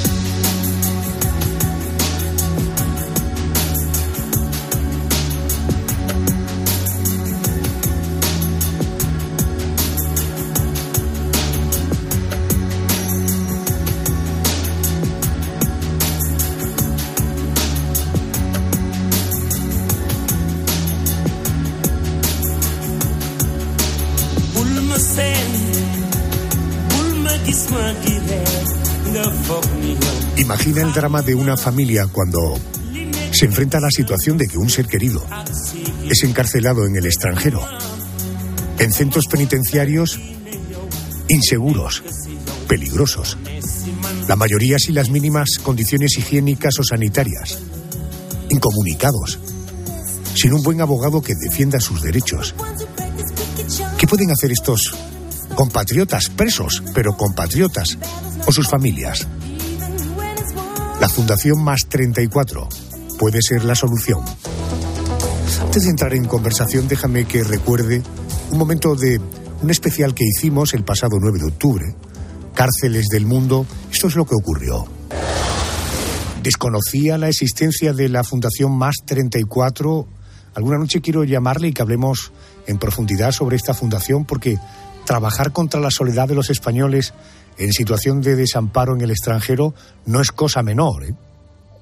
De 31.04 31.34
una 31.34 31.54
familia 31.58 32.06
cuando 32.10 32.58
se 33.30 33.44
enfrenta 33.44 33.76
a 33.76 33.80
la 33.82 33.90
situación 33.90 34.38
de 34.38 34.46
que 34.48 34.56
un 34.56 34.70
ser 34.70 34.86
querido 34.86 35.22
es 36.10 36.22
encarcelado 36.24 36.86
en 36.86 36.96
el 36.96 37.04
extranjero, 37.04 37.60
en 38.78 38.90
centros 38.90 39.26
penitenciarios 39.26 40.18
inseguros, 41.28 42.02
peligrosos, 42.68 43.36
la 44.26 44.34
mayoría 44.34 44.78
sin 44.78 44.94
las 44.94 45.10
mínimas 45.10 45.58
condiciones 45.62 46.16
higiénicas 46.16 46.78
o 46.78 46.84
sanitarias, 46.84 47.58
incomunicados, 48.48 49.38
sin 50.34 50.54
un 50.54 50.62
buen 50.62 50.80
abogado 50.80 51.20
que 51.20 51.34
defienda 51.34 51.80
sus 51.80 52.00
derechos. 52.00 52.54
¿Qué 53.98 54.06
pueden 54.06 54.30
hacer 54.30 54.52
estos 54.52 54.94
compatriotas 55.54 56.30
presos, 56.30 56.82
pero 56.94 57.14
compatriotas 57.14 57.98
o 58.46 58.52
sus 58.52 58.68
familias? 58.68 59.26
La 61.04 61.10
Fundación 61.10 61.62
Más 61.62 61.86
34 61.90 62.66
puede 63.18 63.40
ser 63.42 63.66
la 63.66 63.74
solución. 63.74 64.20
Antes 65.60 65.82
de 65.82 65.90
entrar 65.90 66.14
en 66.14 66.24
conversación, 66.24 66.88
déjame 66.88 67.26
que 67.26 67.44
recuerde 67.44 68.02
un 68.50 68.56
momento 68.56 68.94
de 68.96 69.20
un 69.60 69.70
especial 69.70 70.14
que 70.14 70.24
hicimos 70.24 70.72
el 70.72 70.82
pasado 70.82 71.18
9 71.20 71.40
de 71.40 71.44
octubre. 71.44 71.94
Cárceles 72.54 73.08
del 73.08 73.26
mundo. 73.26 73.66
Esto 73.92 74.06
es 74.06 74.16
lo 74.16 74.24
que 74.24 74.34
ocurrió. 74.34 74.86
Desconocía 76.42 77.18
la 77.18 77.28
existencia 77.28 77.92
de 77.92 78.08
la 78.08 78.24
Fundación 78.24 78.72
Más 78.72 78.94
34. 79.04 80.08
Alguna 80.54 80.78
noche 80.78 81.02
quiero 81.02 81.22
llamarle 81.24 81.68
y 81.68 81.72
que 81.74 81.82
hablemos 81.82 82.32
en 82.66 82.78
profundidad 82.78 83.32
sobre 83.32 83.56
esta 83.56 83.74
fundación 83.74 84.24
porque 84.24 84.58
trabajar 85.04 85.52
contra 85.52 85.80
la 85.80 85.90
soledad 85.90 86.28
de 86.28 86.34
los 86.34 86.48
españoles 86.48 87.12
en 87.58 87.72
situación 87.72 88.20
de 88.20 88.36
desamparo 88.36 88.94
en 88.94 89.00
el 89.02 89.10
extranjero 89.10 89.74
no 90.06 90.20
es 90.20 90.32
cosa 90.32 90.62
menor. 90.62 91.04
¿eh? 91.04 91.14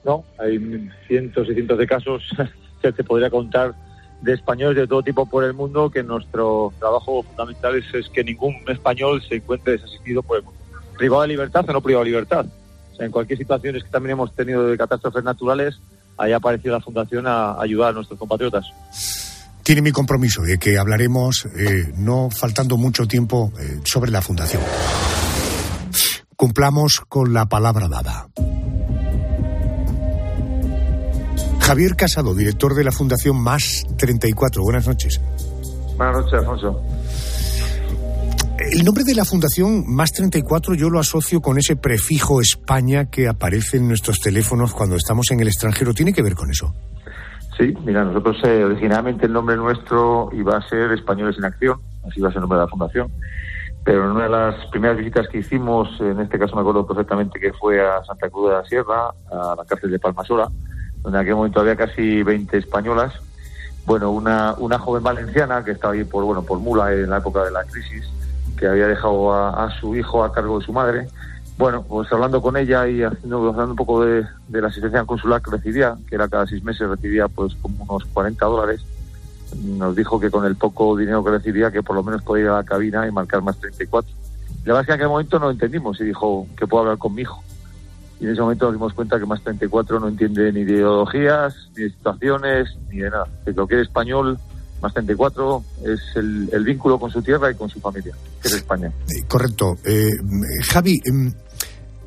No, 0.04 0.24
hay 0.38 0.58
cientos 1.06 1.48
y 1.48 1.54
cientos 1.54 1.78
de 1.78 1.86
casos 1.86 2.22
que 2.82 2.92
te 2.92 3.04
podría 3.04 3.30
contar 3.30 3.74
de 4.22 4.34
españoles 4.34 4.76
de 4.76 4.86
todo 4.86 5.02
tipo 5.02 5.26
por 5.26 5.44
el 5.44 5.52
mundo 5.52 5.90
que 5.90 6.02
nuestro 6.02 6.72
trabajo 6.78 7.22
fundamental 7.24 7.76
es, 7.76 8.08
que 8.08 8.22
ningún 8.22 8.56
español 8.68 9.22
se 9.28 9.36
encuentre 9.36 9.72
desasistido 9.72 10.22
por 10.22 10.38
el 10.38 10.44
mundo. 10.44 10.60
Privado 10.96 11.22
de 11.22 11.28
libertad 11.28 11.64
o 11.68 11.72
no 11.72 11.80
privado 11.80 12.04
de 12.04 12.10
libertad. 12.10 12.46
O 12.92 12.96
sea, 12.96 13.06
en 13.06 13.12
cualquier 13.12 13.38
situación 13.38 13.74
que 13.74 13.88
también 13.90 14.12
hemos 14.12 14.34
tenido 14.34 14.66
de 14.66 14.78
catástrofes 14.78 15.24
naturales, 15.24 15.80
ahí 16.16 16.32
ha 16.32 16.36
aparecido 16.36 16.74
la 16.74 16.80
Fundación 16.80 17.26
a 17.26 17.60
ayudar 17.60 17.90
a 17.90 17.92
nuestros 17.94 18.18
compatriotas 18.18 18.66
tiene 19.62 19.82
mi 19.82 19.92
compromiso 19.92 20.42
de 20.42 20.58
que 20.58 20.78
hablaremos, 20.78 21.46
eh, 21.56 21.92
no 21.96 22.30
faltando 22.30 22.76
mucho 22.76 23.06
tiempo, 23.06 23.52
eh, 23.60 23.80
sobre 23.84 24.10
la 24.10 24.20
Fundación 24.20 24.62
cumplamos 26.42 27.00
con 27.08 27.32
la 27.32 27.46
palabra 27.46 27.86
dada. 27.86 28.26
Javier 31.60 31.94
Casado, 31.94 32.34
director 32.34 32.74
de 32.74 32.82
la 32.82 32.90
Fundación 32.90 33.40
Más 33.40 33.86
34. 33.96 34.60
Buenas 34.60 34.88
noches. 34.88 35.20
Buenas 35.96 36.16
noches, 36.16 36.32
Alfonso. 36.40 36.82
El 38.58 38.84
nombre 38.84 39.04
de 39.04 39.14
la 39.14 39.24
Fundación 39.24 39.84
Más 39.86 40.10
34 40.10 40.74
yo 40.74 40.90
lo 40.90 40.98
asocio 40.98 41.40
con 41.40 41.58
ese 41.58 41.76
prefijo 41.76 42.40
España 42.40 43.08
que 43.08 43.28
aparece 43.28 43.76
en 43.76 43.86
nuestros 43.86 44.18
teléfonos 44.18 44.74
cuando 44.74 44.96
estamos 44.96 45.30
en 45.30 45.38
el 45.38 45.46
extranjero. 45.46 45.94
¿Tiene 45.94 46.12
que 46.12 46.22
ver 46.22 46.34
con 46.34 46.50
eso? 46.50 46.74
Sí, 47.56 47.72
mira, 47.84 48.02
nosotros 48.02 48.38
eh, 48.42 48.64
originalmente 48.64 49.26
el 49.26 49.32
nombre 49.32 49.54
nuestro 49.56 50.28
iba 50.32 50.56
a 50.56 50.68
ser 50.68 50.90
Españoles 50.90 51.36
en 51.38 51.44
Acción, 51.44 51.78
así 52.04 52.20
va 52.20 52.30
a 52.30 52.32
ser 52.32 52.38
el 52.38 52.48
nombre 52.48 52.58
de 52.58 52.64
la 52.64 52.68
Fundación 52.68 53.12
pero 53.84 54.04
en 54.04 54.10
una 54.12 54.24
de 54.24 54.30
las 54.30 54.66
primeras 54.66 54.96
visitas 54.96 55.28
que 55.28 55.38
hicimos, 55.38 55.88
en 56.00 56.20
este 56.20 56.38
caso 56.38 56.54
me 56.54 56.60
acuerdo 56.60 56.86
perfectamente 56.86 57.40
que 57.40 57.52
fue 57.52 57.80
a 57.80 58.04
Santa 58.04 58.30
Cruz 58.30 58.50
de 58.50 58.56
la 58.56 58.64
Sierra, 58.64 59.08
a 59.30 59.54
la 59.56 59.64
cárcel 59.66 59.90
de 59.90 59.98
Palmasola, 59.98 60.48
donde 61.02 61.18
en 61.18 61.22
aquel 61.22 61.34
momento 61.34 61.60
había 61.60 61.76
casi 61.76 62.22
20 62.22 62.58
españolas. 62.58 63.12
Bueno, 63.84 64.12
una, 64.12 64.54
una 64.58 64.78
joven 64.78 65.02
valenciana 65.02 65.64
que 65.64 65.72
estaba 65.72 65.94
ahí 65.94 66.04
por, 66.04 66.24
bueno, 66.24 66.42
por 66.42 66.60
Mula 66.60 66.92
en 66.92 67.10
la 67.10 67.18
época 67.18 67.42
de 67.42 67.50
la 67.50 67.64
crisis, 67.64 68.08
que 68.56 68.68
había 68.68 68.86
dejado 68.86 69.34
a, 69.34 69.68
su 69.80 69.96
hijo 69.96 70.22
a 70.22 70.32
cargo 70.32 70.60
de 70.60 70.64
su 70.64 70.72
madre. 70.72 71.08
Bueno, 71.58 71.82
pues 71.82 72.10
hablando 72.12 72.40
con 72.40 72.56
ella 72.56 72.86
y 72.86 73.02
haciendo, 73.02 73.48
hablando 73.48 73.72
un 73.72 73.76
poco 73.76 74.04
de, 74.04 74.24
la 74.48 74.68
asistencia 74.68 75.04
consular 75.04 75.42
que 75.42 75.50
recibía, 75.50 75.96
que 76.08 76.14
era 76.14 76.28
cada 76.28 76.46
seis 76.46 76.62
meses 76.62 76.88
recibía 76.88 77.26
pues 77.26 77.54
como 77.56 77.82
unos 77.82 78.04
40 78.04 78.46
dólares, 78.46 78.84
nos 79.56 79.94
dijo 79.96 80.18
que 80.18 80.30
con 80.30 80.44
el 80.44 80.56
poco 80.56 80.96
dinero 80.96 81.22
que 81.24 81.30
recibía 81.30 81.70
que 81.70 81.82
por 81.82 81.96
lo 81.96 82.02
menos 82.02 82.22
podía 82.22 82.44
ir 82.44 82.50
a 82.50 82.56
la 82.56 82.64
cabina 82.64 83.06
y 83.06 83.10
marcar 83.10 83.42
más 83.42 83.58
34. 83.58 84.10
La 84.64 84.74
verdad 84.74 84.80
es 84.82 84.86
que 84.86 84.92
en 84.92 84.96
aquel 84.96 85.08
momento 85.08 85.38
no 85.38 85.50
entendimos 85.50 86.00
y 86.00 86.04
dijo 86.04 86.46
que 86.56 86.66
puedo 86.66 86.82
hablar 86.82 86.98
con 86.98 87.14
mi 87.14 87.22
hijo. 87.22 87.42
Y 88.20 88.26
en 88.26 88.32
ese 88.32 88.40
momento 88.40 88.66
nos 88.66 88.74
dimos 88.74 88.94
cuenta 88.94 89.18
que 89.18 89.26
más 89.26 89.42
34 89.42 89.98
no 89.98 90.08
entiende 90.08 90.52
ni 90.52 90.64
de 90.64 90.74
ideologías, 90.74 91.54
ni 91.76 91.84
de 91.84 91.90
situaciones, 91.90 92.68
ni 92.88 92.98
de 92.98 93.10
nada. 93.10 93.26
Que 93.44 93.52
lo 93.52 93.66
que 93.66 93.80
es 93.80 93.82
español, 93.82 94.38
más 94.80 94.92
34 94.92 95.64
es 95.84 96.00
el, 96.14 96.64
vínculo 96.64 97.00
con 97.00 97.10
su 97.10 97.20
tierra 97.20 97.50
y 97.50 97.54
con 97.56 97.68
su 97.68 97.80
familia, 97.80 98.14
que 98.40 98.46
es 98.46 98.54
España. 98.54 98.92
Correcto. 99.26 99.76
Eh, 99.84 100.10
Javi, 100.68 101.00
em, 101.04 101.32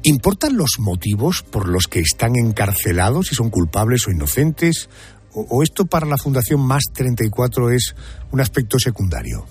¿importan 0.03 0.55
los 0.55 0.79
motivos 0.79 1.43
por 1.43 1.67
los 1.67 1.87
que 1.87 1.99
están 1.99 2.37
encarcelados, 2.37 3.27
si 3.27 3.35
son 3.35 3.49
culpables 3.49 4.07
o 4.07 4.11
inocentes? 4.11 4.89
¿O, 5.35 5.61
esto 5.63 5.85
para 5.85 6.05
la 6.05 6.17
Fundación 6.17 6.65
Más 6.65 6.83
34 6.93 7.69
es 7.71 7.95
un 8.31 8.39
aspecto 8.39 8.79
secundario? 8.79 9.43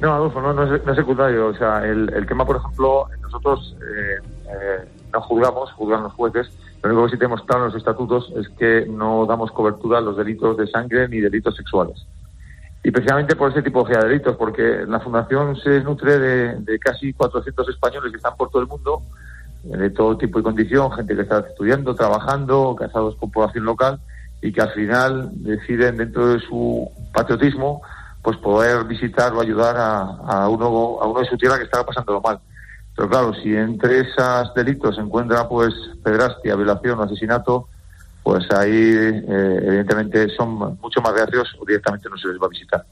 No, 0.00 0.12
Adolfo, 0.12 0.40
no, 0.40 0.74
es, 0.74 0.96
secundario. 0.96 1.48
O 1.48 1.54
sea, 1.54 1.84
el, 1.86 2.26
tema, 2.28 2.44
por 2.44 2.56
ejemplo, 2.56 3.06
nosotros 3.22 3.74
eh, 3.80 4.20
eh, 4.44 4.84
no 5.12 5.22
juzgamos, 5.22 5.72
juzgan 5.72 6.02
los 6.02 6.12
jueces. 6.12 6.50
Lo 6.82 6.90
único 6.90 7.06
que 7.06 7.12
sí 7.12 7.18
tenemos 7.18 7.42
claro 7.44 7.64
en 7.64 7.72
los 7.72 7.78
estatutos 7.78 8.30
es 8.36 8.48
que 8.50 8.86
no 8.86 9.24
damos 9.26 9.50
cobertura 9.52 9.98
a 9.98 10.02
los 10.02 10.16
delitos 10.16 10.56
de 10.58 10.66
sangre 10.66 11.08
ni 11.08 11.20
delitos 11.20 11.56
sexuales. 11.56 12.06
Y 12.84 12.90
precisamente 12.90 13.34
por 13.34 13.50
ese 13.50 13.62
tipo 13.62 13.82
de 13.82 13.98
delitos, 13.98 14.36
porque 14.36 14.84
la 14.86 15.00
Fundación 15.00 15.56
se 15.56 15.80
nutre 15.80 16.18
de, 16.18 16.78
casi 16.78 17.12
400 17.12 17.68
españoles 17.70 18.12
que 18.12 18.18
están 18.18 18.36
por 18.36 18.50
todo 18.50 18.62
el 18.62 18.68
mundo, 18.68 19.02
eh, 19.64 19.76
de 19.76 19.90
todo 19.90 20.16
tipo 20.16 20.38
y 20.38 20.42
condición, 20.42 20.92
gente 20.92 21.16
que 21.16 21.22
está 21.22 21.40
estudiando, 21.40 21.94
trabajando, 21.94 22.76
casados 22.78 23.16
con 23.16 23.30
población 23.32 23.64
local, 23.64 23.98
y 24.46 24.52
que 24.52 24.62
al 24.62 24.72
final 24.72 25.30
deciden 25.32 25.96
dentro 25.96 26.28
de 26.28 26.38
su 26.40 26.88
patriotismo 27.12 27.82
pues 28.22 28.36
poder 28.38 28.84
visitar 28.84 29.32
o 29.32 29.40
ayudar 29.40 29.74
a, 29.76 30.48
uno 30.48 30.98
a 31.00 31.06
uno 31.06 31.20
de 31.20 31.26
su 31.26 31.36
tierra 31.36 31.58
que 31.58 31.64
estaba 31.64 31.84
lo 32.06 32.20
mal. 32.20 32.38
Pero 32.94 33.08
claro, 33.08 33.34
si 33.34 33.54
entre 33.54 34.00
esos 34.00 34.54
delitos 34.54 34.94
se 34.94 35.00
encuentra 35.00 35.48
pues 35.48 35.74
pedrastia, 36.02 36.54
violación 36.54 36.98
o 36.98 37.02
asesinato, 37.02 37.68
pues 38.22 38.44
ahí 38.52 38.72
eh, 38.72 39.60
evidentemente 39.62 40.28
son 40.36 40.78
mucho 40.80 41.00
más 41.00 41.12
reacios 41.12 41.48
o 41.60 41.64
directamente 41.64 42.08
no 42.08 42.16
se 42.16 42.28
les 42.28 42.40
va 42.40 42.46
a 42.46 42.50
visitar. 42.50 42.86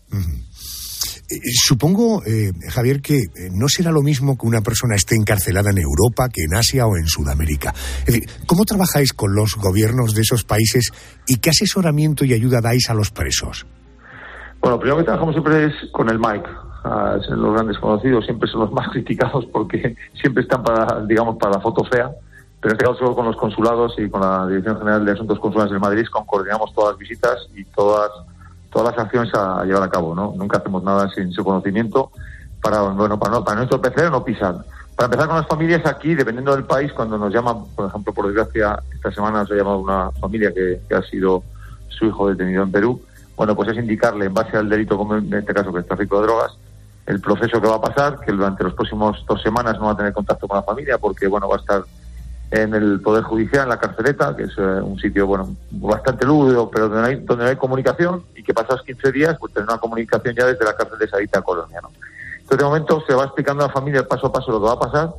Supongo, 1.67 2.23
eh, 2.25 2.53
Javier, 2.71 3.01
que 3.01 3.19
no 3.53 3.69
será 3.69 3.91
lo 3.91 4.03
mismo 4.03 4.37
que 4.37 4.47
una 4.47 4.61
persona 4.61 4.95
esté 4.95 5.17
encarcelada 5.17 5.71
en 5.71 5.79
Europa 5.79 6.29
que 6.33 6.43
en 6.45 6.55
Asia 6.55 6.87
o 6.87 6.97
en 6.97 7.07
Sudamérica. 7.07 7.73
Es 8.01 8.07
decir, 8.07 8.29
¿cómo 8.47 8.65
trabajáis 8.65 9.13
con 9.13 9.35
los 9.35 9.57
gobiernos 9.57 10.15
de 10.15 10.23
esos 10.23 10.45
países 10.45 10.93
y 11.27 11.39
qué 11.39 11.51
asesoramiento 11.51 12.25
y 12.25 12.35
ayuda 12.35 12.61
dais 12.61 12.91
a 12.91 12.95
los 12.95 13.11
presos? 13.11 13.67
Bueno, 14.61 14.79
primero 14.79 14.99
que 14.99 15.05
trabajamos 15.05 15.35
siempre 15.35 15.67
es 15.67 15.91
con 15.93 16.09
el 16.09 16.19
MIC. 16.19 16.45
Ah, 16.85 17.17
son 17.27 17.41
los 17.41 17.55
grandes 17.55 17.79
conocidos, 17.79 18.25
siempre 18.27 18.49
son 18.51 18.61
los 18.61 18.73
más 18.73 18.89
criticados 18.93 19.47
porque 19.47 19.97
siempre 20.21 20.43
están 20.43 20.63
para, 20.63 21.05
digamos, 21.07 21.37
para 21.39 21.57
la 21.57 21.61
foto 21.61 21.85
fea. 21.85 22.11
Pero 22.61 22.75
en 22.75 22.81
este 22.81 22.85
caso 22.87 23.15
con 23.15 23.27
los 23.27 23.37
consulados 23.37 23.95
y 23.99 24.09
con 24.09 24.23
la 24.23 24.47
Dirección 24.47 24.79
General 24.79 25.05
de 25.05 25.13
Asuntos 25.13 25.39
Consulares 25.39 25.73
de 25.73 25.79
Madrid 25.79 26.07
coordinamos 26.27 26.73
todas 26.75 26.93
las 26.93 26.99
visitas 26.99 27.37
y 27.55 27.65
todas 27.65 28.11
todas 28.75 28.95
las 28.95 29.05
acciones 29.05 29.33
a, 29.35 29.65
llevar 29.65 29.85
a 29.85 29.89
cabo, 29.89 30.15
¿no? 30.15 30.35
Nunca 30.37 30.59
hacemos 30.59 30.83
nada 30.83 31.09
sin 31.15 31.33
su 31.33 31.45
conocimiento 31.45 32.11
para, 32.61 32.83
bueno, 32.83 33.19
para 33.19 33.37
no, 33.37 33.45
para 33.45 33.57
no 33.57 33.63
entorpecer 33.63 34.07
o 34.07 34.11
no 34.11 34.25
pisar. 34.25 34.57
Para 34.97 35.07
empezar 35.07 35.29
con 35.29 35.37
las 35.37 35.47
familias 35.47 35.87
aquí, 35.87 36.15
dependiendo 36.15 36.55
del 36.55 36.65
país, 36.65 36.93
cuando 36.93 37.17
nos 37.17 37.33
llaman, 37.33 37.65
por 37.77 37.89
ejemplo, 37.89 38.13
por 38.13 38.27
desgracia, 38.27 38.79
esta 38.93 39.13
semana 39.13 39.41
nos 39.41 39.51
ha 39.53 39.55
llamado 39.55 39.79
una 39.79 40.11
familia 40.13 40.53
que, 40.53 40.81
que 40.89 40.95
ha 40.95 41.03
sido 41.03 41.45
su 41.89 42.07
hijo 42.07 42.29
detenido 42.29 42.65
en 42.65 42.73
Perú, 42.73 43.01
bueno, 43.37 43.55
pues 43.55 43.71
es 43.71 43.79
indicarle 43.79 44.27
en 44.27 44.35
base 44.35 44.57
al 44.57 44.69
delito, 44.69 44.97
como 44.97 45.17
en 45.17 45.33
este 45.33 45.55
caso 45.55 45.73
que 45.73 45.81
es 45.81 45.87
tráfico 45.87 46.21
de 46.21 46.27
drogas, 46.27 46.57
el 47.07 47.21
proceso 47.21 47.61
que 47.61 47.69
va 47.69 47.77
a 47.77 47.81
pasar, 47.81 48.19
que 48.21 48.33
durante 48.33 48.65
los 48.65 48.75
próximos 48.75 49.25
dos 49.29 49.41
semanas 49.41 49.79
no 49.79 49.87
va 49.87 49.93
a 49.93 49.97
tener 49.97 50.13
contacto 50.13 50.49
con 50.49 50.57
la 50.57 50.63
familia 50.63 50.99
porque, 50.99 51.29
bueno, 51.29 51.49
va 51.49 51.57
a 51.57 51.61
estar 51.61 51.85
en 52.55 52.75
el 52.75 53.01
Poder 53.01 53.25
Judicial, 53.25 53.65
en 53.65 53.69
la 53.71 53.79
carceleta, 53.79 54.37
que 54.37 54.45
es 54.45 54.53
eh, 54.57 54.63
un 54.63 54.99
sitio, 54.99 55.27
bueno, 55.27 55.57
bastante 55.71 56.27
lúdico, 56.27 56.71
pero 56.71 56.89
donde 56.89 57.09
hay, 57.09 57.17
donde 57.17 57.47
hay 57.47 57.57
comunicación 57.57 58.25
y 58.37 58.43
que 58.43 58.55
pasados 58.55 58.83
15 58.83 59.13
días, 59.13 59.37
pues 59.39 59.53
tener 59.53 59.69
una 59.69 59.79
comunicación 59.79 60.35
ya 60.35 60.47
desde 60.47 60.65
la 60.65 60.77
cárcel 60.77 60.99
de 60.99 61.09
Sarita 61.09 61.43
Colonia, 61.43 61.81
¿no? 61.83 61.91
Entonces, 62.35 62.59
de 62.59 62.65
momento 62.65 63.03
se 63.07 63.15
va 63.15 63.25
explicando 63.25 63.65
a 63.65 63.69
la 63.69 63.73
familia 63.73 64.07
paso 64.07 64.27
a 64.27 64.33
paso 64.33 64.53
lo 64.53 64.61
que 64.61 64.67
va 64.67 64.73
a 64.73 64.79
pasar, 64.79 65.15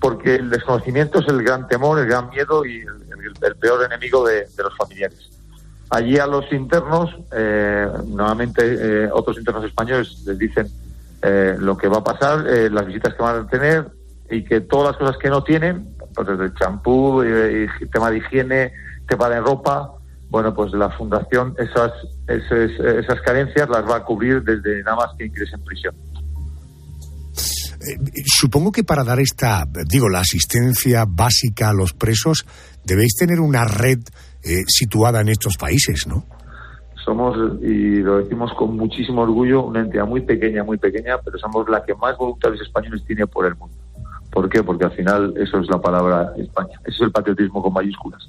porque 0.00 0.36
el 0.36 0.50
desconocimiento 0.50 1.18
es 1.18 1.28
el 1.28 1.42
gran 1.42 1.66
temor, 1.66 1.98
el 1.98 2.06
gran 2.06 2.28
miedo 2.30 2.64
y 2.64 2.80
el, 2.80 3.56
peor 3.56 3.84
enemigo 3.84 4.24
de 4.26 4.46
los 4.58 4.76
familiares. 4.76 5.34
Allí 5.90 6.18
a 6.18 6.26
los 6.26 6.50
internos, 6.52 7.14
eh, 7.32 7.86
nuevamente 8.06 8.62
eh, 8.64 9.08
otros 9.12 9.36
internos 9.38 9.64
españoles 9.64 10.24
les 10.26 10.38
dicen 10.38 10.68
eh, 11.22 11.56
lo 11.58 11.76
que 11.76 11.88
va 11.88 11.98
a 11.98 12.04
pasar, 12.04 12.46
eh, 12.48 12.70
las 12.70 12.86
visitas 12.86 13.14
que 13.14 13.22
van 13.22 13.46
a 13.46 13.48
tener 13.48 13.86
y 14.28 14.44
que 14.44 14.60
todas 14.60 14.92
las 14.92 14.96
cosas 14.96 15.18
que 15.18 15.28
no 15.28 15.44
tienen, 15.44 15.93
pues 16.14 16.28
desde 16.28 16.44
el 16.44 16.54
champú, 16.54 17.22
y, 17.22 17.86
tema 17.88 18.10
de 18.10 18.18
higiene, 18.18 18.72
tema 19.08 19.28
de 19.28 19.40
ropa, 19.40 19.92
bueno, 20.30 20.54
pues 20.54 20.72
la 20.72 20.90
fundación 20.90 21.54
esas, 21.58 21.92
esas, 22.26 22.70
esas 22.80 23.20
carencias 23.22 23.68
las 23.68 23.84
va 23.84 23.96
a 23.96 24.04
cubrir 24.04 24.42
desde 24.42 24.82
nada 24.82 24.96
más 24.96 25.10
que 25.18 25.26
ingresen 25.26 25.60
en 25.60 25.64
prisión. 25.64 25.94
supongo 28.26 28.72
que 28.72 28.84
para 28.84 29.04
dar 29.04 29.20
esta, 29.20 29.64
digo, 29.86 30.08
la 30.08 30.20
asistencia 30.20 31.04
básica 31.06 31.68
a 31.68 31.74
los 31.74 31.92
presos, 31.92 32.46
debéis 32.84 33.14
tener 33.16 33.40
una 33.40 33.64
red 33.64 34.00
eh, 34.42 34.62
situada 34.66 35.20
en 35.20 35.28
estos 35.28 35.56
países, 35.56 36.06
¿no? 36.06 36.24
Somos, 37.04 37.36
y 37.62 38.00
lo 38.00 38.18
decimos 38.18 38.50
con 38.58 38.76
muchísimo 38.76 39.22
orgullo, 39.22 39.64
una 39.64 39.80
entidad 39.80 40.06
muy 40.06 40.22
pequeña, 40.22 40.64
muy 40.64 40.78
pequeña, 40.78 41.18
pero 41.22 41.38
somos 41.38 41.68
la 41.68 41.84
que 41.84 41.94
más 41.94 42.16
voluntarios 42.16 42.62
españoles 42.62 43.04
tiene 43.06 43.26
por 43.26 43.46
el 43.46 43.54
mundo. 43.56 43.76
¿Por 44.34 44.48
qué? 44.48 44.64
Porque 44.64 44.84
al 44.84 44.90
final 44.90 45.34
eso 45.36 45.58
es 45.60 45.70
la 45.70 45.80
palabra 45.80 46.32
España. 46.36 46.80
Eso 46.84 46.96
es 46.96 47.00
el 47.02 47.12
patriotismo 47.12 47.62
con 47.62 47.72
mayúsculas. 47.72 48.28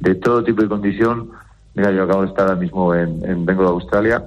De 0.00 0.14
todo 0.14 0.42
tipo 0.42 0.62
de 0.62 0.68
condición. 0.68 1.30
Mira, 1.74 1.92
yo 1.92 2.04
acabo 2.04 2.22
de 2.22 2.28
estar 2.28 2.48
ahora 2.48 2.58
mismo 2.58 2.94
en, 2.94 3.44
vengo 3.44 3.62
de 3.62 3.68
Australia, 3.68 4.24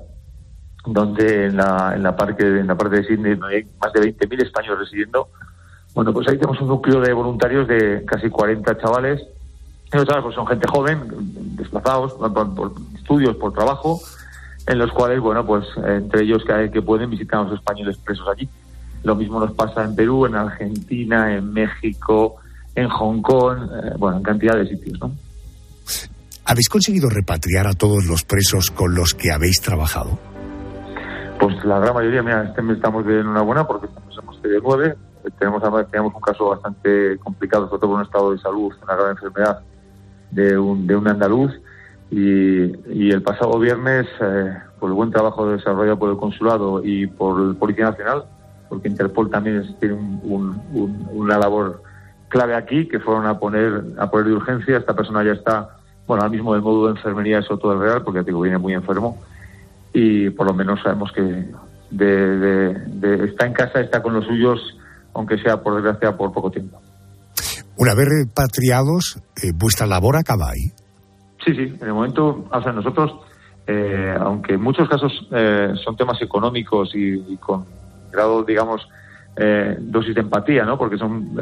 donde 0.86 1.48
en 1.48 1.58
la, 1.58 1.94
en 1.96 2.04
la, 2.04 2.16
parque, 2.16 2.44
en 2.46 2.68
la 2.68 2.78
parte 2.78 2.98
de 2.98 3.04
Sydney 3.06 3.40
hay 3.52 3.68
más 3.82 3.92
de 3.94 4.02
20.000 4.02 4.44
españoles 4.44 4.80
residiendo. 4.80 5.30
Bueno, 5.96 6.14
pues 6.14 6.28
ahí 6.28 6.38
tenemos 6.38 6.62
un 6.62 6.68
núcleo 6.68 7.02
de 7.02 7.12
voluntarios 7.12 7.68
de 7.68 8.06
casi 8.06 8.30
40 8.30 8.78
chavales 8.78 9.22
pues 10.22 10.36
son 10.36 10.48
gente 10.48 10.68
joven, 10.68 11.02
desplazados 11.56 12.14
por, 12.14 12.74
estudios, 12.96 13.36
por 13.38 13.54
trabajo, 13.54 14.00
en 14.68 14.80
los 14.80 14.92
cuales, 14.92 15.20
bueno, 15.22 15.46
pues 15.46 15.66
entre 15.86 16.24
ellos 16.24 16.44
que, 16.46 16.70
que 16.72 16.82
pueden 16.82 17.10
visitar 17.10 17.40
a 17.40 17.44
los 17.44 17.54
españoles 17.54 17.98
presos 17.98 18.28
allí. 18.28 18.50
Lo 19.06 19.16
mismo 19.16 19.40
nos 19.40 19.54
pasa 19.54 19.84
en 19.84 19.96
Perú, 19.96 20.26
en 20.26 20.36
Argentina, 20.36 21.34
en 21.34 21.54
México, 21.54 22.38
en 22.74 22.90
Hong 22.90 23.22
Kong, 23.22 23.58
eh, 23.72 23.94
bueno, 23.98 24.18
en 24.18 24.24
cantidad 24.24 24.56
de 24.56 24.68
sitios, 24.68 25.00
¿no? 25.00 25.12
¿Habéis 26.44 26.70
conseguido 26.70 27.10
repatriar 27.10 27.68
a 27.68 27.74
todos 27.74 28.06
los 28.06 28.24
presos 28.24 28.72
con 28.72 28.94
los 28.96 29.14
que 29.14 29.32
habéis 29.32 29.62
trabajado? 29.62 30.18
Pues 31.40 31.64
la 31.66 31.80
gran 31.80 31.94
mayoría, 31.94 32.24
mira, 32.24 32.44
este 32.44 32.62
mes 32.62 32.78
estamos 32.78 33.06
de 33.06 33.20
enhorabuena 33.20 33.66
porque 33.66 33.88
hemos 34.22 34.42
tenido 34.42 34.62
nueve. 34.64 34.96
Tenemos, 35.40 35.62
tenemos 35.92 36.14
un 36.14 36.22
caso 36.22 36.50
bastante 36.50 37.18
complicado, 37.20 37.68
sobre 37.68 37.80
todo 37.82 37.92
por 37.92 38.00
un 38.00 38.06
estado 38.06 38.32
de 38.32 38.40
salud, 38.40 38.74
una 38.84 38.96
grave 38.96 39.12
enfermedad 39.12 39.60
de 40.32 40.58
un, 40.58 40.86
de 40.86 40.96
un 40.96 41.08
andaluz 41.08 41.52
y, 42.12 43.12
el 43.12 43.22
pasado 43.24 43.60
viernes, 43.60 44.08
eh, 44.22 44.54
por 44.80 44.90
el 44.90 44.96
buen 44.96 45.12
trabajo 45.12 45.48
desarrollado 45.50 45.98
por 45.98 46.10
el 46.12 46.18
consulado 46.18 46.82
y 46.84 47.08
por 47.08 47.42
el 47.42 47.56
Policía 47.56 47.86
Nacional, 47.86 48.26
porque 48.70 48.88
Interpol 48.88 49.30
también 49.30 49.76
tiene 49.80 49.96
una 50.24 51.38
labor 51.38 51.84
clave 52.30 52.56
aquí, 52.56 52.88
que 52.88 53.00
fueron 53.00 53.26
a 53.26 53.40
poner, 53.40 53.84
a 53.98 54.10
poner 54.10 54.28
de 54.28 54.34
urgencia. 54.34 54.78
Esta 54.78 54.96
persona 54.96 55.24
ya 55.24 55.34
está, 55.34 55.78
bueno, 56.08 56.24
ahora 56.24 56.30
mismo 56.30 56.54
del 56.54 56.62
modo 56.62 56.88
de 56.88 56.92
enfermería 56.94 57.40
eso 57.40 57.58
todo 57.58 57.74
es 57.74 57.80
real, 57.80 58.04
porque 58.04 58.24
digo, 58.24 58.42
viene 58.42 58.58
muy 58.58 58.74
enfermo 58.74 59.18
y 59.96 60.30
por 60.32 60.46
lo 60.46 60.54
menos 60.54 60.82
sabemos 60.84 61.10
que 61.14 61.22
de, 61.90 63.26
está 63.30 63.46
en 63.46 63.54
casa, 63.54 63.80
está 63.80 64.04
con 64.04 64.14
los 64.14 64.26
suyos, 64.26 64.60
aunque 65.14 65.38
sea 65.38 65.64
por 65.64 65.76
desgracia 65.76 66.18
por 66.18 66.34
poco 66.34 66.52
tiempo. 66.52 66.82
Una 67.78 67.96
vez 67.96 68.08
repatriados, 68.10 69.22
eh, 69.42 69.52
¿vuestra 69.56 69.88
labor 69.88 70.18
acaba 70.18 70.50
ahí? 70.50 70.72
Sí, 71.46 71.54
sí. 71.56 71.78
En 71.80 71.88
el 71.88 71.94
momento, 71.94 72.46
o 72.52 72.62
sea, 72.62 72.74
nosotros, 72.74 73.14
eh, 73.68 74.14
aunque 74.20 74.56
en 74.56 74.62
muchos 74.62 74.90
casos 74.90 75.14
eh, 75.32 75.74
son 75.82 75.96
temas 75.96 76.22
económicos 76.22 76.92
y, 76.94 77.38
con 77.38 77.66
grado, 78.16 78.44
digamos, 78.44 78.88
dosis 79.80 80.16
de 80.16 80.22
empatía, 80.22 80.64
¿no? 80.64 80.78
Porque 80.78 80.98
son, 80.98 81.38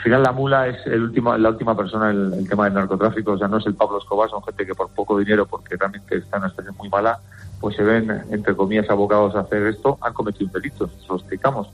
al 0.00 0.04
final 0.04 0.22
la 0.22 0.32
mula 0.32 0.66
es 0.66 0.86
el 0.86 1.02
último, 1.02 1.36
la 1.36 1.50
última 1.50 1.76
persona 1.76 2.10
en 2.10 2.32
el, 2.32 2.48
tema 2.48 2.64
del 2.64 2.72
narcotráfico, 2.72 3.32
o 3.32 3.38
sea, 3.38 3.48
no 3.48 3.58
es 3.58 3.66
el 3.66 3.74
Pablo 3.74 3.98
Escobar, 3.98 4.30
son 4.30 4.42
gente 4.42 4.64
que 4.64 4.74
por 4.74 4.88
poco 4.88 5.18
dinero, 5.18 5.44
porque 5.44 5.76
realmente 5.76 6.16
está 6.16 6.38
en 6.38 6.44
una 6.44 6.50
situación 6.50 6.74
muy 6.78 6.88
mala, 6.88 7.18
pues 7.60 7.76
se 7.76 7.82
ven, 7.82 8.10
entre 8.30 8.56
comillas, 8.56 8.88
abogados 8.88 9.36
a 9.36 9.40
hacer 9.40 9.66
esto, 9.66 9.98
han 10.00 10.14
cometido 10.14 10.46
un 10.46 10.52
delito, 10.52 10.86
eso 10.86 11.06
lo 11.10 11.16
explicamos. 11.16 11.68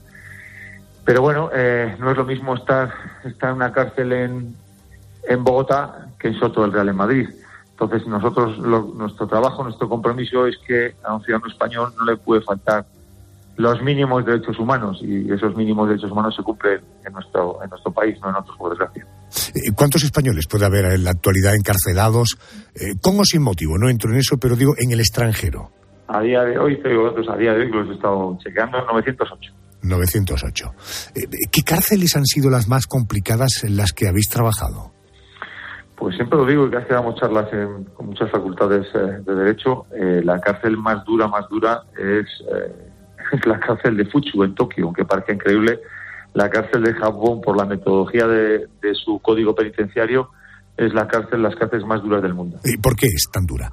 Pero 1.05 1.21
bueno, 1.21 1.49
eh, 1.53 1.95
no 1.99 2.11
es 2.11 2.17
lo 2.17 2.25
mismo 2.25 2.53
estar, 2.53 2.93
estar 3.23 3.51
en 3.51 3.55
una 3.55 3.71
cárcel 3.71 4.11
en, 4.11 4.55
en 5.29 5.43
Bogotá 5.45 6.09
que 6.19 6.27
en 6.27 6.37
Soto 6.37 6.63
del 6.63 6.73
Real 6.73 6.89
en 6.89 6.97
Madrid. 6.97 7.29
Entonces, 7.71 8.05
nosotros, 8.07 8.57
nuestro 8.59 9.25
trabajo, 9.27 9.63
nuestro 9.63 9.87
compromiso 9.87 10.45
es 10.47 10.57
que 10.67 10.95
a 11.05 11.13
un 11.15 11.23
ciudadano 11.23 11.49
español 11.49 11.93
no 11.97 12.03
le 12.03 12.17
puede 12.17 12.41
faltar 12.41 12.85
los 13.57 13.81
mínimos 13.81 14.23
derechos 14.23 14.57
humanos 14.59 14.99
y 15.01 15.31
esos 15.31 15.55
mínimos 15.55 15.89
derechos 15.89 16.11
humanos 16.11 16.35
se 16.35 16.43
cumplen 16.43 16.79
en 17.05 17.13
nuestro, 17.13 17.61
en 17.63 17.69
nuestro 17.69 17.91
país, 17.91 18.15
no 18.21 18.29
en 18.29 18.35
otros, 18.35 18.55
por 18.55 18.69
desgracia. 18.69 19.05
Eh, 19.55 19.71
¿Cuántos 19.75 20.03
españoles 20.03 20.45
puede 20.47 20.65
haber 20.65 20.85
en 20.85 21.03
la 21.03 21.11
actualidad 21.11 21.55
encarcelados, 21.55 22.37
eh, 22.75 22.93
con 23.01 23.19
o 23.19 23.25
sin 23.25 23.41
motivo? 23.41 23.77
No 23.77 23.89
entro 23.89 24.11
en 24.11 24.19
eso, 24.19 24.37
pero 24.37 24.55
digo, 24.55 24.73
en 24.77 24.91
el 24.91 24.99
extranjero. 24.99 25.71
A 26.07 26.21
día 26.21 26.43
de 26.43 26.57
hoy, 26.57 26.81
te 26.81 26.89
digo 26.89 27.09
a 27.09 27.35
día 27.35 27.53
de 27.53 27.61
hoy, 27.61 27.71
los 27.71 27.89
he 27.89 27.93
estado 27.93 28.37
chequeando, 28.43 28.77
908. 28.85 29.53
908. 29.81 30.71
Eh, 31.15 31.21
¿Qué 31.51 31.61
cárceles 31.63 32.15
han 32.15 32.25
sido 32.25 32.51
las 32.51 32.67
más 32.67 32.85
complicadas 32.85 33.63
en 33.63 33.75
las 33.75 33.91
que 33.91 34.07
habéis 34.07 34.29
trabajado? 34.29 34.93
Pues 35.97 36.15
siempre 36.15 36.37
lo 36.37 36.45
digo 36.45 36.69
casi 36.69 36.89
damos 36.89 37.19
charlas 37.19 37.49
con 37.95 38.05
muchas 38.05 38.29
facultades 38.29 38.85
de 38.93 39.33
Derecho. 39.33 39.87
la 40.23 40.39
cárcel 40.39 40.77
más 40.77 41.03
dura, 41.05 41.27
más 41.27 41.49
dura 41.49 41.81
es 41.97 42.27
la 43.45 43.59
cárcel 43.59 43.97
de 43.97 44.05
Fuchu 44.05 44.43
en 44.43 44.55
Tokio, 44.55 44.85
aunque 44.85 45.05
parezca 45.05 45.33
increíble, 45.33 45.79
la 46.33 46.49
cárcel 46.49 46.83
de 46.83 46.93
Japón, 46.93 47.41
por 47.41 47.57
la 47.57 47.65
metodología 47.65 48.27
de, 48.27 48.67
su 48.93 49.19
código 49.19 49.55
penitenciario, 49.55 50.29
es 50.77 50.93
la 50.93 51.07
cárcel, 51.07 51.41
las 51.41 51.55
cárceles 51.55 51.85
más 51.85 52.03
duras 52.03 52.21
del 52.21 52.33
mundo. 52.33 52.59
¿Y 52.63 52.77
por 52.77 52.95
qué 52.95 53.07
es 53.07 53.23
tan 53.31 53.45
dura? 53.45 53.71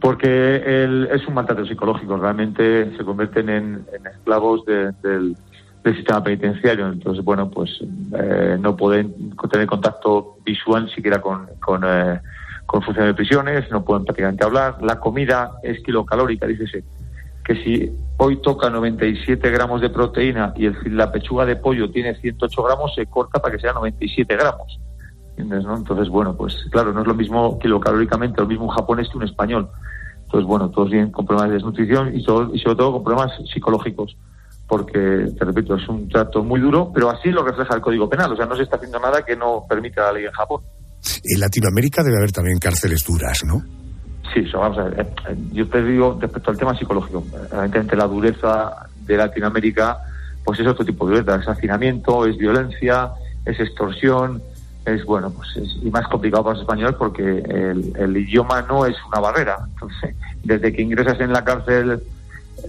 Porque 0.00 0.56
es 1.12 1.28
un 1.28 1.34
maltrato 1.34 1.66
psicológico, 1.66 2.16
realmente 2.16 2.96
se 2.96 3.04
convierten 3.04 3.48
en, 3.50 3.86
esclavos 4.10 4.64
del, 4.64 5.36
sistema 5.84 6.24
penitenciario. 6.24 6.88
Entonces, 6.88 7.22
bueno, 7.22 7.48
pues 7.48 7.70
eh, 8.18 8.56
no 8.58 8.74
pueden 8.74 9.36
tener 9.48 9.68
contacto 9.68 10.38
visual 10.44 10.90
siquiera 10.92 11.20
con, 11.20 11.46
con, 11.60 11.84
eh, 11.84 12.20
con 12.66 12.82
funcionarios 12.82 13.14
de 13.14 13.22
prisiones, 13.22 13.70
no 13.70 13.84
pueden 13.84 14.04
prácticamente 14.04 14.44
hablar. 14.44 14.78
La 14.82 14.98
comida 14.98 15.52
es 15.62 15.80
kilocalórica, 15.84 16.46
dice 16.46 16.82
que 17.46 17.54
si 17.62 17.92
hoy 18.16 18.40
toca 18.42 18.68
97 18.68 19.50
gramos 19.50 19.80
de 19.80 19.90
proteína 19.90 20.52
y 20.56 20.66
el, 20.66 20.76
la 20.96 21.12
pechuga 21.12 21.46
de 21.46 21.54
pollo 21.54 21.90
tiene 21.90 22.16
108 22.16 22.62
gramos, 22.62 22.92
se 22.94 23.06
corta 23.06 23.40
para 23.40 23.54
que 23.54 23.60
sea 23.60 23.72
97 23.72 24.36
gramos. 24.36 24.80
Entonces, 25.36 26.08
bueno, 26.08 26.34
pues 26.36 26.56
claro, 26.72 26.92
no 26.92 27.02
es 27.02 27.06
lo 27.06 27.14
mismo 27.14 27.58
kilocalóricamente, 27.58 28.40
lo 28.40 28.48
mismo 28.48 28.64
un 28.64 28.70
japonés 28.70 29.08
que 29.08 29.18
un 29.18 29.24
español. 29.24 29.68
Entonces, 30.24 30.46
bueno, 30.46 30.70
todos 30.70 30.90
vienen 30.90 31.12
con 31.12 31.24
problemas 31.24 31.50
de 31.50 31.54
desnutrición 31.54 32.16
y, 32.16 32.18
y 32.18 32.24
sobre 32.24 32.76
todo 32.76 32.92
con 32.94 33.04
problemas 33.04 33.32
psicológicos, 33.52 34.16
porque, 34.66 35.28
te 35.38 35.44
repito, 35.44 35.76
es 35.76 35.88
un 35.88 36.08
trato 36.08 36.42
muy 36.42 36.58
duro, 36.58 36.90
pero 36.92 37.10
así 37.10 37.30
lo 37.30 37.44
refleja 37.44 37.76
el 37.76 37.80
Código 37.80 38.08
Penal, 38.08 38.32
o 38.32 38.36
sea, 38.36 38.46
no 38.46 38.56
se 38.56 38.64
está 38.64 38.74
haciendo 38.76 38.98
nada 38.98 39.24
que 39.24 39.36
no 39.36 39.64
permita 39.68 40.02
la 40.06 40.14
ley 40.14 40.24
en 40.24 40.32
Japón. 40.32 40.62
En 41.22 41.38
Latinoamérica 41.38 42.02
debe 42.02 42.16
haber 42.16 42.32
también 42.32 42.58
cárceles 42.58 43.04
duras, 43.04 43.44
¿no? 43.44 43.62
Sí, 44.32 44.44
vamos 44.52 44.78
a 44.78 44.84
ver. 44.84 45.00
Eh, 45.00 45.06
eh, 45.28 45.36
yo 45.52 45.68
te 45.68 45.82
digo 45.82 46.18
respecto 46.20 46.50
al 46.50 46.58
tema 46.58 46.76
psicológico. 46.76 47.24
Evidentemente 47.52 47.96
la 47.96 48.06
dureza 48.06 48.86
de 49.06 49.16
Latinoamérica, 49.16 49.98
pues 50.44 50.60
es 50.60 50.66
otro 50.66 50.84
tipo 50.84 51.06
de 51.06 51.16
dureza. 51.16 51.40
Es 51.40 51.48
hacinamiento, 51.48 52.26
es 52.26 52.36
violencia, 52.36 53.12
es 53.44 53.58
extorsión, 53.60 54.42
es 54.84 55.04
bueno, 55.04 55.30
pues 55.30 55.56
es, 55.56 55.76
y 55.82 55.90
más 55.90 56.06
complicado 56.08 56.44
para 56.44 56.54
los 56.54 56.62
españoles 56.62 56.94
porque 56.96 57.38
el, 57.98 58.16
idioma 58.16 58.62
no 58.62 58.86
es 58.86 58.96
una 59.08 59.20
barrera. 59.20 59.58
Entonces, 59.74 60.14
desde 60.44 60.72
que 60.72 60.82
ingresas 60.82 61.20
en 61.20 61.32
la 61.32 61.44
cárcel 61.44 62.02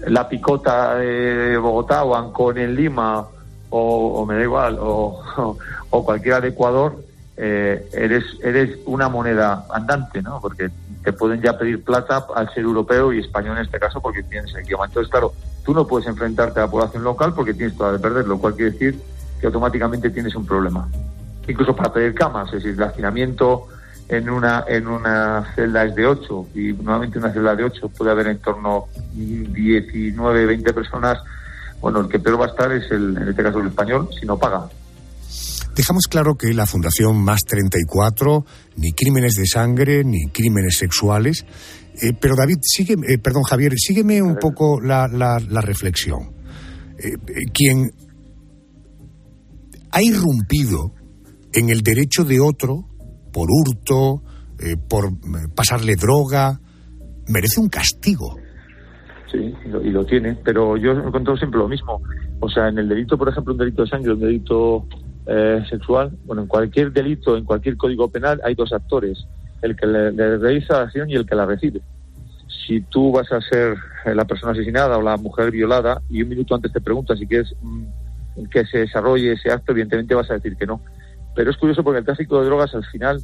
la 0.06 0.28
picota 0.28 0.96
de 0.96 1.56
Bogotá 1.56 2.04
o 2.04 2.14
Ancón 2.14 2.58
en 2.58 2.74
Lima 2.74 3.26
o, 3.70 4.24
me 4.26 4.36
da 4.36 4.42
igual 4.42 4.78
o, 4.80 5.22
o, 5.90 6.04
cualquiera 6.04 6.40
de 6.40 6.48
Ecuador, 6.48 6.96
eh, 7.40 7.88
eres 7.92 8.24
eres 8.42 8.78
una 8.84 9.08
moneda 9.08 9.64
andante, 9.72 10.20
¿no? 10.22 10.40
Porque 10.40 10.70
te 11.04 11.12
pueden 11.12 11.40
ya 11.40 11.56
pedir 11.56 11.84
plata 11.84 12.26
al 12.34 12.52
ser 12.52 12.64
europeo 12.64 13.12
y 13.12 13.20
español 13.20 13.56
en 13.56 13.64
este 13.64 13.78
caso 13.78 14.00
porque 14.00 14.24
tienes 14.24 14.52
el 14.54 14.64
idioma. 14.64 14.86
Entonces, 14.86 15.10
claro, 15.10 15.32
tú 15.64 15.72
no 15.72 15.86
puedes 15.86 16.08
enfrentarte 16.08 16.58
a 16.58 16.64
la 16.64 16.70
población 16.70 17.04
local 17.04 17.32
porque 17.34 17.54
tienes 17.54 17.76
toda 17.76 17.92
de 17.92 17.98
perder, 18.00 18.26
lo 18.26 18.38
cual 18.38 18.54
quiere 18.54 18.72
decir 18.72 19.00
que 19.40 19.46
automáticamente 19.46 20.10
tienes 20.10 20.34
un 20.34 20.44
problema. 20.44 20.88
Incluso 21.46 21.74
para 21.76 21.92
pedir 21.92 22.14
camas, 22.14 22.48
es 22.48 22.62
decir, 22.62 22.72
el 22.72 22.82
hacinamiento 22.82 23.68
en 24.08 24.30
una 24.30 24.64
en 24.66 24.88
una 24.88 25.52
celda 25.54 25.84
es 25.84 25.94
de 25.94 26.06
8 26.06 26.46
y 26.54 26.72
nuevamente 26.72 27.18
una 27.18 27.32
celda 27.32 27.54
de 27.54 27.64
8 27.64 27.88
puede 27.90 28.10
haber 28.10 28.26
en 28.26 28.38
torno 28.38 28.86
19, 29.14 30.46
20 30.46 30.72
personas. 30.72 31.18
Bueno, 31.80 32.00
el 32.00 32.08
que 32.08 32.18
peor 32.18 32.40
va 32.40 32.46
a 32.46 32.48
estar 32.48 32.72
es 32.72 32.90
el, 32.90 33.16
en 33.16 33.28
este 33.28 33.42
caso 33.42 33.60
el 33.60 33.68
español 33.68 34.08
si 34.18 34.26
no 34.26 34.36
paga. 34.38 34.68
Dejamos 35.78 36.08
claro 36.08 36.34
que 36.34 36.52
la 36.52 36.66
Fundación 36.66 37.22
Más 37.22 37.44
34, 37.44 38.44
ni 38.78 38.90
crímenes 38.90 39.34
de 39.34 39.46
sangre, 39.46 40.02
ni 40.02 40.26
crímenes 40.26 40.76
sexuales. 40.76 41.46
Eh, 42.02 42.14
pero 42.20 42.34
David, 42.34 42.56
sigue, 42.62 42.94
eh, 42.94 43.18
perdón 43.18 43.44
Javier, 43.44 43.74
sígueme 43.76 44.20
un 44.20 44.34
poco 44.34 44.80
la, 44.80 45.06
la, 45.06 45.60
reflexión. 45.60 46.34
Eh, 46.98 47.12
quien 47.54 47.92
ha 49.92 50.02
irrumpido 50.02 50.94
en 51.52 51.70
el 51.70 51.82
derecho 51.82 52.24
de 52.24 52.40
otro 52.40 52.88
por 53.32 53.46
hurto, 53.48 54.24
por 54.88 55.12
pasarle 55.54 55.94
droga, 55.94 56.58
merece 57.28 57.60
un 57.60 57.68
castigo. 57.68 58.34
Sí, 59.30 59.54
y 59.64 59.68
lo, 59.68 59.84
y 59.84 59.90
lo 59.92 60.04
tiene, 60.04 60.36
pero 60.44 60.76
yo 60.76 60.90
he 60.90 61.12
contado 61.12 61.36
siempre 61.36 61.60
lo 61.60 61.68
mismo. 61.68 62.00
O 62.40 62.48
sea, 62.48 62.66
en 62.66 62.78
el 62.78 62.88
delito, 62.88 63.16
por 63.16 63.28
ejemplo, 63.28 63.52
un 63.52 63.60
delito 63.60 63.82
de 63.82 63.88
sangre, 63.88 64.12
un 64.14 64.20
delito 64.20 64.84
eh, 65.30 65.62
sexual, 65.68 66.10
bueno, 66.24 66.40
en 66.40 66.48
cualquier 66.48 66.90
delito, 66.90 67.36
en 67.36 67.44
cualquier 67.44 67.76
código 67.76 68.08
penal 68.08 68.40
hay 68.44 68.54
dos 68.54 68.72
actores, 68.72 69.26
el 69.60 69.76
que 69.76 69.86
le, 69.86 70.10
realiza 70.38 70.78
la 70.78 70.84
acción 70.84 71.10
y 71.10 71.16
el 71.16 71.26
que 71.26 71.34
la 71.34 71.44
recibe. 71.44 71.82
Si 72.66 72.80
tú 72.80 73.12
vas 73.12 73.30
a 73.30 73.42
ser 73.42 73.76
eh, 74.06 74.14
la 74.14 74.24
persona 74.24 74.52
asesinada 74.52 74.96
o 74.96 75.02
la 75.02 75.18
mujer 75.18 75.50
violada 75.50 76.00
y 76.08 76.22
un 76.22 76.30
minuto 76.30 76.54
antes 76.54 76.72
te 76.72 76.80
preguntas 76.80 77.18
si 77.18 77.26
quieres 77.26 77.54
mm, 77.60 78.44
que 78.50 78.64
se 78.64 78.78
desarrolle 78.78 79.32
ese 79.32 79.52
acto, 79.52 79.72
evidentemente 79.72 80.14
vas 80.14 80.30
a 80.30 80.34
decir 80.34 80.56
que 80.56 80.66
no. 80.66 80.80
Pero 81.36 81.50
es 81.50 81.58
curioso 81.58 81.84
porque 81.84 81.98
el 81.98 82.06
tráfico 82.06 82.40
de 82.40 82.46
drogas 82.46 82.74
al 82.74 82.86
final, 82.86 83.20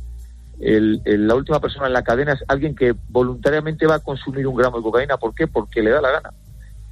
la 0.59 1.35
última 1.35 1.59
persona 1.59 1.87
en 1.87 1.95
la 1.95 2.05
cadena 2.05 2.35
es 2.35 2.45
alguien 2.49 2.75
que 2.75 2.95
voluntariamente 3.09 3.87
va 3.87 3.95
a 3.95 4.01
consumir 4.01 4.47
un 4.47 4.57
gramo 4.57 4.77
de 4.77 4.83
cocaína. 4.83 5.17
¿Por 5.17 5.35
qué? 5.35 5.47
Porque 5.47 5.83
le 5.83 5.91
da 5.91 6.03
la 6.03 6.11
gana. 6.11 6.35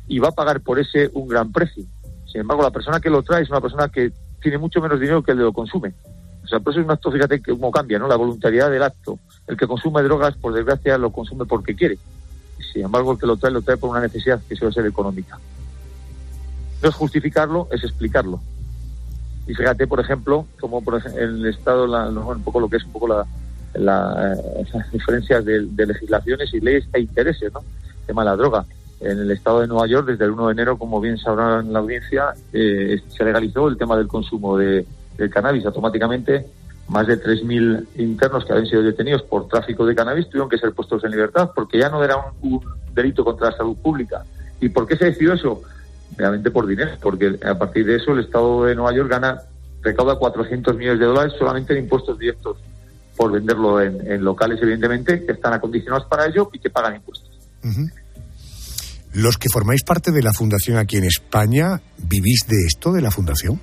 Y 0.09 0.20
va 0.20 0.29
a 0.29 0.33
pagar 0.33 0.62
por 0.62 0.79
ese 0.79 1.11
un 1.12 1.29
gran 1.29 1.53
precio. 1.53 1.85
Sin 2.25 2.40
embargo, 2.40 2.62
la 2.62 2.70
persona 2.70 2.98
que 2.98 3.11
lo 3.11 3.22
trae 3.22 3.42
es 3.42 3.51
una 3.51 3.61
persona 3.61 3.88
que 3.88 4.11
tiene 4.42 4.59
mucho 4.59 4.81
menos 4.81 5.00
dinero 5.00 5.22
que 5.22 5.33
el 5.33 5.38
de 5.38 5.44
lo 5.44 5.52
consume. 5.52 5.94
O 6.44 6.46
sea, 6.46 6.61
por 6.61 6.72
eso 6.72 6.81
es 6.81 6.87
un 6.87 6.92
acto, 6.92 7.11
fíjate 7.11 7.40
cómo 7.42 7.70
cambia, 7.70 7.98
¿no? 7.98 8.09
La 8.09 8.16
voluntariedad 8.16 8.71
del 8.71 8.83
acto. 8.83 9.19
El 9.46 9.56
que 9.56 9.66
consume 9.66 10.02
drogas, 10.02 10.37
por 10.37 10.52
desgracia, 10.52 10.98
lo 10.98 11.10
consume 11.10 11.46
porque 11.46 11.75
quiere. 11.75 11.98
Sin 12.73 12.85
embargo, 12.85 13.12
el 13.12 13.19
que 13.19 13.27
lo 13.27 13.37
trae, 13.37 13.52
lo 13.52 13.62
trae 13.62 13.77
por 13.77 13.90
una 13.90 14.00
necesidad 14.00 14.40
que 14.48 14.56
suele 14.56 14.75
ser 14.75 14.87
económica. 14.87 15.38
No 16.83 16.88
es 16.88 16.94
justificarlo, 16.94 17.69
es 17.71 17.85
explicarlo. 17.85 18.40
Y 19.46 19.54
fíjate, 19.54 19.87
por 19.87 20.00
ejemplo, 20.00 20.46
como 20.60 20.83
por 20.83 21.02
el 21.16 21.46
Estado, 21.46 21.85
un 22.10 22.42
poco 22.42 22.60
lo 22.60 22.69
que 22.69 22.77
es 22.77 22.85
un 22.85 22.92
poco 22.92 23.08
la, 23.08 23.27
la 23.75 24.35
eh, 24.35 24.64
las 24.73 24.92
diferencias 24.92 25.44
de, 25.44 25.87
legislaciones 25.87 26.52
y 26.52 26.60
leyes 26.60 26.88
e 26.92 27.00
intereses, 27.00 27.52
¿no? 27.52 27.60
El 27.60 28.06
tema 28.06 28.23
de 28.23 28.31
la 28.31 28.37
droga 28.37 28.64
en 29.03 29.19
el 29.19 29.31
estado 29.31 29.61
de 29.61 29.67
Nueva 29.67 29.87
York, 29.87 30.07
desde 30.07 30.25
el 30.25 30.31
1 30.33 30.46
de 30.46 30.53
enero, 30.53 30.79
como 30.79 31.00
bien 31.00 31.19
sabrán 31.19 31.73
la 31.73 31.81
audiencia, 31.81 32.35
eh, 32.53 33.00
se 33.09 33.25
legalizó 33.25 33.69
el 33.69 33.77
tema 33.77 33.96
del 33.96 34.09
consumo 34.09 34.57
de, 34.57 34.87
del 35.17 35.31
cannabis. 35.31 35.67
Automáticamente, 35.67 36.46
más 36.88 37.07
de 37.07 37.21
3.000 37.23 37.87
internos 37.96 38.44
que 38.44 38.53
habían 38.53 38.67
sido 38.67 38.83
detenidos 38.83 39.23
por 39.23 39.48
tráfico 39.48 39.87
de 39.87 39.94
cannabis 39.94 40.29
tuvieron 40.29 40.48
que 40.48 40.59
ser 40.59 40.73
puestos 40.73 41.03
en 41.05 41.11
libertad 41.11 41.50
porque 41.55 41.79
ya 41.79 41.88
no 41.88 42.03
era 42.05 42.17
un, 42.42 42.61
delito 42.94 43.25
contra 43.25 43.50
la 43.50 43.57
salud 43.57 43.77
pública. 43.77 44.25
¿Y 44.61 44.69
por 44.69 44.87
qué 44.87 44.96
se 44.96 45.07
decidió 45.07 45.33
eso? 45.33 45.63
Realmente 46.17 46.50
por 46.50 46.67
dinero, 46.67 46.90
porque 47.00 47.38
a 47.44 47.57
partir 47.57 47.87
de 47.87 47.96
eso 47.96 48.13
el 48.13 48.21
estado 48.21 48.65
de 48.65 48.75
Nueva 48.75 48.94
York 48.94 49.09
gana, 49.09 49.40
recauda 49.81 50.17
400 50.17 50.77
millones 50.77 51.00
de 51.00 51.07
dólares 51.07 51.33
solamente 51.38 51.73
en 51.73 51.85
impuestos 51.85 52.19
directos 52.19 52.59
por 53.17 53.33
venderlo 53.33 53.81
en, 53.81 54.23
locales, 54.23 54.61
evidentemente, 54.63 55.25
que 55.25 55.33
están 55.33 55.55
acondicionados 55.55 56.07
para 56.07 56.27
ello 56.27 56.50
y 56.53 56.59
que 56.59 56.71
pagan 56.71 56.96
impuestos. 56.96 57.31
Los 59.15 59.37
que 59.37 59.48
formáis 59.52 59.83
parte 59.85 60.10
de 60.10 60.23
la 60.23 60.33
fundación 60.33 60.79
aquí 60.79 60.96
en 60.96 61.04
España, 61.04 61.81
¿vivís 61.98 62.46
de 62.48 62.56
esto, 62.67 62.92
de 62.92 63.02
la 63.02 63.10
fundación? 63.10 63.60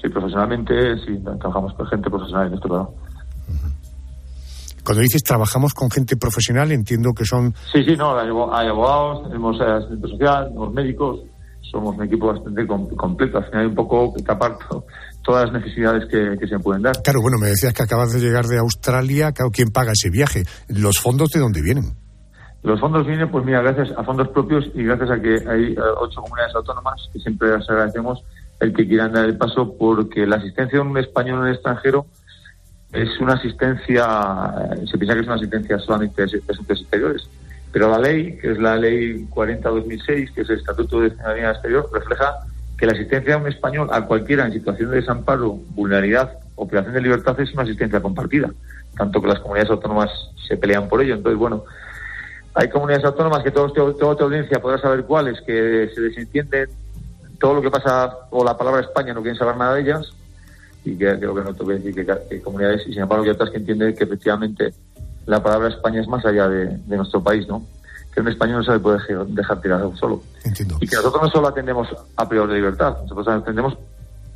Sí, 0.00 0.08
profesionalmente, 0.10 0.74
sí, 1.04 1.18
trabajamos 1.40 1.72
con 1.74 1.86
gente 1.86 2.10
profesional 2.10 2.48
en 2.48 2.54
esto, 2.54 2.68
claro. 2.68 2.94
Cuando 4.84 5.02
dices 5.02 5.24
trabajamos 5.24 5.74
con 5.74 5.90
gente 5.90 6.16
profesional, 6.16 6.70
entiendo 6.70 7.12
que 7.12 7.24
son... 7.24 7.52
Sí, 7.72 7.82
sí, 7.84 7.96
no, 7.96 8.16
hay 8.16 8.68
abogados, 8.68 9.26
tenemos 9.26 9.60
asistente 9.60 10.08
social, 10.08 10.44
tenemos 10.46 10.72
médicos, 10.72 11.20
somos 11.72 11.96
un 11.96 12.04
equipo 12.04 12.28
bastante 12.28 12.66
completo. 12.66 13.38
Al 13.38 13.44
final 13.46 13.60
hay 13.62 13.66
un 13.66 13.74
poco 13.74 14.14
que 14.14 14.22
tapar 14.22 14.56
todas 15.24 15.50
las 15.50 15.60
necesidades 15.60 16.04
que, 16.08 16.38
que 16.38 16.46
se 16.46 16.58
pueden 16.60 16.82
dar. 16.82 17.02
Claro, 17.02 17.20
bueno, 17.20 17.38
me 17.38 17.48
decías 17.48 17.72
que 17.72 17.82
acabas 17.82 18.12
de 18.12 18.20
llegar 18.20 18.44
de 18.46 18.58
Australia. 18.58 19.32
Claro, 19.32 19.50
¿quién 19.50 19.70
paga 19.70 19.92
ese 19.92 20.10
viaje? 20.10 20.44
¿Los 20.68 21.00
fondos 21.00 21.30
de 21.30 21.40
dónde 21.40 21.62
vienen? 21.62 22.05
Los 22.66 22.80
fondos 22.80 23.06
vienen, 23.06 23.30
pues 23.30 23.44
mira, 23.44 23.62
gracias 23.62 23.96
a 23.96 24.02
fondos 24.02 24.26
propios 24.26 24.68
y 24.74 24.82
gracias 24.82 25.08
a 25.08 25.22
que 25.22 25.38
hay 25.48 25.74
eh, 25.74 25.78
ocho 26.00 26.20
comunidades 26.20 26.52
autónomas 26.56 27.08
que 27.12 27.20
siempre 27.20 27.56
les 27.56 27.70
agradecemos 27.70 28.24
el 28.58 28.74
que 28.74 28.88
quieran 28.88 29.12
dar 29.12 29.24
el 29.24 29.36
paso 29.36 29.76
porque 29.78 30.26
la 30.26 30.34
asistencia 30.34 30.80
de 30.80 30.84
un 30.84 30.98
español 30.98 31.42
en 31.42 31.46
el 31.46 31.54
extranjero 31.54 32.06
es 32.92 33.20
una 33.20 33.34
asistencia, 33.34 34.04
eh, 34.72 34.84
se 34.90 34.98
piensa 34.98 35.14
que 35.14 35.20
es 35.20 35.26
una 35.26 35.36
asistencia 35.36 35.78
solamente 35.78 36.26
de 36.26 36.42
asuntos 36.48 36.80
exteriores, 36.80 37.30
pero 37.70 37.88
la 37.88 38.00
ley, 38.00 38.36
que 38.36 38.50
es 38.50 38.58
la 38.58 38.76
ley 38.76 39.28
40-2006, 39.30 40.34
que 40.34 40.40
es 40.40 40.50
el 40.50 40.58
Estatuto 40.58 41.02
de 41.02 41.10
Ciudadanía 41.10 41.52
Exterior, 41.52 41.88
refleja 41.92 42.34
que 42.76 42.86
la 42.86 42.94
asistencia 42.94 43.36
de 43.36 43.42
un 43.42 43.48
español 43.48 43.88
a 43.92 44.06
cualquiera 44.06 44.44
en 44.44 44.52
situación 44.52 44.90
de 44.90 44.96
desamparo, 44.96 45.52
vulnerabilidad 45.76 46.32
o 46.56 46.66
privación 46.66 46.94
de 46.94 47.00
libertad 47.00 47.38
es 47.38 47.52
una 47.52 47.62
asistencia 47.62 48.02
compartida, 48.02 48.50
tanto 48.96 49.22
que 49.22 49.28
las 49.28 49.38
comunidades 49.38 49.70
autónomas 49.70 50.10
se 50.48 50.56
pelean 50.56 50.88
por 50.88 51.00
ello. 51.00 51.14
Entonces, 51.14 51.38
bueno, 51.38 51.62
hay 52.56 52.70
comunidades 52.70 53.04
autónomas 53.04 53.42
que 53.42 53.50
todo, 53.50 53.70
toda 53.70 54.16
tu 54.16 54.24
audiencia 54.24 54.60
podrá 54.60 54.78
saber 54.78 55.04
cuáles, 55.04 55.38
que 55.42 55.90
se 55.94 56.00
desentienden 56.00 56.70
todo 57.38 57.54
lo 57.54 57.62
que 57.62 57.70
pasa 57.70 58.10
o 58.30 58.42
la 58.42 58.56
palabra 58.56 58.80
España 58.80 59.12
no 59.12 59.20
quieren 59.20 59.38
saber 59.38 59.58
nada 59.58 59.74
de 59.74 59.82
ellas 59.82 60.10
y 60.82 60.96
que 60.96 61.18
creo 61.18 61.34
que 61.34 61.42
no 61.42 61.52
tengo 61.52 61.66
que 61.66 61.78
decir 61.78 61.94
que, 61.94 62.12
hay 62.30 62.40
comunidades 62.40 62.80
y 62.86 62.94
sin 62.94 63.02
embargo 63.02 63.24
hay 63.24 63.30
otras 63.30 63.50
que 63.50 63.58
entienden 63.58 63.94
que 63.94 64.04
efectivamente 64.04 64.72
la 65.26 65.42
palabra 65.42 65.68
España 65.68 66.00
es 66.00 66.08
más 66.08 66.24
allá 66.24 66.48
de, 66.48 66.78
nuestro 66.86 67.22
país, 67.22 67.46
¿no? 67.46 67.62
Que 68.14 68.22
un 68.22 68.28
español 68.28 68.58
no 68.58 68.64
se 68.64 68.72
le 68.72 68.78
puede 68.78 69.00
dejar 69.26 69.60
tirado 69.60 69.94
solo. 69.96 70.22
Y 70.80 70.86
que 70.86 70.96
nosotros 70.96 71.24
no 71.24 71.28
solo 71.28 71.48
atendemos 71.48 71.88
a 72.16 72.26
priori 72.26 72.54
de 72.54 72.60
libertad, 72.60 72.96
nosotros 73.02 73.28
atendemos 73.28 73.76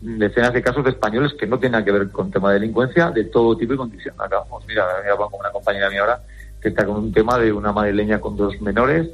decenas 0.03 0.53
de 0.53 0.63
casos 0.63 0.85
de 0.85 0.91
españoles 0.91 1.33
que 1.39 1.47
no 1.47 1.59
tienen 1.59 1.73
nada 1.73 1.85
que 1.85 1.93
ver 1.93 2.11
con 2.11 2.31
tema 2.31 2.53
de 2.53 2.61
delincuencia 2.61 3.11
de 3.13 3.25
todo 3.25 3.57
tipo 3.57 3.73
y 3.73 3.77
condición. 3.79 4.15
Acabamos, 4.19 4.63
mira, 4.67 4.85
mira 5.03 5.17
con 5.17 5.41
una 5.41 5.51
compañera 5.51 5.89
mía 5.89 6.01
ahora 6.03 6.21
que 6.61 6.69
está 6.69 6.85
con 6.85 6.97
un 6.97 7.13
tema 7.13 7.39
de 7.39 7.53
una 7.53 7.73
madrileña 7.73 8.21
con 8.21 8.37
dos 8.37 8.61
menores, 8.61 9.09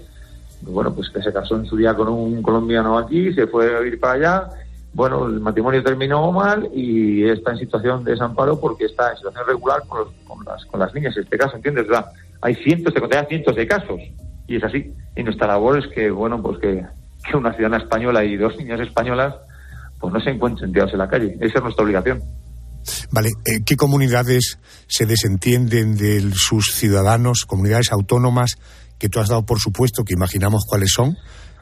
bueno, 0.63 0.95
pues 0.95 1.11
que 1.11 1.23
se 1.23 1.33
casó 1.33 1.57
en 1.57 1.67
su 1.67 1.77
día 1.77 1.95
con 1.95 2.09
un 2.09 2.43
colombiano 2.43 2.99
aquí, 2.99 3.33
se 3.33 3.47
fue 3.47 3.77
a 3.77 3.83
ir 3.83 4.01
para 4.01 4.15
allá, 4.15 4.51
bueno, 4.95 5.27
el 5.27 5.41
matrimonio 5.41 5.83
terminó 5.83 6.33
mal 6.33 6.71
y 6.73 7.29
está 7.29 7.53
en 7.53 7.59
situación 7.59 8.03
de 8.03 8.13
desamparo 8.13 8.59
porque 8.59 8.87
está 8.87 9.11
en 9.11 9.17
situación 9.19 9.47
regular 9.47 9.83
con, 9.87 10.45
las, 10.45 10.65
con 10.65 10.81
las 10.81 10.95
niñas, 10.95 11.17
en 11.17 11.25
este 11.25 11.37
caso, 11.37 11.57
¿entiendes? 11.57 11.87
hay 12.41 12.55
cientos, 12.55 12.95
te 12.95 13.01
contaría 13.01 13.29
cientos 13.29 13.55
de 13.55 13.67
casos 13.67 14.01
y 14.47 14.57
es 14.57 14.65
así. 14.65 14.93
Y 15.15 15.23
nuestra 15.23 15.49
labor 15.49 15.79
es 15.79 15.87
que, 15.89 16.11
bueno, 16.11 16.43
pues 16.43 16.59
que, 16.59 16.85
que 17.29 17.37
una 17.37 17.53
ciudadana 17.53 17.83
española 17.83 18.25
y 18.25 18.37
dos 18.37 18.57
niñas 18.57 18.81
españolas 18.81 19.35
pues 20.01 20.13
no 20.13 20.21
se 20.21 20.31
encuentren 20.31 20.73
tirados 20.73 20.93
en 20.93 20.99
la 20.99 21.09
calle. 21.09 21.37
Esa 21.41 21.59
es 21.59 21.63
nuestra 21.63 21.85
obligación. 21.85 22.23
Vale, 23.11 23.31
eh, 23.45 23.61
¿qué 23.65 23.77
comunidades 23.77 24.59
se 24.89 25.07
desentienden 25.07 25.97
de 25.97 26.33
sus 26.35 26.73
ciudadanos, 26.75 27.45
comunidades 27.47 27.93
autónomas 27.93 28.57
que 28.99 29.09
tú 29.09 29.21
has 29.21 29.29
dado 29.29 29.45
por 29.45 29.61
supuesto, 29.61 30.05
que 30.05 30.15
imaginamos 30.15 30.65
cuáles 30.67 30.91
son, 30.93 31.17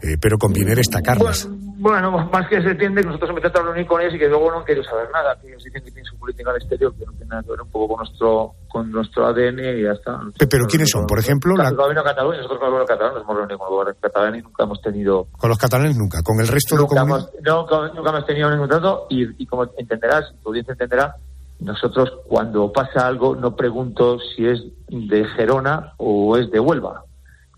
eh, 0.05 0.17
pero 0.21 0.37
conviene 0.39 0.75
destacarlas? 0.75 1.49
Bueno, 1.77 2.11
más 2.33 2.49
que 2.49 2.63
se 2.63 2.71
entiende 2.71 3.01
que 3.01 3.07
nosotros 3.09 3.31
hemos 3.31 3.41
intentado 3.41 3.67
reunir 3.67 3.87
con 3.87 4.01
ellos 4.01 4.15
y 4.15 4.19
que 4.19 4.29
luego 4.29 4.51
no 4.51 4.59
han 4.59 4.65
querido 4.65 4.85
saber 4.85 5.09
nada, 5.13 5.37
que 5.41 5.49
ellos 5.49 5.63
dicen 5.65 5.83
que 5.83 5.91
tienen 5.91 6.05
su 6.05 6.17
política 6.19 6.51
al 6.51 6.57
exterior, 6.57 6.95
que 6.95 7.05
no 7.05 7.13
tiene 7.13 7.27
nada 7.27 7.43
que 7.43 7.51
ver 7.51 7.61
un 7.63 7.71
poco 7.71 7.89
con 7.89 7.99
nuestro 7.99 8.53
con 8.69 8.91
nuestro 8.91 9.27
ADN 9.27 9.61
y 9.61 9.83
ya 9.83 9.93
está. 9.93 10.21
¿Pero 10.39 10.67
quiénes 10.67 10.91
son? 10.91 11.07
Por 11.07 11.19
ejemplo... 11.19 11.55
La... 11.57 11.71
Cataluña, 11.71 12.39
nosotros 12.39 12.59
con 12.59 12.79
los 12.79 12.89
catalanes 12.89 13.23
hemos 13.23 13.37
reunido 13.37 13.59
con 13.59 13.87
los 13.87 13.97
catalanes 14.01 14.41
y 14.41 14.45
nunca 14.45 14.65
hemos 14.65 14.83
tenido... 14.83 15.27
¿Con 15.39 15.49
los 15.49 15.59
catalanes 15.59 15.97
nunca? 15.97 16.23
¿Con 16.23 16.41
el 16.41 16.49
resto 16.49 16.77
de 16.77 16.87
comunidades? 16.87 17.29
No, 17.43 17.67
nunca 17.95 18.11
hemos 18.11 18.27
tenido 18.27 18.51
ningún 18.51 18.69
trato 18.69 19.07
y, 19.11 19.43
y 19.43 19.47
como 19.47 19.65
entenderás, 19.77 20.35
tu 20.43 20.49
audiencia 20.49 20.73
entenderá, 20.73 21.15
nosotros 21.61 22.13
cuando 22.27 22.73
pasa 22.73 23.07
algo 23.07 23.37
no 23.37 23.55
pregunto 23.55 24.19
si 24.19 24.47
es 24.47 24.61
de 24.89 25.25
Gerona 25.37 25.93
o 25.99 26.37
es 26.37 26.51
de 26.51 26.61
Huelva. 26.61 27.05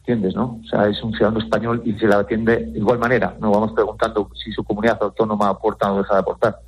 ¿Entiendes, 0.07 0.37
no? 0.37 0.61
O 0.63 0.69
sea, 0.69 0.87
es 0.89 1.03
un 1.03 1.11
ciudadano 1.11 1.41
español 1.41 1.83
y 1.85 1.93
se 1.95 2.07
la 2.07 2.21
atiende 2.21 2.59
de 2.59 2.79
igual 2.79 3.01
manera. 3.01 3.37
No 3.41 3.51
vamos 3.51 3.73
preguntando 3.73 4.31
si 4.41 4.53
su 4.53 4.63
comunidad 4.63 4.99
autónoma 5.01 5.49
aporta 5.49 5.93
o 5.93 5.99
deja 5.99 6.15
de 6.15 6.21
aportar. 6.21 6.61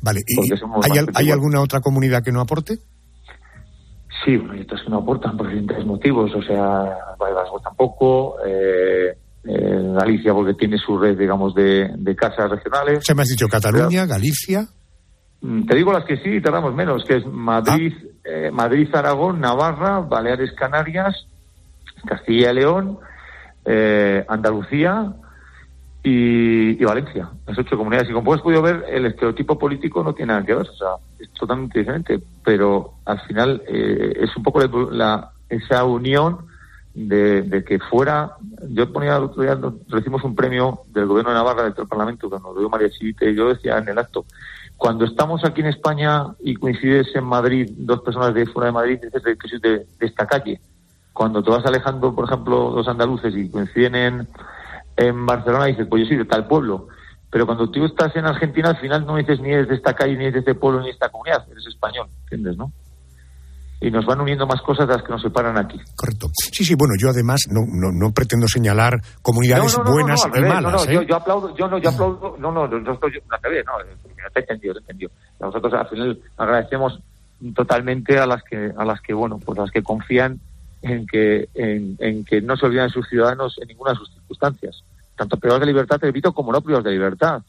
Vale, 0.00 0.20
¿y 0.26 0.50
¿hay, 1.14 1.30
alguna 1.30 1.60
otra 1.60 1.80
comunidad 1.82 2.22
que 2.22 2.32
no 2.32 2.40
aporte? 2.40 2.78
Sí, 4.24 4.38
bueno, 4.38 4.54
hay 4.54 4.62
otras 4.62 4.80
que 4.82 4.88
no 4.88 4.96
aportan 5.00 5.36
por 5.36 5.48
diferentes 5.48 5.84
motivos. 5.84 6.34
O 6.34 6.40
sea, 6.40 6.96
Vasco 7.18 7.60
tampoco, 7.60 8.36
eh, 8.46 9.18
eh, 9.44 9.92
Galicia 9.94 10.32
porque 10.32 10.54
tiene 10.54 10.78
su 10.78 10.98
red, 10.98 11.18
digamos, 11.18 11.54
de, 11.54 12.16
casas 12.16 12.48
regionales. 12.48 13.04
Se 13.04 13.14
me 13.14 13.20
has 13.20 13.28
dicho 13.28 13.48
Cataluña, 13.48 14.06
Galicia. 14.06 14.66
Mm, 15.42 15.66
te 15.66 15.76
digo 15.76 15.92
las 15.92 16.06
que 16.06 16.16
sí, 16.16 16.40
tardamos 16.40 16.74
menos, 16.74 17.04
que 17.04 17.16
es 17.16 17.26
Madrid, 17.26 17.92
ah. 17.94 18.06
eh, 18.24 18.50
Madrid, 18.50 18.88
Aragón, 18.94 19.40
Navarra, 19.40 20.00
Baleares, 20.00 20.52
Canarias, 20.52 21.14
Castilla 22.06 22.50
y 22.50 22.54
León, 22.54 22.98
eh, 23.64 24.24
Andalucía 24.28 25.12
y, 26.02 26.82
Valencia. 26.84 27.28
Las 27.46 27.58
ocho 27.58 27.76
comunidades. 27.76 28.10
Y 28.10 28.12
como 28.12 28.32
has 28.32 28.40
podido 28.40 28.62
ver, 28.62 28.84
el 28.88 29.06
estereotipo 29.06 29.58
político 29.58 30.02
no 30.02 30.14
tiene 30.14 30.32
nada 30.32 30.44
que 30.44 30.54
ver, 30.54 30.68
o 30.68 30.74
sea, 30.74 30.88
es 31.18 31.30
totalmente 31.32 31.78
diferente, 31.78 32.20
pero 32.44 32.94
al 33.04 33.20
final 33.20 33.62
eh, 33.68 34.14
es 34.20 34.36
un 34.36 34.42
poco 34.42 34.60
la, 34.90 35.30
esa 35.48 35.84
unión 35.84 36.46
de, 36.94 37.64
que 37.66 37.78
fuera. 37.78 38.36
Yo 38.70 38.92
ponía 38.92 39.16
el 39.16 39.24
otro 39.24 39.42
día, 39.42 39.58
recibimos 39.88 40.24
un 40.24 40.34
premio 40.34 40.80
del 40.88 41.06
gobierno 41.06 41.30
de 41.30 41.36
Navarra, 41.36 41.64
del 41.64 41.74
Parlamento, 41.86 42.30
que 42.30 42.38
nos 42.38 42.58
dio 42.58 42.68
María 42.68 42.90
Chivite, 42.90 43.30
y 43.30 43.34
yo 43.34 43.48
decía 43.48 43.78
en 43.78 43.88
el 43.88 43.98
acto 43.98 44.24
cuando 44.78 45.04
estamos 45.04 45.44
aquí 45.44 45.60
en 45.60 45.66
España 45.66 46.24
y 46.38 46.54
coincides 46.54 47.08
en 47.16 47.24
Madrid, 47.24 47.68
dos 47.76 48.00
personas 48.00 48.32
de 48.32 48.46
fuera 48.46 48.66
de 48.66 48.72
Madrid, 48.72 49.00
dices 49.02 49.22
que 49.36 49.48
soy 49.48 49.58
de, 49.58 49.86
esta 49.98 50.24
calle. 50.24 50.60
Cuando 51.18 51.42
te 51.42 51.50
vas 51.50 51.66
alejando, 51.66 52.14
por 52.14 52.26
ejemplo, 52.26 52.70
dos 52.70 52.86
andaluces 52.86 53.34
y 53.34 53.50
coinciden 53.50 53.96
en, 53.96 54.28
en 54.96 55.26
Barcelona, 55.26 55.64
dices, 55.64 55.88
pues 55.90 56.04
yo 56.04 56.08
soy 56.10 56.18
de 56.18 56.26
tal 56.26 56.46
pueblo. 56.46 56.86
Pero 57.28 57.44
cuando 57.44 57.68
tú 57.68 57.84
estás 57.84 58.14
en 58.14 58.24
Argentina, 58.24 58.68
al 58.68 58.76
final 58.76 59.04
no 59.04 59.16
dices 59.16 59.40
ni 59.40 59.50
eres 59.50 59.66
de 59.66 59.74
esta 59.74 59.94
calle, 59.94 60.16
ni 60.16 60.26
eres 60.26 60.34
de 60.34 60.38
este 60.38 60.54
pueblo, 60.54 60.78
ni 60.78 60.86
de 60.86 60.92
esta 60.92 61.08
comunidad, 61.08 61.44
eres 61.50 61.66
español, 61.66 62.06
¿entiendes, 62.22 62.56
no? 62.56 62.70
y 63.80 63.90
nos 63.90 64.06
van 64.06 64.20
uniendo 64.20 64.46
más 64.46 64.60
cosas 64.62 64.86
de 64.88 64.94
las 64.94 65.02
que 65.02 65.10
nos 65.10 65.22
separan 65.22 65.56
aquí. 65.56 65.78
Correcto. 65.96 66.28
Sí, 66.52 66.64
sí, 66.64 66.74
bueno, 66.76 66.94
yo 66.98 67.10
además 67.10 67.42
no, 67.50 67.60
no, 67.66 67.92
no 67.92 68.12
pretendo 68.12 68.48
señalar 68.48 68.94
comunidades 69.22 69.76
buenas 69.84 70.24
y 70.34 70.40
malas. 70.40 70.88
¿eh? 70.88 70.94
yo, 70.94 71.02
yo, 71.02 71.16
aplaudo, 71.16 71.56
yo 71.56 71.68
no, 71.68 71.78
yo 71.78 71.90
aplaudo, 71.90 72.36
no, 72.38 72.50
no, 72.50 72.66
no 72.66 72.92
estoy, 72.92 73.12
no 73.30 73.38
te 73.38 73.62
no, 73.62 73.72
te 74.32 74.40
he 74.40 74.42
entendido, 74.42 74.74
te 74.74 74.80
he 74.80 74.82
entendido. 74.82 75.10
Nosotros 75.40 75.72
al 75.74 75.88
final 75.88 76.18
agradecemos 76.36 77.00
totalmente 77.54 78.18
a 78.18 78.26
las 78.26 78.42
que, 78.42 78.72
a 78.76 78.84
las 78.84 79.00
que, 79.00 79.14
bueno, 79.14 79.38
pues 79.38 79.58
las 79.58 79.70
que 79.70 79.82
confían 79.82 80.40
en 80.82 81.06
que, 81.06 81.48
en, 81.54 81.96
en 81.98 82.24
que 82.24 82.40
no 82.40 82.56
se 82.56 82.66
olviden 82.66 82.90
sus 82.90 83.08
ciudadanos 83.08 83.56
en 83.60 83.68
ninguna 83.68 83.92
de 83.92 83.98
sus 83.98 84.12
circunstancias. 84.12 84.82
Tanto 85.16 85.36
privados 85.36 85.60
de 85.60 85.66
libertad, 85.66 85.98
te 85.98 86.06
repito, 86.06 86.32
como 86.32 86.52
no 86.52 86.60
privados 86.60 86.84
de 86.84 86.92
libertad. 86.92 87.42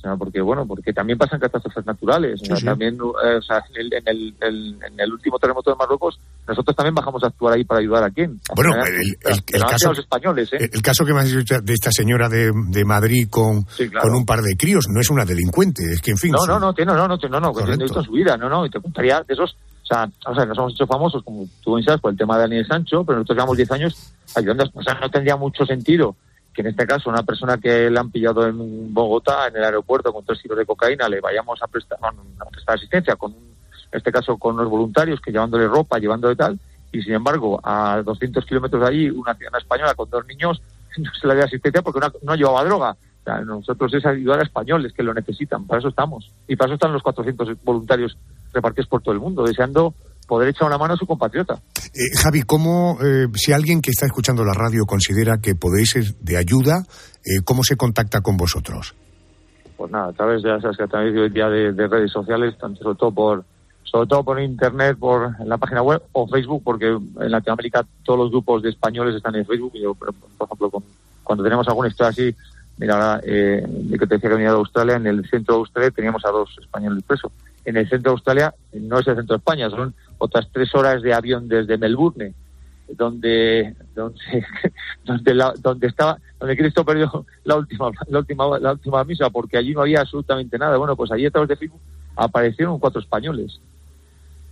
O 0.00 0.02
sea, 0.02 0.16
porque 0.16 0.40
bueno, 0.40 0.66
porque 0.66 0.94
también 0.94 1.18
pasan 1.18 1.38
catástrofes 1.38 1.84
naturales. 1.84 2.40
También, 2.64 2.94
eh, 2.94 3.36
o 3.36 3.42
sea, 3.42 3.62
en 3.68 3.92
el, 4.06 4.32
en, 4.40 4.98
el, 4.98 5.12
último 5.12 5.38
terremoto 5.38 5.70
de 5.70 5.76
Marruecos, 5.76 6.18
nosotros 6.48 6.74
también 6.74 6.94
bajamos 6.94 7.22
a 7.22 7.26
actuar 7.26 7.54
ahí 7.54 7.64
para 7.64 7.80
ayudar 7.80 8.04
a 8.04 8.10
quién. 8.10 8.40
Bueno, 8.56 8.72
el, 8.82 9.60
caso, 9.60 9.90
los 9.90 9.98
españoles, 9.98 10.50
¿eh? 10.54 10.70
el, 10.72 10.80
caso 10.80 11.04
que 11.04 11.12
me 11.12 11.20
has 11.20 11.30
dicho 11.30 11.60
de 11.60 11.74
esta 11.74 11.92
señora 11.92 12.30
de, 12.30 12.50
de 12.70 12.84
Madrid 12.86 13.28
con, 13.28 13.66
con 14.00 14.14
un 14.14 14.24
par 14.24 14.40
de 14.40 14.56
críos 14.56 14.86
no 14.88 15.02
es 15.02 15.10
una 15.10 15.26
delincuente, 15.26 15.82
es 15.92 16.00
que 16.00 16.12
en 16.12 16.16
fin. 16.16 16.32
No, 16.32 16.46
no, 16.46 16.58
no, 16.58 16.72
no, 16.72 16.84
no, 16.86 16.94
no, 16.94 17.08
no, 17.08 17.28
no, 17.28 17.28
no, 17.28 17.52
no, 17.52 18.36
no, 18.38 18.48
no, 18.48 18.66
y 18.66 18.70
te 18.70 18.80
contaría 18.80 19.22
de 19.28 19.34
esos. 19.34 19.52
O 19.52 19.69
sea, 19.94 20.10
o 20.26 20.34
sea, 20.34 20.44
nos 20.46 20.58
hemos 20.58 20.72
hecho 20.74 20.86
famosos, 20.86 21.22
como 21.22 21.46
tú 21.62 21.80
sabes, 21.82 22.00
por 22.00 22.12
el 22.12 22.18
tema 22.18 22.36
de 22.36 22.42
Daniel 22.42 22.66
Sancho, 22.66 23.04
pero 23.04 23.18
nosotros 23.18 23.36
llevamos 23.36 23.56
10 23.56 23.72
años 23.72 24.12
ayudando. 24.36 24.70
O 24.74 24.82
sea, 24.82 24.94
no 24.94 25.10
tendría 25.10 25.36
mucho 25.36 25.66
sentido 25.66 26.16
que 26.54 26.62
en 26.62 26.68
este 26.68 26.86
caso 26.86 27.10
una 27.10 27.22
persona 27.22 27.58
que 27.58 27.90
le 27.90 27.98
han 27.98 28.10
pillado 28.10 28.46
en 28.46 28.92
Bogotá, 28.92 29.48
en 29.48 29.56
el 29.56 29.64
aeropuerto, 29.64 30.12
con 30.12 30.24
tres 30.24 30.40
kilos 30.42 30.58
de 30.58 30.66
cocaína, 30.66 31.08
le 31.08 31.20
vayamos 31.20 31.62
a 31.62 31.66
prestar, 31.66 31.98
a 32.02 32.50
prestar 32.50 32.76
asistencia, 32.76 33.16
con 33.16 33.32
en 33.32 33.98
este 33.98 34.12
caso 34.12 34.36
con 34.38 34.56
los 34.56 34.68
voluntarios, 34.68 35.20
que 35.20 35.32
llevándole 35.32 35.66
ropa, 35.66 35.98
llevándole 35.98 36.36
tal, 36.36 36.58
y 36.92 37.02
sin 37.02 37.14
embargo, 37.14 37.60
a 37.62 38.02
200 38.04 38.44
kilómetros 38.44 38.82
de 38.82 38.88
allí, 38.88 39.10
una 39.10 39.34
ciudadana 39.34 39.58
española 39.58 39.94
con 39.94 40.10
dos 40.10 40.26
niños 40.26 40.60
no 40.98 41.10
se 41.14 41.26
le 41.26 41.34
da 41.36 41.44
asistencia 41.44 41.82
porque 41.82 42.00
no, 42.22 42.34
llevaba 42.34 42.64
droga. 42.64 42.96
nosotros 43.44 43.94
es 43.94 44.04
ayudar 44.04 44.40
a 44.40 44.42
españoles 44.42 44.92
que 44.92 45.02
lo 45.02 45.14
necesitan, 45.14 45.66
para 45.66 45.78
eso 45.78 45.88
estamos. 45.88 46.30
Y 46.48 46.56
para 46.56 46.68
eso 46.68 46.74
están 46.74 46.92
los 46.92 47.02
400 47.02 47.62
voluntarios 47.62 48.16
repartidos 48.52 48.88
por 48.88 49.02
todo 49.02 49.14
el 49.14 49.20
mundo, 49.20 49.44
deseando 49.44 49.94
poder 50.26 50.48
echar 50.48 50.68
una 50.68 50.78
mano 50.78 50.94
a 50.94 50.96
su 50.96 51.06
compatriota. 51.06 51.54
Eh, 51.92 52.16
Javi, 52.22 52.42
¿cómo, 52.42 52.98
eh, 53.02 53.26
si 53.34 53.52
alguien 53.52 53.80
que 53.80 53.90
está 53.90 54.06
escuchando 54.06 54.44
la 54.44 54.52
radio 54.52 54.84
considera 54.86 55.38
que 55.38 55.54
podéis 55.56 55.90
ser 55.90 56.04
de 56.20 56.36
ayuda, 56.36 56.84
eh, 57.24 57.42
cómo 57.44 57.64
se 57.64 57.76
contacta 57.76 58.20
con 58.20 58.36
vosotros? 58.36 58.94
Pues 59.76 59.90
nada, 59.90 60.08
a 60.08 60.12
través 60.12 60.42
de, 60.42 60.52
a 60.52 60.58
través 60.58 61.14
de, 61.14 61.72
de, 61.72 61.88
redes 61.88 62.12
sociales, 62.12 62.56
tanto 62.58 62.82
sobre 62.82 62.96
todo 62.96 63.10
por 63.12 63.44
sobre 63.82 64.06
todo 64.06 64.22
por 64.22 64.40
internet, 64.40 64.96
por 64.96 65.34
la 65.44 65.58
página 65.58 65.82
web 65.82 66.00
o 66.12 66.28
Facebook, 66.28 66.62
porque 66.62 66.86
en 66.86 67.30
Latinoamérica 67.30 67.84
todos 68.04 68.20
los 68.20 68.30
grupos 68.30 68.62
de 68.62 68.70
españoles 68.70 69.16
están 69.16 69.34
en 69.34 69.44
Facebook. 69.44 69.72
Y 69.74 69.82
yo, 69.82 69.94
por, 69.94 70.10
ejemplo, 70.10 70.84
cuando 71.24 71.42
tenemos 71.42 71.66
alguna 71.66 71.88
historia 71.88 72.10
así, 72.10 72.36
Mira, 72.80 72.94
ahora, 72.94 73.20
eh, 73.24 73.62
que 73.90 74.06
te 74.06 74.14
decía 74.14 74.30
que 74.30 74.36
venía 74.36 74.52
de 74.52 74.56
Australia, 74.56 74.96
en 74.96 75.06
el 75.06 75.28
centro 75.28 75.56
de 75.56 75.58
Australia 75.60 75.90
teníamos 75.90 76.24
a 76.24 76.30
dos 76.30 76.48
españoles 76.58 77.04
presos. 77.04 77.30
En 77.70 77.76
el 77.76 77.88
centro 77.88 78.10
de 78.10 78.14
Australia 78.16 78.54
no 78.72 78.98
es 78.98 79.06
el 79.06 79.14
centro 79.14 79.36
de 79.36 79.38
España, 79.38 79.70
son 79.70 79.94
otras 80.18 80.48
tres 80.52 80.74
horas 80.74 81.02
de 81.02 81.14
avión 81.14 81.46
desde 81.46 81.78
Melbourne, 81.78 82.34
donde 82.88 83.76
donde 83.94 84.44
donde, 85.62 85.86
estaba 85.86 86.18
donde 86.40 86.56
Cristo 86.56 86.84
perdió 86.84 87.24
la 87.44 87.54
última 87.54 87.92
la 88.08 88.18
última 88.18 88.58
la 88.58 88.72
última 88.72 89.04
misa 89.04 89.30
porque 89.30 89.56
allí 89.56 89.72
no 89.72 89.82
había 89.82 90.00
absolutamente 90.00 90.58
nada. 90.58 90.76
Bueno, 90.78 90.96
pues 90.96 91.12
allí 91.12 91.26
a 91.26 91.30
través 91.30 91.48
de 91.48 91.56
Facebook 91.56 91.80
aparecieron 92.16 92.80
cuatro 92.80 93.00
españoles. 93.00 93.60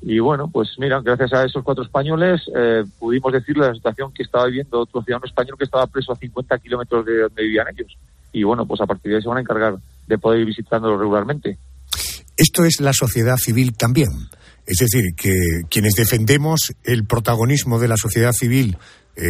Y 0.00 0.20
bueno, 0.20 0.48
pues 0.48 0.76
mira, 0.78 1.00
gracias 1.00 1.32
a 1.32 1.44
esos 1.44 1.64
cuatro 1.64 1.82
españoles 1.82 2.48
eh, 2.54 2.84
pudimos 3.00 3.32
decirle 3.32 3.66
la 3.66 3.74
situación 3.74 4.12
que 4.12 4.22
estaba 4.22 4.46
viviendo 4.46 4.78
otro 4.78 5.02
ciudadano 5.02 5.26
español 5.26 5.58
que 5.58 5.64
estaba 5.64 5.88
preso 5.88 6.12
a 6.12 6.16
50 6.16 6.56
kilómetros 6.60 7.04
de 7.04 7.22
donde 7.22 7.42
vivían 7.42 7.66
ellos 7.68 7.98
y 8.32 8.44
bueno, 8.44 8.64
pues 8.64 8.80
a 8.80 8.86
partir 8.86 9.10
de 9.10 9.16
ahí 9.16 9.22
se 9.22 9.28
van 9.28 9.38
a 9.38 9.40
encargar 9.40 9.76
de 10.06 10.18
poder 10.18 10.40
ir 10.40 10.46
visitándolo 10.46 10.96
regularmente. 10.96 11.58
Esto 12.38 12.64
es 12.64 12.80
la 12.80 12.92
sociedad 12.92 13.36
civil 13.36 13.76
también. 13.76 14.10
Es 14.64 14.78
decir, 14.78 15.02
que 15.16 15.32
quienes 15.68 15.94
defendemos 15.94 16.72
el 16.84 17.04
protagonismo 17.04 17.80
de 17.80 17.88
la 17.88 17.96
sociedad 17.96 18.32
civil, 18.32 18.78
eh, 19.16 19.22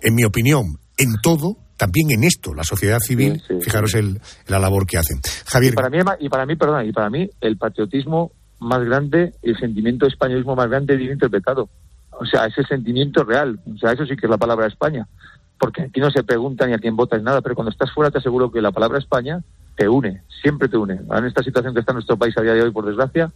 en 0.00 0.14
mi 0.14 0.24
opinión, 0.24 0.78
en 0.98 1.14
todo, 1.22 1.56
también 1.76 2.10
en 2.10 2.24
esto, 2.24 2.54
la 2.54 2.64
sociedad 2.64 2.98
civil, 2.98 3.40
fijaros 3.60 3.94
El, 3.94 4.20
la 4.48 4.58
labor 4.58 4.84
que 4.86 4.98
hacen. 4.98 5.20
Javier. 5.46 5.74
Y 5.74 5.76
para 5.76 5.90
mí, 5.90 5.98
y 6.20 6.28
para 6.28 6.44
mí, 6.44 6.56
perdón, 6.56 6.86
y 6.86 6.92
para 6.92 7.08
mí 7.08 7.30
el 7.40 7.56
patriotismo 7.56 8.32
más 8.58 8.82
grande, 8.84 9.34
el 9.42 9.56
sentimiento 9.58 10.06
de 10.06 10.10
españolismo 10.10 10.56
más 10.56 10.68
grande 10.68 10.96
bien 10.96 11.12
interpretado. 11.12 11.68
O 12.18 12.26
sea, 12.26 12.46
ese 12.46 12.64
sentimiento 12.64 13.22
real. 13.22 13.60
O 13.72 13.78
sea, 13.78 13.92
eso 13.92 14.06
sí 14.06 14.16
que 14.16 14.26
es 14.26 14.30
la 14.30 14.38
palabra 14.38 14.66
España 14.66 15.06
porque 15.58 15.82
aquí 15.82 16.00
no 16.00 16.10
se 16.10 16.22
pregunta 16.22 16.66
ni 16.66 16.74
a 16.74 16.78
quién 16.78 16.96
vota 16.96 17.16
ni 17.16 17.24
nada, 17.24 17.40
pero 17.40 17.54
cuando 17.54 17.70
estás 17.70 17.90
fuera 17.92 18.10
te 18.10 18.18
aseguro 18.18 18.50
que 18.50 18.60
la 18.60 18.72
palabra 18.72 18.98
España 18.98 19.40
te 19.76 19.88
une, 19.88 20.22
siempre 20.42 20.68
te 20.68 20.76
une. 20.76 20.94
En 20.94 21.24
esta 21.24 21.42
situación 21.42 21.74
que 21.74 21.80
está 21.80 21.92
nuestro 21.92 22.16
país 22.16 22.36
a 22.38 22.42
día 22.42 22.54
de 22.54 22.62
hoy, 22.62 22.70
por 22.70 22.86
desgracia, 22.86 23.30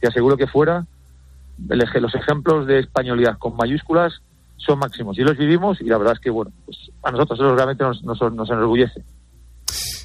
te 0.00 0.08
aseguro 0.08 0.36
que 0.36 0.46
fuera 0.46 0.86
los 1.58 2.14
ejemplos 2.14 2.66
de 2.66 2.80
españolidad 2.80 3.38
con 3.38 3.56
mayúsculas 3.56 4.12
son 4.56 4.78
máximos 4.78 5.18
y 5.18 5.22
los 5.22 5.36
vivimos 5.36 5.80
y 5.80 5.84
la 5.84 5.98
verdad 5.98 6.14
es 6.14 6.20
que, 6.20 6.30
bueno, 6.30 6.52
pues 6.64 6.76
a 7.02 7.10
nosotros 7.10 7.38
eso 7.38 7.54
realmente 7.54 7.84
nos, 7.84 8.02
nos, 8.02 8.50
enorgullece. 8.50 9.02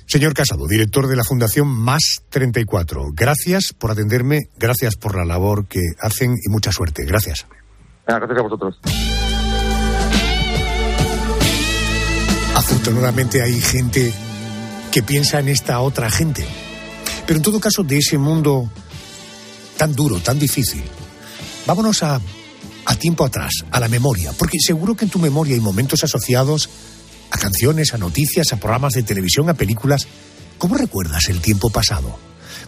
Señor 0.06 0.34
Casado, 0.34 0.68
director 0.68 1.08
de 1.08 1.16
la 1.16 1.24
Fundación 1.24 1.68
Más 1.68 2.24
34, 2.30 3.02
gracias 3.14 3.74
por 3.78 3.92
atenderme, 3.92 4.40
gracias 4.58 4.96
por 4.96 5.16
la 5.16 5.26
labor 5.26 5.68
que 5.68 5.80
hacen 6.00 6.32
y 6.32 6.50
mucha 6.52 6.72
suerte. 6.72 7.06
Gracias. 7.06 7.48
Gracias 8.06 8.38
a 8.38 8.42
vosotros. 8.42 8.80
Afortunadamente 12.56 13.42
hay 13.42 13.54
gente 13.54 14.14
que 14.92 15.02
piensa 15.02 15.40
en 15.40 15.48
esta 15.48 15.80
otra 15.80 16.10
gente. 16.10 16.46
Pero 17.26 17.38
en 17.38 17.44
todo 17.44 17.60
caso, 17.60 17.84
de 17.84 17.98
ese 17.98 18.18
mundo 18.18 18.70
tan 19.78 19.94
duro, 19.94 20.20
tan 20.20 20.38
difícil, 20.38 20.84
vámonos 21.66 22.04
a, 22.04 22.20
a 22.86 22.96
tiempo 22.96 23.26
atrás, 23.26 23.54
a 23.72 23.80
la 23.80 23.88
memoria, 23.88 24.34
porque 24.38 24.58
seguro 24.60 24.96
que 24.96 25.06
en 25.06 25.12
tu 25.12 25.20
memoria 25.20 25.56
hay 25.56 25.62
momentos 25.62 26.04
asociados 26.04 26.70
a 27.32 27.38
canciones, 27.38 27.94
a 27.94 27.98
noticias, 27.98 28.52
a 28.52 28.58
programas 28.58 28.94
de 28.94 29.04
televisión, 29.04 29.50
a 29.50 29.54
películas. 29.54 30.08
¿Cómo 30.58 30.76
recuerdas 30.76 31.30
el 31.30 31.40
tiempo 31.40 31.70
pasado? 31.70 32.20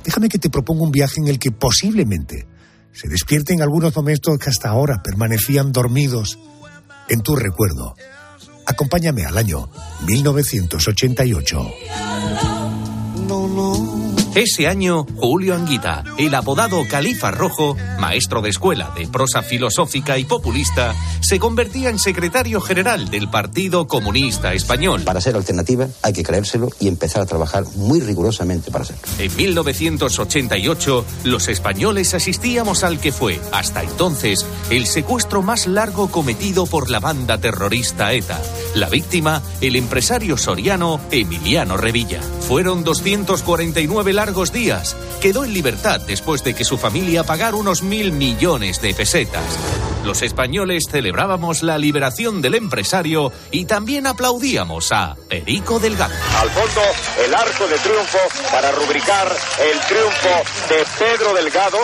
Déjame 0.03 0.30
que 0.30 0.39
te 0.39 0.49
proponga 0.49 0.84
un 0.84 0.91
viaje 0.91 1.19
en 1.19 1.28
el 1.28 1.39
que 1.39 1.51
posiblemente 1.51 2.47
se 2.93 3.09
despierten 3.09 3.61
algunos 3.61 3.95
momentos 3.95 4.38
que 4.38 4.49
hasta 4.49 4.69
ahora 4.69 5.01
permanecían 5.03 5.71
dormidos 5.71 6.39
en 7.09 7.21
tu 7.21 7.36
recuerdo. 7.36 7.95
Acompáñame 8.66 9.26
al 9.26 9.38
año 9.38 9.70
1988. 10.05 11.72
Ese 14.36 14.67
año, 14.67 15.05
Julio 15.17 15.53
Anguita, 15.53 16.03
el 16.17 16.34
apodado 16.34 16.81
Califa 16.89 17.29
Rojo, 17.29 17.77
maestro 17.99 18.41
de 18.41 18.49
escuela 18.49 18.91
de 18.97 19.07
prosa 19.07 19.43
filosófica 19.43 20.17
y 20.17 20.23
populista, 20.23 20.95
se 21.21 21.38
convertía 21.38 21.91
en 21.91 21.99
secretario 21.99 22.59
general 22.59 23.11
del 23.11 23.29
Partido 23.29 23.88
Comunista 23.88 24.55
Español. 24.55 25.03
Para 25.03 25.21
ser 25.21 25.36
alternativa 25.36 25.88
hay 26.01 26.13
que 26.13 26.23
creérselo 26.23 26.69
y 26.79 26.88
empezar 26.88 27.21
a 27.21 27.27
trabajar 27.27 27.63
muy 27.75 27.99
rigurosamente 27.99 28.71
para 28.71 28.86
serlo. 28.86 29.03
En 29.19 29.36
1988, 29.36 31.05
los 31.25 31.47
españoles 31.47 32.15
asistíamos 32.15 32.84
al 32.84 32.99
que 32.99 33.11
fue, 33.11 33.39
hasta 33.51 33.84
entonces, 33.84 34.47
el 34.71 34.88
secuestro 34.88 35.43
más 35.43 35.67
largo 35.67 36.09
cometido 36.09 36.65
por 36.65 36.89
la 36.89 36.99
banda 36.99 37.38
terrorista 37.38 38.13
ETA. 38.13 38.41
La 38.73 38.89
víctima, 38.89 39.43
el 39.61 39.75
empresario 39.75 40.38
soriano 40.38 40.99
Emiliano 41.11 41.77
Revilla. 41.77 42.21
Fueron 42.47 42.84
249 42.84 44.11
largos 44.26 44.53
días. 44.53 44.95
Quedó 45.21 45.43
en 45.43 45.53
libertad 45.53 45.99
después 46.07 46.45
de 46.45 46.53
que 46.53 46.63
su 46.63 46.78
familia 46.78 47.26
pagara 47.26 47.57
unos 47.57 47.84
mil 47.84 48.13
millones 48.13 48.80
de 48.80 48.93
pesetas. 48.93 49.43
Los 50.05 50.21
españoles 50.21 50.86
celebrábamos 50.89 51.61
la 51.61 51.78
liberación 51.78 52.41
del 52.41 52.55
empresario 52.55 53.34
y 53.51 53.65
también 53.65 54.07
aplaudíamos 54.07 54.93
a 54.93 55.17
Perico 55.28 55.78
Delgado. 55.78 56.13
Al 56.39 56.49
fondo, 56.51 56.82
el 57.26 57.36
arco 57.36 57.67
de 57.67 57.78
triunfo 57.80 58.19
para 58.49 58.71
rubricar 58.71 59.28
el 59.59 59.80
triunfo 59.82 60.30
de 60.69 60.86
Pedro 60.97 61.34
Delgado, 61.34 61.80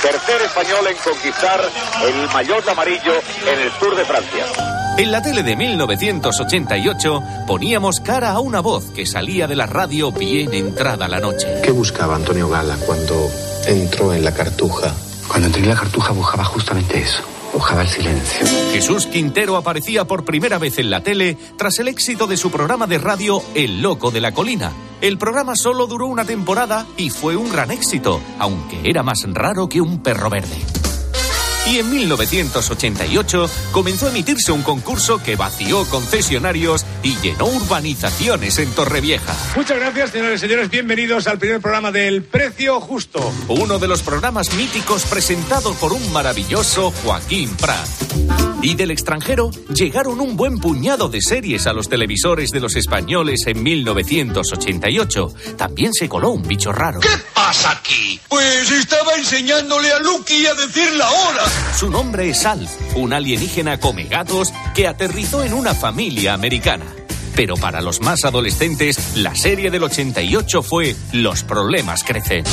tercer 0.00 0.40
español 0.40 0.86
en 0.86 0.96
conquistar 0.96 1.60
el 2.06 2.28
maillot 2.32 2.66
amarillo 2.68 3.12
en 3.46 3.60
el 3.60 3.70
Tour 3.72 3.96
de 3.96 4.04
Francia. 4.06 4.71
En 4.98 5.10
la 5.10 5.22
tele 5.22 5.42
de 5.42 5.56
1988 5.56 7.22
poníamos 7.46 8.00
cara 8.00 8.32
a 8.32 8.40
una 8.40 8.60
voz 8.60 8.90
que 8.90 9.06
salía 9.06 9.48
de 9.48 9.56
la 9.56 9.66
radio 9.66 10.12
bien 10.12 10.52
entrada 10.52 11.08
la 11.08 11.18
noche. 11.18 11.48
¿Qué 11.64 11.70
buscaba 11.70 12.14
Antonio 12.14 12.48
Gala 12.48 12.76
cuando 12.86 13.30
entró 13.66 14.12
en 14.12 14.22
la 14.22 14.34
cartuja? 14.34 14.94
Cuando 15.28 15.46
entré 15.46 15.62
en 15.62 15.70
la 15.70 15.76
cartuja 15.76 16.12
buscaba 16.12 16.44
justamente 16.44 16.98
eso. 16.98 17.22
Buscaba 17.54 17.82
el 17.82 17.88
silencio. 17.88 18.46
Jesús 18.72 19.06
Quintero 19.06 19.56
aparecía 19.56 20.04
por 20.04 20.24
primera 20.26 20.58
vez 20.58 20.78
en 20.78 20.90
la 20.90 21.02
tele 21.02 21.38
tras 21.56 21.78
el 21.78 21.88
éxito 21.88 22.26
de 22.26 22.36
su 22.36 22.50
programa 22.50 22.86
de 22.86 22.98
radio 22.98 23.42
El 23.54 23.80
Loco 23.80 24.10
de 24.10 24.20
la 24.20 24.32
Colina. 24.32 24.72
El 25.00 25.16
programa 25.16 25.56
solo 25.56 25.86
duró 25.86 26.06
una 26.06 26.26
temporada 26.26 26.86
y 26.98 27.08
fue 27.08 27.34
un 27.36 27.50
gran 27.50 27.70
éxito, 27.70 28.20
aunque 28.38 28.80
era 28.84 29.02
más 29.02 29.24
raro 29.26 29.68
que 29.68 29.80
un 29.80 30.02
perro 30.02 30.28
verde. 30.28 30.81
Y 31.64 31.78
en 31.78 31.90
1988 31.90 33.50
comenzó 33.70 34.06
a 34.06 34.10
emitirse 34.10 34.50
un 34.50 34.62
concurso 34.62 35.22
que 35.22 35.36
vació 35.36 35.84
concesionarios 35.84 36.84
y 37.04 37.16
llenó 37.18 37.46
urbanizaciones 37.46 38.58
en 38.58 38.70
Torrevieja. 38.72 39.34
Muchas 39.54 39.78
gracias, 39.78 40.10
señores 40.10 40.40
y 40.40 40.46
señores. 40.46 40.70
Bienvenidos 40.70 41.28
al 41.28 41.38
primer 41.38 41.60
programa 41.60 41.92
del 41.92 42.24
Precio 42.24 42.80
Justo. 42.80 43.32
Uno 43.46 43.78
de 43.78 43.86
los 43.86 44.02
programas 44.02 44.52
míticos 44.54 45.04
presentados 45.04 45.76
por 45.76 45.92
un 45.92 46.12
maravilloso 46.12 46.92
Joaquín 47.04 47.54
Prat. 47.56 47.88
Y 48.62 48.74
del 48.76 48.92
extranjero 48.92 49.50
llegaron 49.74 50.20
un 50.20 50.36
buen 50.36 50.58
puñado 50.58 51.08
de 51.08 51.20
series 51.20 51.66
a 51.66 51.72
los 51.72 51.88
televisores 51.88 52.52
de 52.52 52.60
los 52.60 52.76
españoles 52.76 53.40
en 53.46 53.60
1988. 53.60 55.34
También 55.56 55.92
se 55.92 56.08
coló 56.08 56.30
un 56.30 56.42
bicho 56.42 56.70
raro. 56.70 57.00
¿Qué 57.00 57.08
pasa 57.34 57.72
aquí? 57.72 58.20
Pues 58.28 58.70
estaba 58.70 59.14
enseñándole 59.16 59.92
a 59.92 59.98
Lucky 59.98 60.46
a 60.46 60.54
decir 60.54 60.92
la 60.92 61.10
hora. 61.10 61.51
Su 61.76 61.90
nombre 61.90 62.28
es 62.28 62.44
Alf, 62.46 62.70
un 62.96 63.12
alienígena 63.12 63.78
come 63.78 64.04
gatos 64.04 64.52
que 64.74 64.86
aterrizó 64.86 65.42
en 65.42 65.54
una 65.54 65.74
familia 65.74 66.34
americana. 66.34 66.84
Pero 67.34 67.56
para 67.56 67.80
los 67.80 68.00
más 68.00 68.24
adolescentes, 68.24 69.16
la 69.16 69.34
serie 69.34 69.70
del 69.70 69.84
88 69.84 70.62
fue 70.62 70.94
Los 71.12 71.42
problemas 71.42 72.04
crecen. 72.04 72.44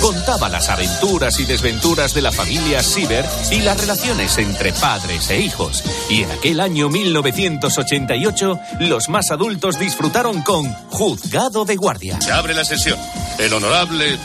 Contaba 0.00 0.48
las 0.48 0.68
aventuras 0.68 1.38
y 1.40 1.44
desventuras 1.44 2.12
de 2.12 2.22
la 2.22 2.30
familia 2.30 2.82
Siever 2.82 3.24
y 3.50 3.60
las 3.60 3.80
relaciones 3.80 4.36
entre 4.38 4.72
padres 4.72 5.30
e 5.30 5.40
hijos. 5.40 5.82
Y 6.10 6.22
en 6.22 6.30
aquel 6.30 6.60
año 6.60 6.90
1988, 6.90 8.60
los 8.80 9.08
más 9.08 9.30
adultos 9.30 9.78
disfrutaron 9.78 10.42
con 10.42 10.70
Juzgado 10.90 11.64
de 11.64 11.76
Guardia. 11.76 12.20
Se 12.20 12.32
abre 12.32 12.54
la 12.54 12.64
sesión. 12.64 12.98
El 13.38 13.52
honorable 13.54 14.18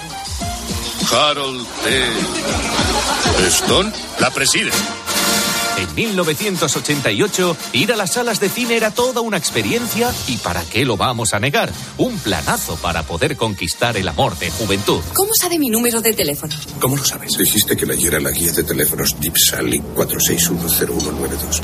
Harold 1.12 1.66
T. 1.84 3.48
Stone 3.48 3.92
la 4.20 4.30
preside. 4.32 4.72
En 5.78 5.96
1988, 5.96 7.58
ir 7.74 7.94
a 7.94 7.96
las 7.96 8.14
salas 8.14 8.40
de 8.40 8.50
cine 8.50 8.76
era 8.76 8.92
toda 8.92 9.22
una 9.22 9.38
experiencia 9.38 10.14
y 10.28 10.38
¿para 10.38 10.62
qué 10.64 10.86
lo 10.86 10.98
vamos 10.98 11.34
a 11.34 11.40
negar? 11.40 11.72
Un 11.98 12.18
planazo 12.20 12.76
para 12.76 13.04
poder 13.04 13.38
conquistar 13.38 13.98
el 13.98 14.08
amor 14.08 14.38
de 14.38 14.52
juventud. 14.52 15.02
¿Cómo 15.14 15.32
sabe 15.40 15.58
mi 15.58 15.70
número 15.70 16.02
de 16.02 16.14
teléfono? 16.14 16.54
¿Cómo 16.80 16.98
lo 16.98 17.04
sabes? 17.04 17.32
Dijiste 17.38 17.76
que 17.76 17.86
leyera 17.86 18.20
la 18.20 18.32
guía 18.32 18.52
de 18.52 18.64
teléfonos 18.64 19.16
Deep 19.20 19.36
Sally 19.38 19.82
4610192. 19.96 21.62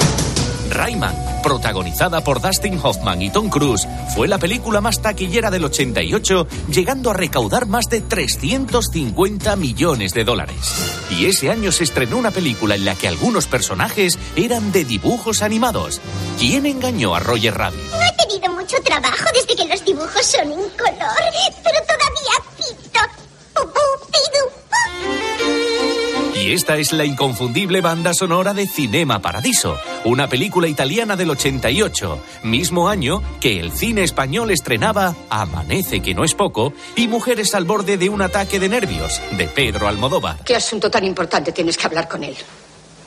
Rayman, 0.70 1.16
protagonizada 1.44 2.24
por 2.24 2.42
Dustin 2.42 2.80
Hoffman 2.82 3.22
y 3.22 3.30
Tom 3.30 3.50
Cruise, 3.50 3.88
fue 4.14 4.28
la 4.28 4.38
película 4.38 4.82
más 4.82 5.02
taquillera 5.02 5.52
del 5.52 5.66
88, 5.66 6.48
llegando 6.70 7.12
a 7.12 7.14
recaudar 7.14 7.68
más 7.68 7.86
de 7.90 8.02
350 8.02 9.56
millones 9.56 10.14
de 10.14 10.24
dólares. 10.24 10.56
Y 11.12 11.26
ese 11.26 11.52
año 11.52 11.72
se 11.72 11.84
estrenó 11.84 12.18
una 12.18 12.32
película 12.32 12.76
en 12.76 12.86
la 12.86 12.96
que 12.96 13.08
algunos 13.08 13.48
personajes 13.48 14.18
eran 14.36 14.72
de 14.72 14.86
dibujos 14.86 15.42
animados. 15.42 16.02
¿Quién 16.40 16.66
engañó 16.66 17.16
a 17.16 17.20
Roger 17.20 17.56
Rabbit? 17.56 17.80
No 17.92 18.02
he 18.02 18.28
tenido 18.28 18.54
mucho 18.54 18.78
trabajo 18.84 19.26
desde 19.34 19.56
los 19.68 19.84
dibujos 19.86 20.26
son 20.26 20.52
en 20.52 20.70
color, 20.70 21.34
pero 21.64 21.80
todavía 21.88 22.36
pito. 22.58 22.85
Y 26.46 26.54
esta 26.54 26.78
es 26.78 26.94
la 26.94 27.06
inconfundible 27.06 27.82
banda 27.82 28.14
sonora 28.14 28.54
de 28.54 28.68
Cinema 28.68 29.20
Paradiso, 29.20 29.80
una 30.04 30.30
película 30.30 30.68
italiana 30.68 31.16
del 31.16 31.32
88, 31.32 32.22
mismo 32.44 32.88
año 32.88 33.24
que 33.42 33.60
el 33.60 33.72
cine 33.72 34.04
español 34.04 34.52
estrenaba 34.52 35.16
Amanece 35.32 36.02
que 36.04 36.14
no 36.14 36.24
es 36.24 36.36
poco 36.36 36.72
y 36.96 37.08
Mujeres 37.08 37.56
al 37.56 37.66
borde 37.66 37.98
de 37.98 38.10
un 38.10 38.22
ataque 38.22 38.60
de 38.60 38.70
nervios, 38.70 39.20
de 39.32 39.48
Pedro 39.48 39.88
Almodóvar. 39.88 40.44
¿Qué 40.46 40.56
asunto 40.56 40.92
tan 40.92 41.04
importante 41.04 41.52
tienes 41.52 41.80
que 41.80 41.88
hablar 41.88 42.08
con 42.08 42.24
él? 42.24 42.36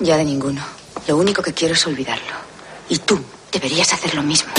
Ya 0.00 0.16
de 0.16 0.24
ninguno. 0.24 0.60
Lo 1.06 1.16
único 1.16 1.40
que 1.40 1.54
quiero 1.54 1.74
es 1.74 1.86
olvidarlo. 1.86 2.34
Y 2.88 2.98
tú 2.98 3.20
deberías 3.52 3.92
hacer 3.92 4.16
lo 4.16 4.24
mismo. 4.24 4.50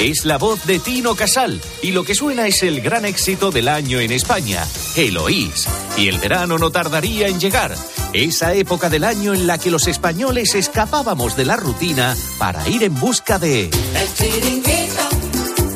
Es 0.00 0.24
la 0.24 0.38
voz 0.38 0.64
de 0.64 0.78
Tino 0.78 1.16
Casal 1.16 1.60
y 1.82 1.90
lo 1.90 2.04
que 2.04 2.14
suena 2.14 2.46
es 2.46 2.62
el 2.62 2.80
gran 2.80 3.04
éxito 3.04 3.50
del 3.50 3.66
año 3.66 3.98
en 3.98 4.12
España, 4.12 4.64
Eloís. 4.94 5.66
Y 5.96 6.06
el 6.06 6.18
verano 6.18 6.56
no 6.56 6.70
tardaría 6.70 7.26
en 7.26 7.40
llegar, 7.40 7.74
esa 8.12 8.54
época 8.54 8.88
del 8.90 9.02
año 9.02 9.34
en 9.34 9.48
la 9.48 9.58
que 9.58 9.72
los 9.72 9.88
españoles 9.88 10.54
escapábamos 10.54 11.36
de 11.36 11.46
la 11.46 11.56
rutina 11.56 12.16
para 12.38 12.66
ir 12.68 12.84
en 12.84 12.94
busca 12.94 13.40
de... 13.40 13.64
El 13.64 14.14
chiringuito, 14.14 15.08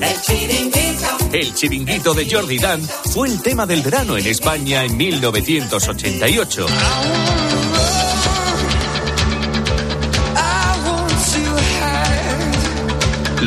el 0.01 0.23
chiringuito. 0.23 1.09
El 1.33 1.55
chiringuito 1.55 2.15
de 2.15 2.31
Jordi 2.31 2.59
Dan 2.59 2.81
fue 3.13 3.27
el 3.27 3.43
tema 3.43 3.67
del 3.67 3.83
verano 3.83 4.17
en 4.17 4.27
España 4.29 4.85
en 4.85 4.97
1988. 4.97 6.67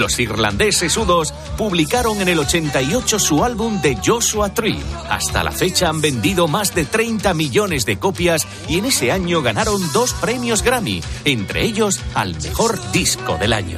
Los 0.06 0.20
irlandeses 0.20 1.00
U2 1.00 1.34
publicaron 1.58 2.22
en 2.22 2.30
el 2.30 2.38
88 2.38 3.18
su 3.18 3.44
álbum 3.44 3.82
The 3.82 3.98
Joshua 4.06 4.54
Tree. 4.54 4.80
Hasta 5.10 5.44
la 5.44 5.52
fecha 5.52 5.90
han 5.90 6.00
vendido 6.00 6.48
más 6.48 6.76
de 6.76 6.86
30 6.86 7.34
millones 7.34 7.88
de 7.88 7.98
copias 7.98 8.46
y 8.70 8.78
en 8.78 8.86
ese 8.86 9.12
año 9.12 9.42
ganaron 9.42 9.82
dos 9.94 10.14
premios 10.14 10.62
Grammy, 10.62 11.02
entre 11.24 11.64
ellos 11.64 12.00
al 12.14 12.40
mejor 12.40 12.80
disco 12.92 13.38
del 13.40 13.54
año. 13.54 13.78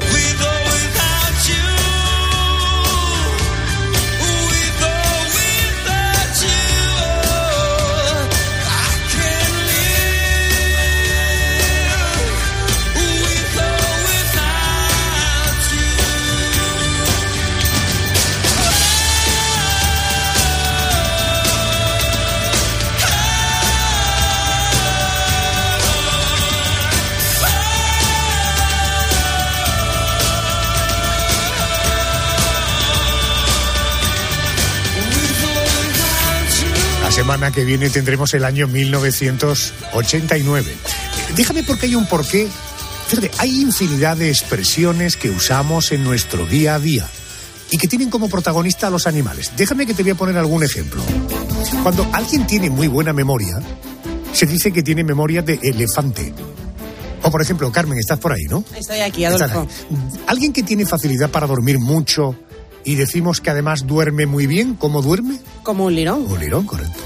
Semana 37.28 37.52
que 37.52 37.66
viene 37.66 37.90
tendremos 37.90 38.34
el 38.36 38.46
año 38.46 38.70
1989. 38.70 40.74
Déjame 41.36 41.62
porque 41.64 41.88
hay 41.88 41.96
un 41.96 42.06
porqué. 42.06 42.48
Fíjate, 43.10 43.30
hay 43.40 43.64
infinidad 43.64 44.16
de 44.16 44.30
expresiones 44.30 45.18
que 45.18 45.30
usamos 45.30 45.92
en 45.92 46.06
nuestro 46.06 46.46
día 46.46 46.76
a 46.76 46.80
día 46.80 47.06
y 47.70 47.78
que 47.78 47.90
tienen 47.90 48.10
como 48.10 48.30
protagonista 48.30 48.88
a 48.88 48.90
los 48.90 49.08
animales. 49.08 49.52
Déjame 49.58 49.86
que 49.86 49.94
te 49.94 50.04
voy 50.04 50.14
a 50.14 50.16
poner 50.16 50.38
algún 50.38 50.64
ejemplo. 50.64 51.04
Cuando 51.84 52.10
alguien 52.14 52.48
tiene 52.48 52.70
muy 52.70 52.88
buena 52.88 53.12
memoria, 53.12 53.60
se 54.32 54.46
dice 54.46 54.72
que 54.72 54.82
tiene 54.82 55.04
memoria 55.04 55.42
de 55.42 55.60
elefante. 55.62 56.34
O 57.24 57.30
por 57.30 57.42
ejemplo, 57.42 57.70
Carmen, 57.74 58.00
estás 58.00 58.20
por 58.20 58.32
ahí, 58.32 58.46
¿no? 58.50 58.64
Estoy 58.74 59.02
aquí, 59.02 59.26
Adolfo. 59.26 59.68
Alguien 60.28 60.54
que 60.54 60.64
tiene 60.64 60.86
facilidad 60.86 61.30
para 61.30 61.46
dormir 61.46 61.78
mucho 61.78 62.38
y 62.84 62.96
decimos 62.96 63.42
que 63.42 63.50
además 63.50 63.86
duerme 63.86 64.26
muy 64.26 64.48
bien, 64.48 64.76
¿cómo 64.76 65.02
duerme? 65.02 65.40
Como 65.64 65.86
un 65.86 65.96
lirón. 65.96 66.26
Un 66.30 66.40
lirón, 66.40 66.66
correcto. 66.66 67.00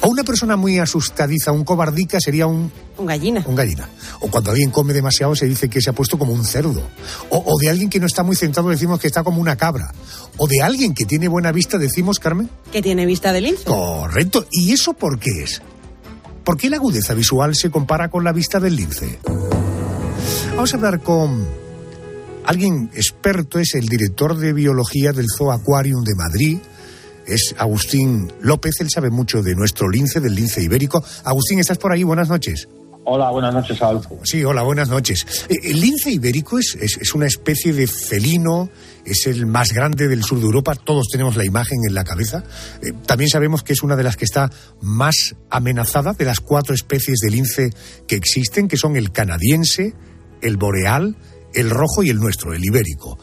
O 0.00 0.08
una 0.08 0.22
persona 0.22 0.56
muy 0.56 0.78
asustadiza, 0.78 1.50
un 1.50 1.64
cobardica, 1.64 2.20
sería 2.20 2.46
un, 2.46 2.70
Un 2.98 3.06
gallina. 3.06 3.42
un 3.46 3.56
gallina. 3.56 3.88
O 4.20 4.28
cuando 4.30 4.52
alguien 4.52 4.70
come 4.70 4.92
demasiado 4.92 5.34
se 5.34 5.46
dice 5.46 5.68
que 5.68 5.80
se 5.80 5.90
ha 5.90 5.92
puesto 5.92 6.18
como 6.18 6.32
un 6.32 6.44
cerdo. 6.44 6.82
O, 7.30 7.42
o 7.44 7.58
de 7.58 7.68
alguien 7.68 7.90
que 7.90 7.98
no 7.98 8.06
está 8.06 8.22
muy 8.22 8.36
centrado 8.36 8.68
decimos 8.68 9.00
que 9.00 9.08
está 9.08 9.24
como 9.24 9.40
una 9.40 9.56
cabra. 9.56 9.92
O 10.36 10.46
de 10.46 10.62
alguien 10.62 10.94
que 10.94 11.04
tiene 11.04 11.26
buena 11.26 11.50
vista 11.50 11.78
decimos, 11.78 12.20
Carmen. 12.20 12.48
Que 12.70 12.80
tiene 12.80 13.06
vista 13.06 13.32
de 13.32 13.40
lince. 13.40 13.64
Correcto. 13.64 14.46
¿Y 14.52 14.72
eso 14.72 14.92
por 14.92 15.18
qué 15.18 15.30
es? 15.42 15.62
¿Por 16.44 16.56
qué 16.56 16.70
la 16.70 16.76
agudeza 16.76 17.14
visual 17.14 17.56
se 17.56 17.70
compara 17.70 18.08
con 18.08 18.22
la 18.22 18.32
vista 18.32 18.60
del 18.60 18.76
lince? 18.76 19.18
Vamos 20.54 20.72
a 20.72 20.76
hablar 20.76 21.00
con 21.02 21.44
alguien 22.48 22.90
experto, 22.94 23.58
es 23.58 23.74
el 23.74 23.86
director 23.86 24.36
de 24.36 24.52
biología 24.52 25.12
del 25.12 25.26
Zoo 25.36 25.52
Aquarium 25.52 26.02
de 26.04 26.14
Madrid. 26.14 26.58
Es 27.26 27.54
Agustín 27.58 28.32
López, 28.40 28.76
él 28.80 28.88
sabe 28.92 29.10
mucho 29.10 29.42
de 29.42 29.54
nuestro 29.54 29.88
lince, 29.90 30.18
del 30.20 30.34
lince 30.34 30.62
ibérico. 30.62 31.04
Agustín, 31.24 31.58
¿estás 31.58 31.76
por 31.78 31.92
ahí? 31.92 32.02
Buenas 32.02 32.28
noches. 32.30 32.68
Hola, 33.10 33.30
buenas 33.30 33.54
noches, 33.54 33.80
Adolfo. 33.80 34.18
Sí, 34.24 34.44
hola, 34.44 34.62
buenas 34.62 34.88
noches. 34.90 35.26
Eh, 35.48 35.54
El 35.64 35.80
lince 35.80 36.10
ibérico 36.10 36.58
es, 36.58 36.76
es- 36.80 36.98
es 37.00 37.14
una 37.14 37.26
especie 37.26 37.72
de 37.72 37.86
felino, 37.86 38.68
es 39.04 39.26
el 39.26 39.46
más 39.46 39.72
grande 39.72 40.08
del 40.08 40.22
sur 40.24 40.38
de 40.38 40.44
Europa, 40.44 40.74
todos 40.74 41.06
tenemos 41.10 41.36
la 41.36 41.44
imagen 41.46 41.78
en 41.86 41.94
la 41.94 42.04
cabeza. 42.04 42.44
Eh, 42.82 42.92
también 43.06 43.30
sabemos 43.30 43.62
que 43.62 43.72
es 43.74 43.82
una 43.82 43.96
de 43.96 44.02
las 44.02 44.16
que 44.16 44.24
está 44.26 44.50
más 44.82 45.36
amenazada 45.50 46.12
de 46.12 46.24
las 46.26 46.40
cuatro 46.40 46.74
especies 46.74 47.18
de 47.20 47.30
lince 47.30 47.70
que 48.06 48.16
existen, 48.16 48.68
que 48.68 48.76
son 48.76 48.96
el 48.96 49.10
canadiense, 49.10 49.94
el 50.42 50.56
boreal, 50.58 51.16
el 51.58 51.70
rojo 51.70 52.04
y 52.04 52.10
el 52.10 52.18
nuestro, 52.18 52.54
el 52.54 52.64
ibérico. 52.64 53.18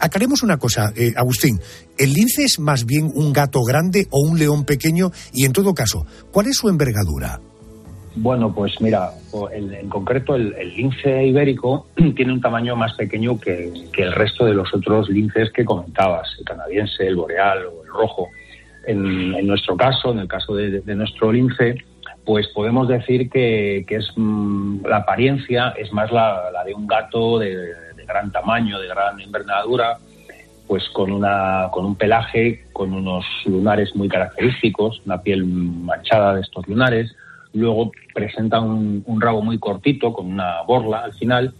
Aclaremos 0.00 0.42
una 0.42 0.56
cosa, 0.56 0.92
eh, 0.96 1.12
Agustín. 1.16 1.60
¿El 1.98 2.12
lince 2.14 2.44
es 2.44 2.58
más 2.58 2.86
bien 2.86 3.10
un 3.14 3.32
gato 3.32 3.62
grande 3.62 4.06
o 4.10 4.20
un 4.20 4.38
león 4.38 4.64
pequeño? 4.64 5.10
Y 5.32 5.44
en 5.44 5.52
todo 5.52 5.74
caso, 5.74 6.06
¿cuál 6.32 6.46
es 6.46 6.56
su 6.56 6.68
envergadura? 6.68 7.40
Bueno, 8.16 8.54
pues 8.54 8.80
mira, 8.80 9.10
en 9.52 9.88
concreto 9.88 10.34
el, 10.34 10.54
lince 10.76 11.26
ibérico 11.26 11.86
tiene 12.16 12.32
un 12.32 12.40
tamaño 12.40 12.74
más 12.74 12.94
pequeño 12.94 13.38
que, 13.38 13.70
el 13.96 14.12
resto 14.12 14.46
de 14.46 14.54
los 14.54 14.72
otros 14.74 15.10
linces 15.10 15.50
que 15.52 15.64
comentabas, 15.64 16.28
el 16.38 16.44
canadiense, 16.44 17.06
el 17.06 17.16
boreal 17.16 17.66
o 17.66 17.84
el 17.84 17.88
rojo. 17.88 18.28
En, 18.86 19.46
nuestro 19.46 19.76
caso, 19.76 20.12
en 20.12 20.20
el 20.20 20.28
caso 20.28 20.54
de 20.54 20.94
nuestro 20.94 21.32
lince, 21.32 21.76
pues 22.24 22.48
podemos 22.48 22.88
decir 22.88 23.28
que, 23.30 23.84
que 23.86 23.96
es 23.96 24.10
mm, 24.16 24.86
la 24.86 24.98
apariencia 24.98 25.74
es 25.76 25.92
más 25.92 26.10
la, 26.10 26.50
de 26.64 26.74
un 26.74 26.86
gato 26.86 27.38
de, 27.38 27.72
gran 28.06 28.30
tamaño, 28.30 28.78
de 28.80 28.88
gran 28.88 29.18
envergadura, 29.18 29.98
pues 30.66 30.84
con 30.90 31.10
una 31.10 31.68
con 31.72 31.86
un 31.86 31.96
pelaje, 31.96 32.66
con 32.72 32.92
unos 32.92 33.24
lunares 33.46 33.96
muy 33.96 34.08
característicos, 34.08 35.00
una 35.06 35.22
piel 35.22 35.46
manchada 35.46 36.34
de 36.34 36.42
estos 36.42 36.68
lunares. 36.68 37.14
Luego 37.54 37.92
presenta 38.12 38.60
un, 38.60 39.02
un 39.06 39.20
rabo 39.22 39.40
muy 39.40 39.58
cortito 39.58 40.12
con 40.12 40.26
una 40.26 40.62
borla 40.66 40.98
al 40.98 41.14
final 41.14 41.54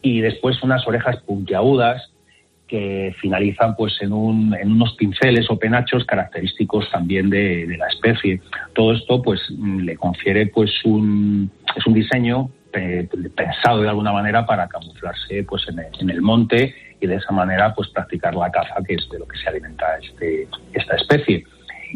y 0.00 0.20
después 0.20 0.62
unas 0.62 0.86
orejas 0.86 1.18
puntiagudas 1.22 2.13
que 2.66 3.14
finalizan 3.20 3.76
pues 3.76 4.00
en, 4.00 4.12
un- 4.12 4.54
en 4.54 4.72
unos 4.72 4.94
pinceles 4.94 5.50
o 5.50 5.58
penachos 5.58 6.04
característicos 6.04 6.90
también 6.90 7.30
de, 7.30 7.66
la 7.78 7.86
especie. 7.88 8.40
Todo 8.74 8.92
esto 8.92 9.20
pues 9.22 9.40
mm, 9.56 9.80
le 9.80 9.96
confiere 9.96 10.46
pues 10.46 10.70
un 10.84 11.50
es 11.76 11.86
un 11.86 11.94
diseño 11.94 12.50
eh, 12.72 13.06
pensado 13.36 13.82
de 13.82 13.88
alguna 13.88 14.12
manera 14.12 14.46
para 14.46 14.66
camuflarse 14.68 15.44
pues 15.44 15.68
en 15.68 15.78
el, 15.78 15.86
en 16.00 16.10
el 16.10 16.22
monte 16.22 16.74
y 17.00 17.06
de 17.06 17.16
esa 17.16 17.32
manera 17.32 17.74
pues 17.74 17.88
practicar 17.90 18.34
la 18.34 18.50
caza 18.50 18.76
que 18.86 18.94
es 18.94 19.08
de 19.10 19.18
lo 19.18 19.28
que 19.28 19.36
se 19.38 19.48
alimenta 19.48 19.86
este, 20.02 20.48
esta 20.72 20.96
especie. 20.96 21.44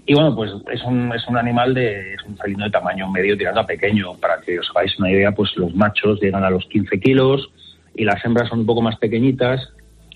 Y 0.06 0.14
bueno, 0.14 0.34
pues 0.36 0.52
es 0.72 0.82
un, 0.84 1.12
es 1.14 1.26
un 1.26 1.36
animal 1.36 1.74
de, 1.74 2.14
es 2.14 2.22
un 2.24 2.36
felino 2.36 2.64
de 2.64 2.70
tamaño 2.70 3.10
medio 3.10 3.36
tirando 3.36 3.60
a 3.60 3.66
pequeño. 3.66 4.14
Para 4.14 4.40
que 4.40 4.58
os 4.60 4.70
hagáis 4.70 4.96
una 4.98 5.10
idea, 5.10 5.32
pues 5.32 5.56
los 5.56 5.74
machos 5.74 6.20
llegan 6.20 6.44
a 6.44 6.50
los 6.50 6.64
15 6.66 7.00
kilos 7.00 7.50
y 7.96 8.04
las 8.04 8.24
hembras 8.24 8.48
son 8.48 8.60
un 8.60 8.66
poco 8.66 8.80
más 8.82 8.96
pequeñitas. 8.98 9.60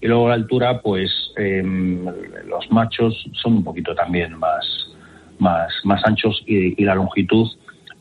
Y 0.02 0.08
luego 0.08 0.28
la 0.28 0.34
altura, 0.34 0.80
pues 0.82 1.10
em, 1.36 2.04
los 2.04 2.70
machos 2.70 3.14
son 3.40 3.54
un 3.58 3.64
poquito 3.64 3.94
también 3.94 4.36
más, 4.36 4.64
más, 5.38 5.68
más 5.84 6.02
anchos 6.04 6.42
y, 6.46 6.82
la 6.84 6.96
longitud, 6.96 7.46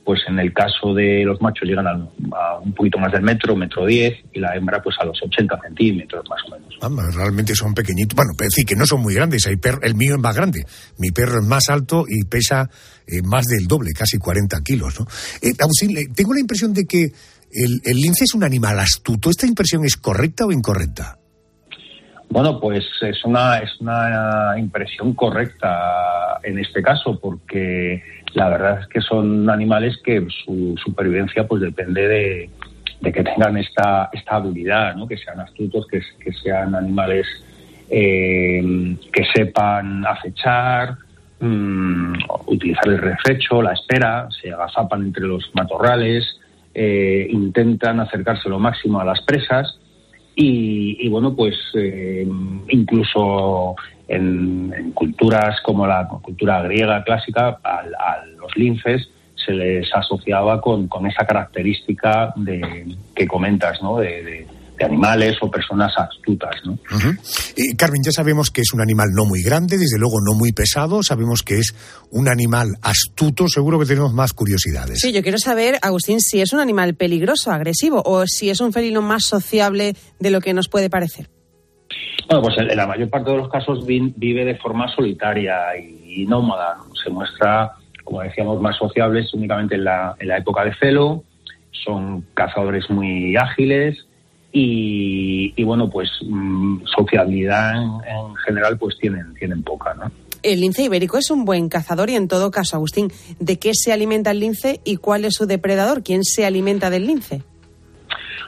pues 0.04 0.20
en 0.28 0.39
el 0.39 0.52
caso 0.52 0.95
de 0.95 1.24
los 1.24 1.39
machos 1.41 1.70
llegan 1.70 1.86
a, 1.86 1.91
a 1.91 2.58
un 2.60 2.74
poquito 2.74 2.97
más 2.97 3.12
del 3.12 3.22
metro, 3.22 3.56
metro 3.56 3.86
diez, 3.86 4.16
y 4.34 4.39
la 4.39 4.56
hembra 4.56 4.82
pues 4.82 4.95
a 4.99 5.06
los 5.06 5.22
80 5.22 5.60
centímetros 5.62 6.24
más 6.28 6.39
o 6.47 6.56
menos. 6.56 6.74
Vamos, 6.82 7.14
realmente 7.14 7.54
son 7.54 7.76
pequeñitos. 7.76 8.16
Bueno, 8.16 8.32
pero 8.36 8.47
decir 8.47 8.66
que 8.66 8.76
no 8.76 8.88
son 8.88 9.02
muy 9.04 9.14
grandes. 9.14 9.45
Hay 9.45 9.58
perro- 9.58 9.84
el 9.84 9.93
mío 9.93 10.16
es 10.16 10.22
más 10.22 10.36
grande. 10.36 10.66
Mi 10.97 11.12
perro 11.12 11.39
es 11.39 11.45
más 11.47 11.70
alto 11.70 12.06
y 12.10 12.24
pesa 12.26 12.68
eh, 13.06 13.22
más 13.24 13.45
del 13.45 13.68
doble, 13.68 13.91
casi 13.95 14.18
40 14.18 14.60
kilos. 14.64 14.99
¿no? 14.99 15.06
Eh, 15.39 15.52
eh, 15.52 16.08
tengo 16.16 16.34
la 16.34 16.39
impresión 16.39 16.74
de 16.74 16.86
que 16.86 17.12
el 17.54 17.95
lince 17.97 18.24
es 18.24 18.34
un 18.34 18.43
animal 18.43 18.80
astuto. 18.80 19.30
¿Esta 19.30 19.45
impresión 19.45 19.86
es 19.86 19.97
correcta 19.97 20.47
o 20.47 20.52
incorrecta? 20.52 21.20
Bueno, 22.32 22.61
pues 22.61 22.86
es 23.01 23.25
una, 23.25 23.57
es 23.57 23.82
una 23.82 24.55
impresión 24.57 25.13
correcta 25.13 26.39
en 26.41 26.59
este 26.59 26.82
caso, 26.82 27.19
porque 27.19 28.01
la 28.34 28.47
verdad 28.47 28.79
es 28.79 28.88
que 28.88 29.01
son 29.01 29.49
animales 29.49 29.97
que 30.01 30.25
su 30.45 30.75
supervivencia 30.82 31.45
pues 31.45 31.61
depende 31.61 32.07
de, 32.07 32.49
de 33.01 33.11
que 33.11 33.21
tengan 33.21 33.57
esta, 33.57 34.09
esta 34.13 34.36
habilidad, 34.38 34.95
¿no? 34.95 35.09
que 35.09 35.17
sean 35.17 35.41
astutos, 35.41 35.86
que, 35.88 36.01
sean 36.41 36.73
animales 36.73 37.27
eh, 37.89 38.95
que 39.11 39.25
sepan 39.36 40.07
acechar, 40.07 40.95
mm, 41.41 42.13
utilizar 42.45 42.88
el 42.88 42.99
reflecho, 42.99 43.61
la 43.61 43.73
espera, 43.73 44.29
se 44.41 44.53
agazapan 44.53 45.01
entre 45.01 45.25
los 45.25 45.51
matorrales, 45.53 46.39
eh, 46.73 47.27
intentan 47.29 47.99
acercarse 47.99 48.47
lo 48.47 48.57
máximo 48.57 49.01
a 49.01 49.03
las 49.03 49.21
presas 49.23 49.77
y, 50.36 51.07
bueno, 51.09 51.36
pues 51.36 51.55
eh, 51.75 52.27
incluso 52.69 53.75
en, 54.07 54.91
culturas 54.93 55.59
como 55.61 55.86
la 55.86 56.07
cultura 56.07 56.61
griega 56.63 57.03
clásica, 57.03 57.59
a, 57.63 58.23
los 58.38 58.55
linces 58.55 59.09
se 59.36 59.53
les 59.53 59.93
asociaba 59.93 60.61
con, 60.61 60.88
con 60.88 61.07
esa 61.07 61.25
característica 61.25 62.34
de, 62.36 62.95
que 63.15 63.27
comentas, 63.27 63.82
¿no? 63.82 63.97
de 63.97 64.45
animales 64.84 65.38
o 65.41 65.49
personas 65.49 65.91
astutas. 65.97 66.55
¿no? 66.63 66.77
Eh, 67.55 67.75
Carmen, 67.77 68.01
ya 68.03 68.11
sabemos 68.11 68.49
que 68.49 68.61
es 68.61 68.73
un 68.73 68.82
animal 68.82 69.09
no 69.13 69.25
muy 69.25 69.41
grande, 69.41 69.77
desde 69.77 69.99
luego 69.99 70.19
no 70.21 70.38
muy 70.38 70.51
pesado, 70.51 71.03
sabemos 71.03 71.41
que 71.43 71.59
es 71.59 71.75
un 72.09 72.27
animal 72.27 72.69
astuto, 72.82 73.47
seguro 73.47 73.79
que 73.79 73.86
tenemos 73.86 74.13
más 74.13 74.34
curiosidades. 74.34 74.99
Sí, 74.99 75.11
yo 75.11 75.21
quiero 75.21 75.38
saber, 75.38 75.77
Agustín, 75.82 76.19
si 76.19 76.41
es 76.41 76.53
un 76.53 76.59
animal 76.59 76.95
peligroso, 76.95 77.51
agresivo, 77.51 78.01
o 78.05 78.25
si 78.25 78.49
es 78.49 78.61
un 78.61 78.73
felino 78.73 79.01
más 79.01 79.23
sociable 79.23 79.95
de 80.19 80.32
lo 80.32 80.41
que 80.41 80.53
nos 80.53 80.67
puede 80.67 80.89
parecer. 80.89 81.29
Bueno, 82.27 82.43
pues 82.43 82.57
en 82.57 82.75
la 82.75 82.88
mayor 82.88 83.09
parte 83.09 83.32
de 83.32 83.38
los 83.38 83.49
casos 83.49 83.86
vive 83.86 84.45
de 84.45 84.55
forma 84.55 84.88
solitaria 84.95 85.75
y 85.77 86.25
nómada. 86.25 86.77
Se 87.03 87.09
muestra, 87.09 87.73
como 88.03 88.21
decíamos, 88.21 88.61
más 88.61 88.77
sociables 88.77 89.34
únicamente 89.34 89.75
en 89.75 89.84
la, 89.84 90.15
en 90.19 90.27
la 90.27 90.38
época 90.38 90.63
de 90.63 90.73
celo. 90.75 91.23
Son 91.71 92.25
cazadores 92.34 92.89
muy 92.89 93.36
ágiles, 93.36 94.05
y, 94.54 95.64
bueno, 95.64 95.89
pues 95.89 96.10
mm, 96.26 96.84
sociabilidad 96.86 97.74
en, 97.82 98.36
general 98.45 98.78
pues 98.78 98.97
tienen, 98.99 99.34
tienen 99.36 99.64
poca, 99.64 99.93
¿no? 99.93 100.12
El 100.43 100.60
lince 100.60 100.84
ibérico 100.84 101.18
es 101.18 101.30
un 101.30 101.45
buen 101.45 101.70
cazador 101.70 102.10
y 102.10 102.16
en 102.16 102.28
todo 102.28 102.49
caso, 102.49 102.76
Agustín, 102.76 103.12
¿de 103.39 103.60
qué 103.60 103.72
se 103.74 103.93
alimenta 103.93 104.32
el 104.32 104.39
lince 104.39 104.82
y 104.84 104.97
cuál 104.97 105.24
es 105.26 105.36
su 105.36 105.45
depredador? 105.45 106.04
¿Quién 106.04 106.24
se 106.24 106.45
alimenta 106.45 106.89
del 106.89 107.06
lince? 107.06 107.43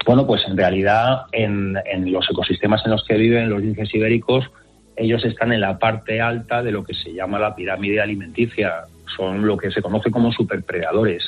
Bueno, 0.05 0.25
pues 0.25 0.41
en 0.47 0.57
realidad 0.57 1.25
en, 1.31 1.75
en 1.85 2.11
los 2.11 2.29
ecosistemas 2.29 2.81
en 2.83 2.91
los 2.91 3.05
que 3.07 3.15
viven 3.15 3.49
los 3.49 3.61
linces 3.61 3.93
ibéricos, 3.93 4.49
ellos 4.95 5.23
están 5.23 5.53
en 5.53 5.61
la 5.61 5.77
parte 5.79 6.19
alta 6.19 6.61
de 6.61 6.71
lo 6.71 6.83
que 6.83 6.93
se 6.93 7.13
llama 7.13 7.39
la 7.39 7.55
pirámide 7.55 8.01
alimenticia. 8.01 8.85
Son 9.15 9.45
lo 9.45 9.57
que 9.57 9.71
se 9.71 9.81
conoce 9.81 10.11
como 10.11 10.31
superpredadores. 10.31 11.23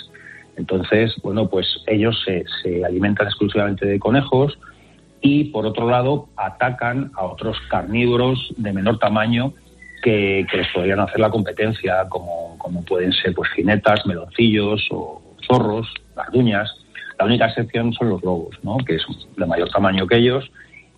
Entonces, 0.58 1.14
bueno, 1.22 1.49
pues 1.49 1.68
ellos 1.88 2.22
se, 2.26 2.45
se 2.64 2.86
alimentan 2.86 3.28
exclusivamente 3.28 3.86
de 3.86 3.99
conejos 3.99 4.58
y, 5.22 5.45
por 5.45 5.66
otro 5.66 5.89
lado, 5.89 6.30
atacan 6.38 7.12
a 7.16 7.26
otros 7.26 7.58
carnívoros 7.70 8.53
de 8.58 8.72
menor 8.72 8.99
tamaño 8.99 9.53
que, 10.06 10.45
les 10.53 10.68
podrían 10.74 10.99
hacer 10.99 11.20
la 11.20 11.32
competencia, 11.32 12.08
como, 12.10 12.56
como 12.60 12.84
pueden 12.86 13.12
ser 13.12 13.34
pues 13.34 13.49
jinetas, 13.51 14.06
meloncillos 14.06 14.88
o 14.91 15.22
zorros, 15.47 15.88
garduñas. 16.16 16.72
La 17.18 17.26
única 17.26 17.47
excepción 17.47 17.91
son 17.93 18.10
los 18.10 18.24
lobos, 18.24 18.56
¿no? 18.62 18.78
que 18.78 18.99
son 18.99 19.16
de 19.36 19.45
mayor 19.45 19.70
tamaño 19.70 20.06
que 20.06 20.18
ellos. 20.18 20.49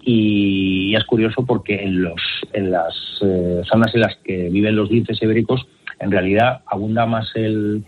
Y, 0.02 0.94
es 0.96 1.04
curioso 1.06 1.46
porque 1.46 1.84
en, 1.84 2.02
los, 2.04 2.22
en 2.54 2.72
las 2.72 2.94
eh, 3.22 3.62
zonas 3.70 3.94
en 3.96 4.02
las 4.02 4.16
que 4.18 4.50
viven 4.50 4.76
los 4.76 4.92
linces 4.92 5.22
ibéricos, 5.22 5.66
en 6.00 6.12
realidad 6.12 6.62
abunda 6.66 7.06
más 7.06 7.30
el, 7.36 7.84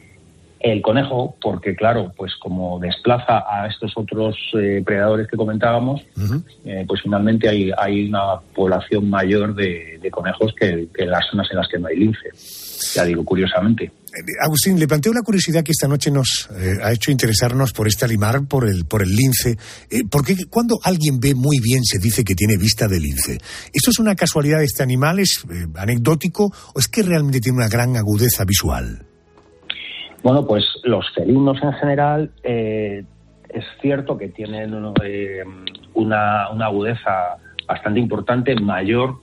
el 0.59 0.81
conejo, 0.81 1.35
porque 1.41 1.73
claro, 1.75 2.11
pues 2.17 2.33
como 2.35 2.79
desplaza 2.79 3.45
a 3.49 3.67
estos 3.67 3.93
otros 3.95 4.35
eh, 4.59 4.81
predadores 4.85 5.27
que 5.27 5.37
comentábamos, 5.37 6.01
eh, 6.65 6.83
pues 6.85 7.01
finalmente 7.01 7.47
hay, 7.47 7.71
hay 7.77 8.09
una 8.09 8.39
población 8.53 9.09
mayor 9.09 9.55
de, 9.55 9.99
conejos 10.11 10.53
que, 10.59 10.89
en 10.97 11.09
las 11.09 11.25
zonas 11.29 11.47
en 11.51 11.57
las 11.57 11.67
que 11.69 11.79
no 11.79 11.87
hay 11.87 11.97
lince. 11.97 12.29
Ya 12.93 13.05
digo, 13.05 13.23
curiosamente. 13.23 13.85
Eh, 13.85 14.43
Agustín, 14.43 14.77
le 14.77 14.87
planteo 14.87 15.13
una 15.13 15.21
curiosidad 15.21 15.63
que 15.63 15.71
esta 15.71 15.87
noche 15.87 16.11
nos 16.11 16.49
ha 16.83 16.91
hecho 16.91 17.11
interesarnos 17.11 17.71
por 17.71 17.87
este 17.87 18.03
animal, 18.03 18.45
por 18.47 18.67
el, 18.67 18.85
por 18.85 19.01
el 19.01 19.15
lince. 19.15 19.57
porque 20.09 20.35
cuando 20.49 20.77
alguien 20.83 21.21
ve 21.21 21.35
muy 21.35 21.59
bien 21.61 21.85
se 21.85 21.99
dice 21.99 22.25
que 22.25 22.35
tiene 22.35 22.57
vista 22.57 22.87
de 22.87 22.99
lince. 22.99 23.37
¿Esto 23.71 23.91
es 23.91 23.99
una 23.99 24.15
casualidad 24.15 24.59
de 24.59 24.65
este 24.65 24.83
animal? 24.83 25.19
¿Es 25.19 25.45
anecdótico? 25.75 26.51
¿O 26.73 26.79
es 26.79 26.87
que 26.87 27.03
realmente 27.03 27.39
tiene 27.39 27.59
una 27.59 27.69
gran 27.69 27.95
agudeza 27.95 28.43
visual? 28.43 29.08
Bueno, 30.21 30.45
pues 30.45 30.65
los 30.83 31.09
felinos 31.13 31.61
en 31.63 31.73
general 31.73 32.31
eh, 32.43 33.03
es 33.49 33.65
cierto 33.81 34.17
que 34.17 34.27
tienen 34.27 34.73
eh, 35.03 35.43
una, 35.93 36.43
agudeza 36.43 37.37
bastante 37.65 37.99
importante, 37.99 38.55
mayor 38.55 39.15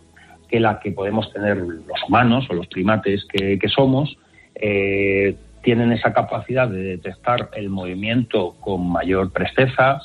que 0.48 0.58
la 0.58 0.80
que 0.80 0.92
podemos 0.92 1.30
tener 1.32 1.58
los 1.58 2.02
humanos 2.08 2.46
o 2.48 2.54
los 2.54 2.66
primates 2.68 3.26
que, 3.26 3.68
somos. 3.68 4.16
Eh, 4.54 5.36
tienen 5.62 5.92
esa 5.92 6.12
capacidad 6.12 6.68
de 6.68 6.80
detectar 6.80 7.50
el 7.54 7.68
movimiento 7.68 8.54
con 8.60 8.88
mayor 8.88 9.32
presteza, 9.32 10.00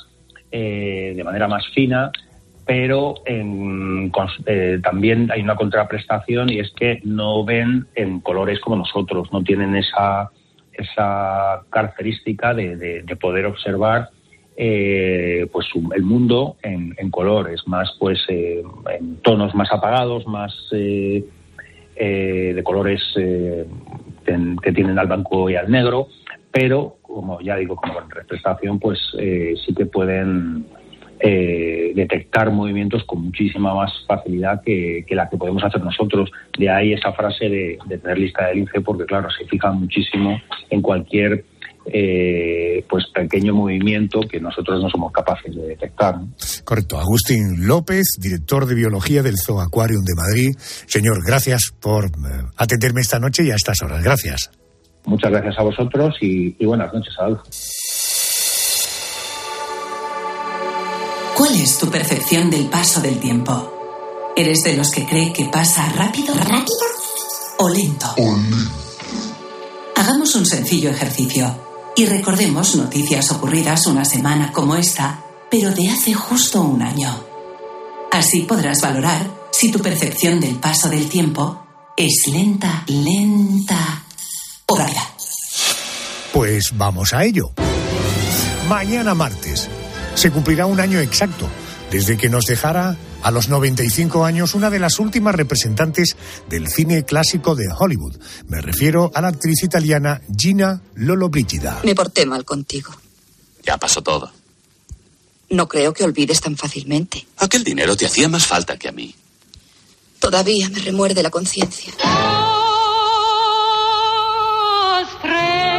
de 0.50 1.22
manera 1.24 1.48
más 1.48 1.66
fina, 1.68 2.10
pero 2.66 3.14
también 4.82 5.30
hay 5.30 5.40
una 5.40 5.54
contraprestación 5.54 6.50
y 6.50 6.58
es 6.58 6.70
que 6.72 7.00
no 7.04 7.44
ven 7.44 7.86
en 7.94 8.20
colores 8.20 8.60
como 8.60 8.76
nosotros, 8.76 9.32
no 9.32 9.42
tienen 9.42 9.76
esa 9.76 10.30
esa 10.72 11.62
característica 11.70 12.54
de, 12.54 13.04
poder 13.20 13.46
observar 13.46 14.10
eh, 14.56 15.46
pues 15.52 15.66
el 15.94 16.02
mundo 16.02 16.56
en, 16.62 17.10
colores, 17.10 17.62
más 17.66 17.94
pues 17.98 18.18
eh, 18.28 18.62
en 18.98 19.16
tonos 19.22 19.54
más 19.54 19.72
apagados, 19.72 20.26
más 20.26 20.54
eh, 20.72 21.24
de 21.96 22.62
colores 22.64 23.00
que 23.14 24.72
tienen 24.72 24.98
al 24.98 25.06
blanco 25.06 25.50
y 25.50 25.56
al 25.56 25.70
negro, 25.70 26.08
pero 26.50 26.96
como 27.02 27.40
ya 27.40 27.56
digo, 27.56 27.76
como 27.76 28.00
en 28.00 28.10
representación, 28.10 28.78
pues 28.78 28.98
sí 29.12 29.74
que 29.74 29.86
pueden 29.86 30.66
eh, 31.24 31.92
detectar 31.94 32.50
movimientos 32.50 33.04
con 33.04 33.22
muchísima 33.22 33.72
más 33.72 33.92
facilidad 34.08 34.60
que, 34.64 35.04
la 35.10 35.28
que 35.28 35.36
podemos 35.36 35.62
hacer 35.62 35.80
nosotros. 35.80 36.28
De 36.58 36.68
ahí 36.68 36.92
esa 36.92 37.12
frase 37.12 37.48
de, 37.48 37.78
tener 37.88 38.18
lista 38.18 38.48
del 38.48 38.56
lince, 38.56 38.80
porque 38.80 39.04
claro, 39.04 39.28
se 39.30 39.46
fijan 39.46 39.78
muchísimo 39.78 40.36
en 40.68 40.82
cualquier 40.82 41.44
eh, 41.86 42.84
pues 42.90 43.04
pequeño 43.14 43.54
movimiento 43.54 44.20
que 44.22 44.40
nosotros 44.40 44.82
no 44.82 44.90
somos 44.90 45.12
capaces 45.12 45.54
de 45.54 45.62
detectar. 45.62 46.16
Correcto. 46.64 46.98
Agustín 46.98 47.68
López, 47.68 48.04
director 48.18 48.66
de 48.66 48.74
biología 48.74 49.22
del 49.22 49.36
Zoo 49.36 49.60
Aquarium 49.60 50.02
de 50.02 50.14
Madrid. 50.16 50.56
Señor, 50.58 51.24
gracias 51.24 51.72
por 51.80 52.06
eh, 52.06 52.10
atenderme 52.56 53.00
esta 53.00 53.20
noche 53.20 53.44
y 53.44 53.52
a 53.52 53.54
estas 53.54 53.80
horas. 53.82 54.02
Gracias. 54.02 54.50
Muchas 55.04 55.30
gracias 55.30 55.56
a 55.56 55.62
vosotros 55.62 56.16
y, 56.20 56.56
y 56.58 56.66
buenas 56.66 56.92
noches, 56.92 57.14
Adolfo. 57.16 57.44
¿Cuál 61.36 61.54
es 61.56 61.78
tu 61.78 61.90
percepción 61.90 62.50
del 62.50 62.66
paso 62.66 63.00
del 63.00 63.18
tiempo? 63.18 63.72
¿Eres 64.36 64.62
de 64.64 64.76
los 64.76 64.90
que 64.90 65.06
cree 65.06 65.32
que 65.32 65.46
pasa 65.46 65.88
rápido? 65.90 66.34
¿Rápido? 66.34 66.78
¿O 67.58 67.68
lento? 67.68 68.14
Hagamos 69.96 70.34
un 70.34 70.44
sencillo 70.44 70.90
ejercicio 70.90 71.92
y 71.96 72.04
recordemos 72.06 72.76
noticias 72.76 73.30
ocurridas 73.30 73.86
una 73.86 74.04
semana 74.04 74.52
como 74.52 74.76
esta, 74.76 75.24
pero 75.50 75.70
de 75.70 75.88
hace 75.88 76.12
justo 76.12 76.60
un 76.62 76.82
año. 76.82 77.24
Así 78.10 78.42
podrás 78.42 78.82
valorar 78.82 79.30
si 79.52 79.70
tu 79.70 79.78
percepción 79.78 80.38
del 80.38 80.56
paso 80.56 80.90
del 80.90 81.08
tiempo 81.08 81.62
es 81.96 82.24
lenta, 82.30 82.84
lenta 82.88 84.04
o 84.66 84.76
rápida. 84.76 85.08
Pues 86.32 86.72
vamos 86.74 87.12
a 87.14 87.24
ello. 87.24 87.52
Mañana 88.68 89.14
martes 89.14 89.68
se 90.14 90.30
cumplirá 90.30 90.66
un 90.66 90.80
año 90.80 91.00
exacto 91.00 91.48
desde 91.90 92.16
que 92.16 92.28
nos 92.28 92.46
dejara 92.46 92.96
a 93.22 93.30
los 93.30 93.48
95 93.48 94.24
años 94.24 94.54
una 94.54 94.70
de 94.70 94.78
las 94.78 94.98
últimas 94.98 95.34
representantes 95.34 96.16
del 96.48 96.68
cine 96.68 97.04
clásico 97.04 97.54
de 97.54 97.68
Hollywood. 97.68 98.16
Me 98.48 98.60
refiero 98.60 99.10
a 99.14 99.20
la 99.20 99.28
actriz 99.28 99.62
italiana 99.62 100.20
Gina 100.36 100.80
Lollobrigida. 100.94 101.80
Me 101.84 101.94
porté 101.94 102.26
mal 102.26 102.44
contigo. 102.44 102.92
Ya 103.64 103.76
pasó 103.76 104.02
todo. 104.02 104.32
No 105.50 105.68
creo 105.68 105.92
que 105.92 106.04
olvides 106.04 106.40
tan 106.40 106.56
fácilmente. 106.56 107.26
Aquel 107.36 107.62
dinero 107.62 107.94
te 107.94 108.06
hacía 108.06 108.28
más 108.28 108.46
falta 108.46 108.78
que 108.78 108.88
a 108.88 108.92
mí. 108.92 109.14
Todavía 110.18 110.70
me 110.70 110.78
remuerde 110.78 111.22
la 111.22 111.30
conciencia. 111.30 111.92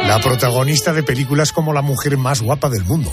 La 0.06 0.20
protagonista 0.20 0.92
de 0.92 1.02
películas 1.02 1.50
como 1.50 1.72
La 1.72 1.80
mujer 1.80 2.18
más 2.18 2.42
guapa 2.42 2.68
del 2.68 2.84
mundo 2.84 3.10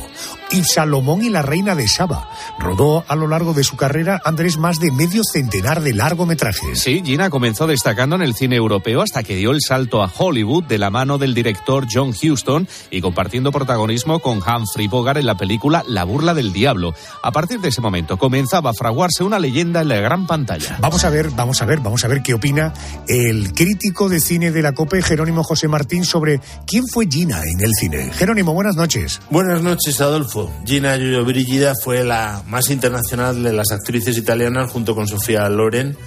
y 0.52 0.64
Salomón 0.64 1.22
y 1.22 1.30
la 1.30 1.42
reina 1.42 1.76
de 1.76 1.88
Saba. 1.88 2.30
Rodó 2.60 3.06
a 3.08 3.16
lo 3.16 3.28
largo 3.28 3.54
de 3.54 3.64
su 3.64 3.78
carrera 3.78 4.22
Andrés 4.26 4.58
más 4.58 4.80
de 4.80 4.92
medio 4.92 5.24
centenar 5.24 5.82
de 5.82 5.94
largometrajes. 5.94 6.82
Sí, 6.82 7.02
Gina 7.06 7.30
comenzó 7.30 7.68
destacando 7.68 8.18
en 8.18 8.22
el 8.22 8.36
cine 8.36 8.58
europeo 8.58 9.02
hasta 9.02 9.24
que 9.24 9.38
dio 9.38 9.52
el 9.52 9.62
salto 9.66 10.04
a 10.04 10.12
Hollywood 10.16 10.66
de 10.66 10.78
la 10.78 10.90
mano 10.90 11.18
del 11.18 11.34
director 11.34 11.88
John 11.90 12.10
Huston 12.10 12.68
y 12.90 13.00
compartiendo 13.00 13.54
protagonismo 13.54 14.20
con 14.20 14.40
Humphrey 14.40 14.88
Bogart 14.88 15.20
en 15.20 15.26
la 15.26 15.38
película 15.38 15.86
La 15.88 16.04
burla 16.04 16.34
del 16.34 16.52
diablo. 16.52 16.94
A 17.24 17.32
partir 17.32 17.62
de 17.62 17.70
ese 17.70 17.80
momento 17.80 18.18
comenzaba 18.18 18.72
a 18.72 18.74
fraguarse 18.74 19.24
una 19.24 19.40
leyenda 19.40 19.82
en 19.82 19.88
la 19.88 19.96
gran 20.02 20.28
pantalla. 20.28 20.78
Vamos 20.82 21.06
a 21.06 21.10
ver, 21.10 21.30
vamos 21.32 21.62
a 21.62 21.66
ver, 21.66 21.80
vamos 21.80 22.04
a 22.04 22.10
ver 22.10 22.22
qué 22.22 22.34
opina 22.34 22.74
el 23.08 23.54
crítico 23.54 24.10
de 24.10 24.20
cine 24.20 24.52
de 24.52 24.62
la 24.62 24.74
COPE, 24.74 25.02
Jerónimo 25.02 25.44
José 25.44 25.70
Martín, 25.70 26.04
sobre 26.04 26.42
quién 26.68 26.81
fue 26.88 27.08
Gina 27.10 27.42
en 27.44 27.62
el 27.62 27.72
cine. 27.74 28.12
Jerónimo, 28.14 28.54
buenas 28.54 28.76
noches. 28.76 29.20
Buenas 29.30 29.62
noches, 29.62 30.00
Adolfo. 30.02 30.52
Gina 30.66 30.96
Giulio 30.98 31.26
Brigida 31.26 31.74
fue 31.82 32.04
la 32.04 32.44
más 32.48 32.70
internacional 32.70 33.44
de 33.44 33.54
las 33.54 33.72
actrices 33.72 34.18
italianas 34.18 34.72
junto 34.72 34.96
con 34.96 35.08
Sofía 35.08 35.48
Loren. 35.50 35.98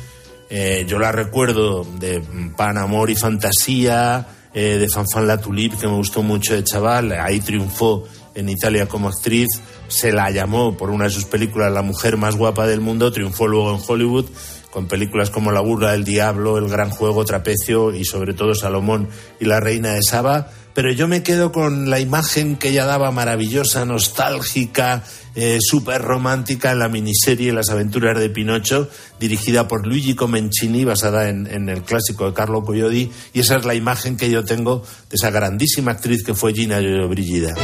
Eh, 0.51 0.85
yo 0.89 0.99
la 0.99 1.12
recuerdo 1.12 1.85
de 1.99 2.22
Pan, 2.57 2.79
Amor 2.79 3.11
y 3.11 3.16
Fantasía, 3.16 4.27
eh, 4.53 4.79
de 4.79 4.89
Fanfan 4.89 5.27
La 5.27 5.39
Tulip, 5.39 5.75
que 5.79 5.87
me 5.87 5.95
gustó 5.95 6.22
mucho 6.22 6.55
de 6.55 6.64
chaval. 6.64 7.12
Ahí 7.12 7.41
triunfó 7.41 8.05
en 8.35 8.49
Italia 8.49 8.87
como 8.87 9.09
actriz. 9.09 9.49
Se 9.89 10.12
la 10.12 10.31
llamó 10.31 10.77
por 10.77 10.91
una 10.91 11.05
de 11.05 11.11
sus 11.11 11.25
películas 11.25 11.72
la 11.72 11.83
mujer 11.83 12.16
más 12.16 12.37
guapa 12.37 12.66
del 12.66 12.81
mundo. 12.81 13.12
Triunfó 13.12 13.47
luego 13.47 13.75
en 13.75 13.81
Hollywood 13.87 14.27
con 14.70 14.89
películas 14.89 15.31
como 15.31 15.53
La 15.53 15.61
burla 15.61 15.93
del 15.93 16.05
diablo, 16.05 16.59
El 16.59 16.68
gran 16.68 16.91
juego, 16.91 17.25
Trapecio 17.25 17.95
y 17.95 18.05
sobre 18.05 18.35
todo 18.35 18.57
Salomón 18.57 19.09
y 19.39 19.45
La 19.45 19.61
reina 19.61 19.93
de 19.93 20.03
Saba 20.03 20.51
pero 20.75 20.93
yo 20.93 21.09
me 21.09 21.22
quedo 21.22 21.53
con 21.53 21.89
la 21.89 22.01
imagen 22.01 22.57
que 22.57 22.70
ella 22.70 22.85
daba 22.85 23.11
maravillosa, 23.11 23.85
nostálgica, 23.85 25.05
eh, 25.37 25.59
súper 25.61 26.03
romántica 26.03 26.72
en 26.72 26.81
la 26.81 26.89
miniserie 26.89 27.53
Las 27.53 27.70
aventuras 27.70 28.18
de 28.18 28.29
Pinocho, 28.29 28.89
dirigida 29.18 29.68
por 29.68 29.87
Luigi 29.87 30.14
Comencini, 30.14 30.85
basada 30.85 31.29
en, 31.29 31.47
en, 31.47 31.68
el 31.68 31.83
clásico 31.83 32.27
de 32.27 32.35
Carlo 32.35 32.62
Collodi, 32.62 33.11
y 33.33 33.41
esa 33.41 33.57
es 33.57 33.64
la 33.64 33.75
imagen 33.75 34.16
que 34.16 34.31
yo 34.31 34.45
tengo 34.45 34.85
de 35.11 35.16
esa 35.16 35.31
grandísima 35.31 35.93
actriz 35.93 36.25
que 36.25 36.35
fue 36.35 36.53
Gina 36.53 36.79
Brigida. 37.09 37.55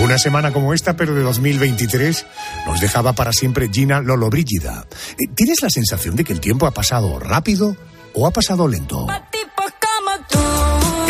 Una 0.00 0.16
semana 0.16 0.50
como 0.52 0.72
esta, 0.72 0.96
pero 0.96 1.14
de 1.14 1.22
2023, 1.22 2.26
nos 2.66 2.80
dejaba 2.80 3.12
para 3.12 3.32
siempre 3.32 3.68
Gina 3.70 4.00
Lollobrigida. 4.00 4.86
Eh, 5.18 5.28
¿Tienes 5.34 5.62
la 5.62 5.68
sensación 5.68 6.16
de 6.16 6.24
que 6.24 6.32
el 6.32 6.40
tiempo 6.40 6.66
ha 6.66 6.70
pasado 6.70 7.18
rápido 7.18 7.76
o 8.14 8.26
ha 8.26 8.30
pasado 8.30 8.66
lento? 8.66 9.06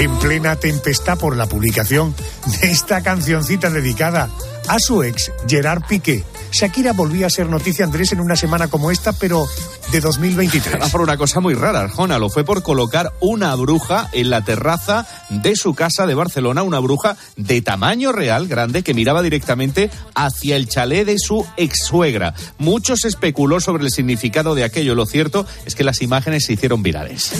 En 0.00 0.18
plena 0.18 0.56
tempestad 0.56 1.18
por 1.18 1.36
la 1.36 1.46
publicación 1.46 2.14
de 2.60 2.70
esta 2.70 3.02
cancioncita 3.02 3.68
dedicada 3.68 4.30
a 4.66 4.78
su 4.78 5.02
ex, 5.02 5.30
Gerard 5.46 5.82
Piqué. 5.86 6.24
Shakira 6.52 6.92
volvía 6.94 7.26
a 7.26 7.30
ser 7.30 7.48
noticia, 7.48 7.84
Andrés, 7.84 8.12
en 8.12 8.20
una 8.20 8.34
semana 8.34 8.68
como 8.68 8.90
esta, 8.90 9.12
pero 9.12 9.46
de 9.92 10.00
2023. 10.00 10.80
Va 10.80 10.88
por 10.88 11.02
una 11.02 11.16
cosa 11.16 11.40
muy 11.40 11.54
rara, 11.54 11.80
Arjona. 11.80 12.18
Lo 12.18 12.30
fue 12.30 12.44
por 12.44 12.62
colocar 12.62 13.12
una 13.20 13.54
bruja 13.56 14.08
en 14.12 14.30
la 14.30 14.42
terraza 14.42 15.06
de 15.28 15.54
su 15.54 15.74
casa 15.74 16.06
de 16.06 16.14
Barcelona, 16.14 16.62
una 16.62 16.78
bruja 16.78 17.16
de 17.36 17.60
tamaño 17.60 18.10
real, 18.10 18.48
grande, 18.48 18.82
que 18.82 18.94
miraba 18.94 19.22
directamente 19.22 19.90
hacia 20.14 20.56
el 20.56 20.68
chalet 20.68 21.06
de 21.06 21.16
su 21.18 21.46
ex 21.56 21.84
suegra. 21.84 22.34
Muchos 22.58 23.04
especuló 23.04 23.60
sobre 23.60 23.84
el 23.84 23.90
significado 23.90 24.54
de 24.54 24.64
aquello. 24.64 24.94
Lo 24.94 25.06
cierto 25.06 25.46
es 25.66 25.74
que 25.74 25.84
las 25.84 26.00
imágenes 26.02 26.44
se 26.46 26.54
hicieron 26.54 26.82
virales. 26.82 27.32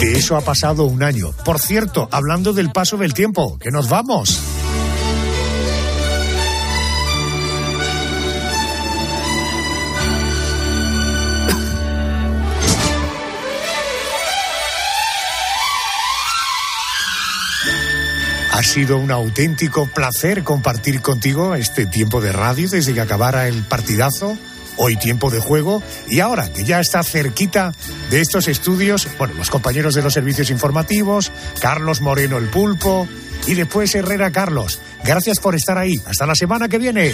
De 0.00 0.12
eso 0.12 0.36
ha 0.36 0.40
pasado 0.40 0.84
un 0.84 1.02
año. 1.02 1.32
Por 1.44 1.58
cierto, 1.58 2.08
hablando 2.12 2.52
del 2.52 2.70
paso 2.70 2.96
del 2.96 3.14
tiempo, 3.14 3.58
que 3.58 3.70
nos 3.70 3.88
vamos. 3.88 4.40
Ha 18.58 18.62
sido 18.64 18.98
un 18.98 19.12
auténtico 19.12 19.86
placer 19.86 20.42
compartir 20.42 21.00
contigo 21.00 21.54
este 21.54 21.86
tiempo 21.86 22.20
de 22.20 22.32
radio 22.32 22.68
desde 22.68 22.92
que 22.92 23.00
acabara 23.00 23.46
el 23.46 23.62
partidazo. 23.62 24.36
Hoy 24.78 24.96
tiempo 24.96 25.30
de 25.30 25.40
juego 25.40 25.82
y 26.08 26.20
ahora 26.20 26.50
que 26.52 26.64
ya 26.64 26.80
está 26.80 27.02
cerquita 27.02 27.74
de 28.10 28.20
estos 28.20 28.48
estudios, 28.48 29.08
bueno, 29.18 29.34
los 29.34 29.50
compañeros 29.50 29.94
de 29.94 30.02
los 30.02 30.14
servicios 30.14 30.50
informativos, 30.50 31.32
Carlos 31.60 32.00
Moreno 32.00 32.38
el 32.38 32.46
Pulpo 32.46 33.08
y 33.46 33.54
después 33.54 33.94
Herrera 33.94 34.30
Carlos. 34.30 34.80
Gracias 35.04 35.40
por 35.40 35.54
estar 35.54 35.76
ahí. 35.78 36.00
Hasta 36.06 36.26
la 36.26 36.34
semana 36.34 36.68
que 36.68 36.78
viene. 36.78 37.12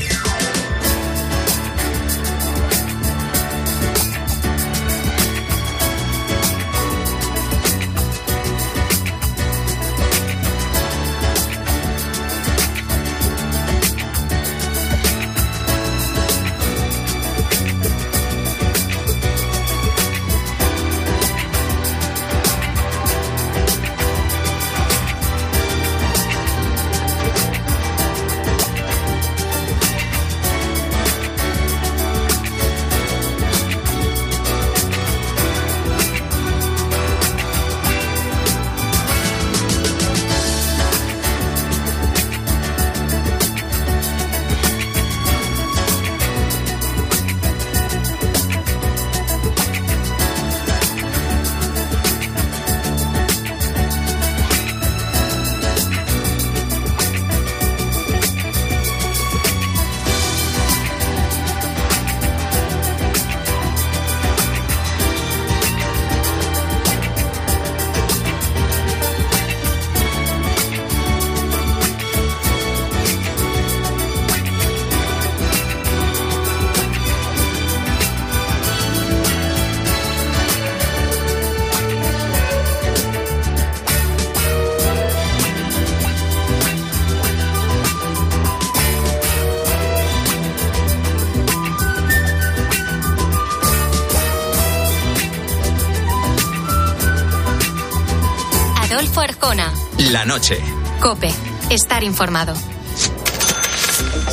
La 100.15 100.25
noche. 100.25 100.57
Cope. 101.01 101.29
Estar 101.71 102.05
informado. 102.05 102.55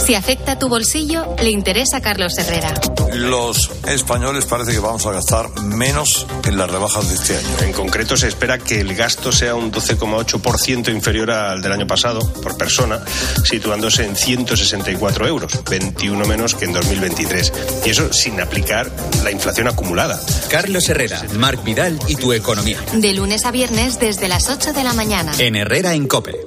Si 0.05 0.13
afecta 0.13 0.59
tu 0.59 0.69
bolsillo, 0.69 1.35
le 1.41 1.49
interesa 1.49 1.97
a 1.97 2.01
Carlos 2.01 2.37
Herrera. 2.37 2.71
Los 3.13 3.71
españoles 3.87 4.45
parece 4.45 4.73
que 4.73 4.79
vamos 4.79 5.05
a 5.07 5.11
gastar 5.11 5.49
menos 5.61 6.27
en 6.45 6.57
las 6.57 6.69
rebajas 6.69 7.09
de 7.09 7.15
este 7.15 7.35
año. 7.35 7.59
En 7.61 7.73
concreto, 7.73 8.15
se 8.15 8.27
espera 8.27 8.59
que 8.59 8.79
el 8.79 8.93
gasto 8.93 9.31
sea 9.31 9.55
un 9.55 9.71
12,8% 9.71 10.93
inferior 10.93 11.31
al 11.31 11.63
del 11.63 11.71
año 11.71 11.87
pasado 11.87 12.19
por 12.43 12.57
persona, 12.57 13.03
situándose 13.43 14.05
en 14.05 14.15
164 14.15 15.27
euros, 15.27 15.63
21 15.67 16.25
menos 16.25 16.53
que 16.53 16.65
en 16.65 16.73
2023. 16.73 17.53
Y 17.85 17.89
eso 17.89 18.13
sin 18.13 18.39
aplicar 18.39 18.91
la 19.23 19.31
inflación 19.31 19.67
acumulada. 19.67 20.19
Carlos 20.51 20.89
Herrera, 20.89 21.23
Marc 21.37 21.63
Vidal 21.63 21.97
y 22.09 22.17
tu 22.17 22.33
economía. 22.33 22.77
De 22.93 23.13
lunes 23.13 23.45
a 23.45 23.51
viernes 23.51 24.01
desde 24.01 24.27
las 24.27 24.49
8 24.49 24.73
de 24.73 24.83
la 24.83 24.91
mañana. 24.91 25.31
En 25.39 25.55
Herrera 25.55 25.93
en 25.93 26.09
Cope. 26.09 26.40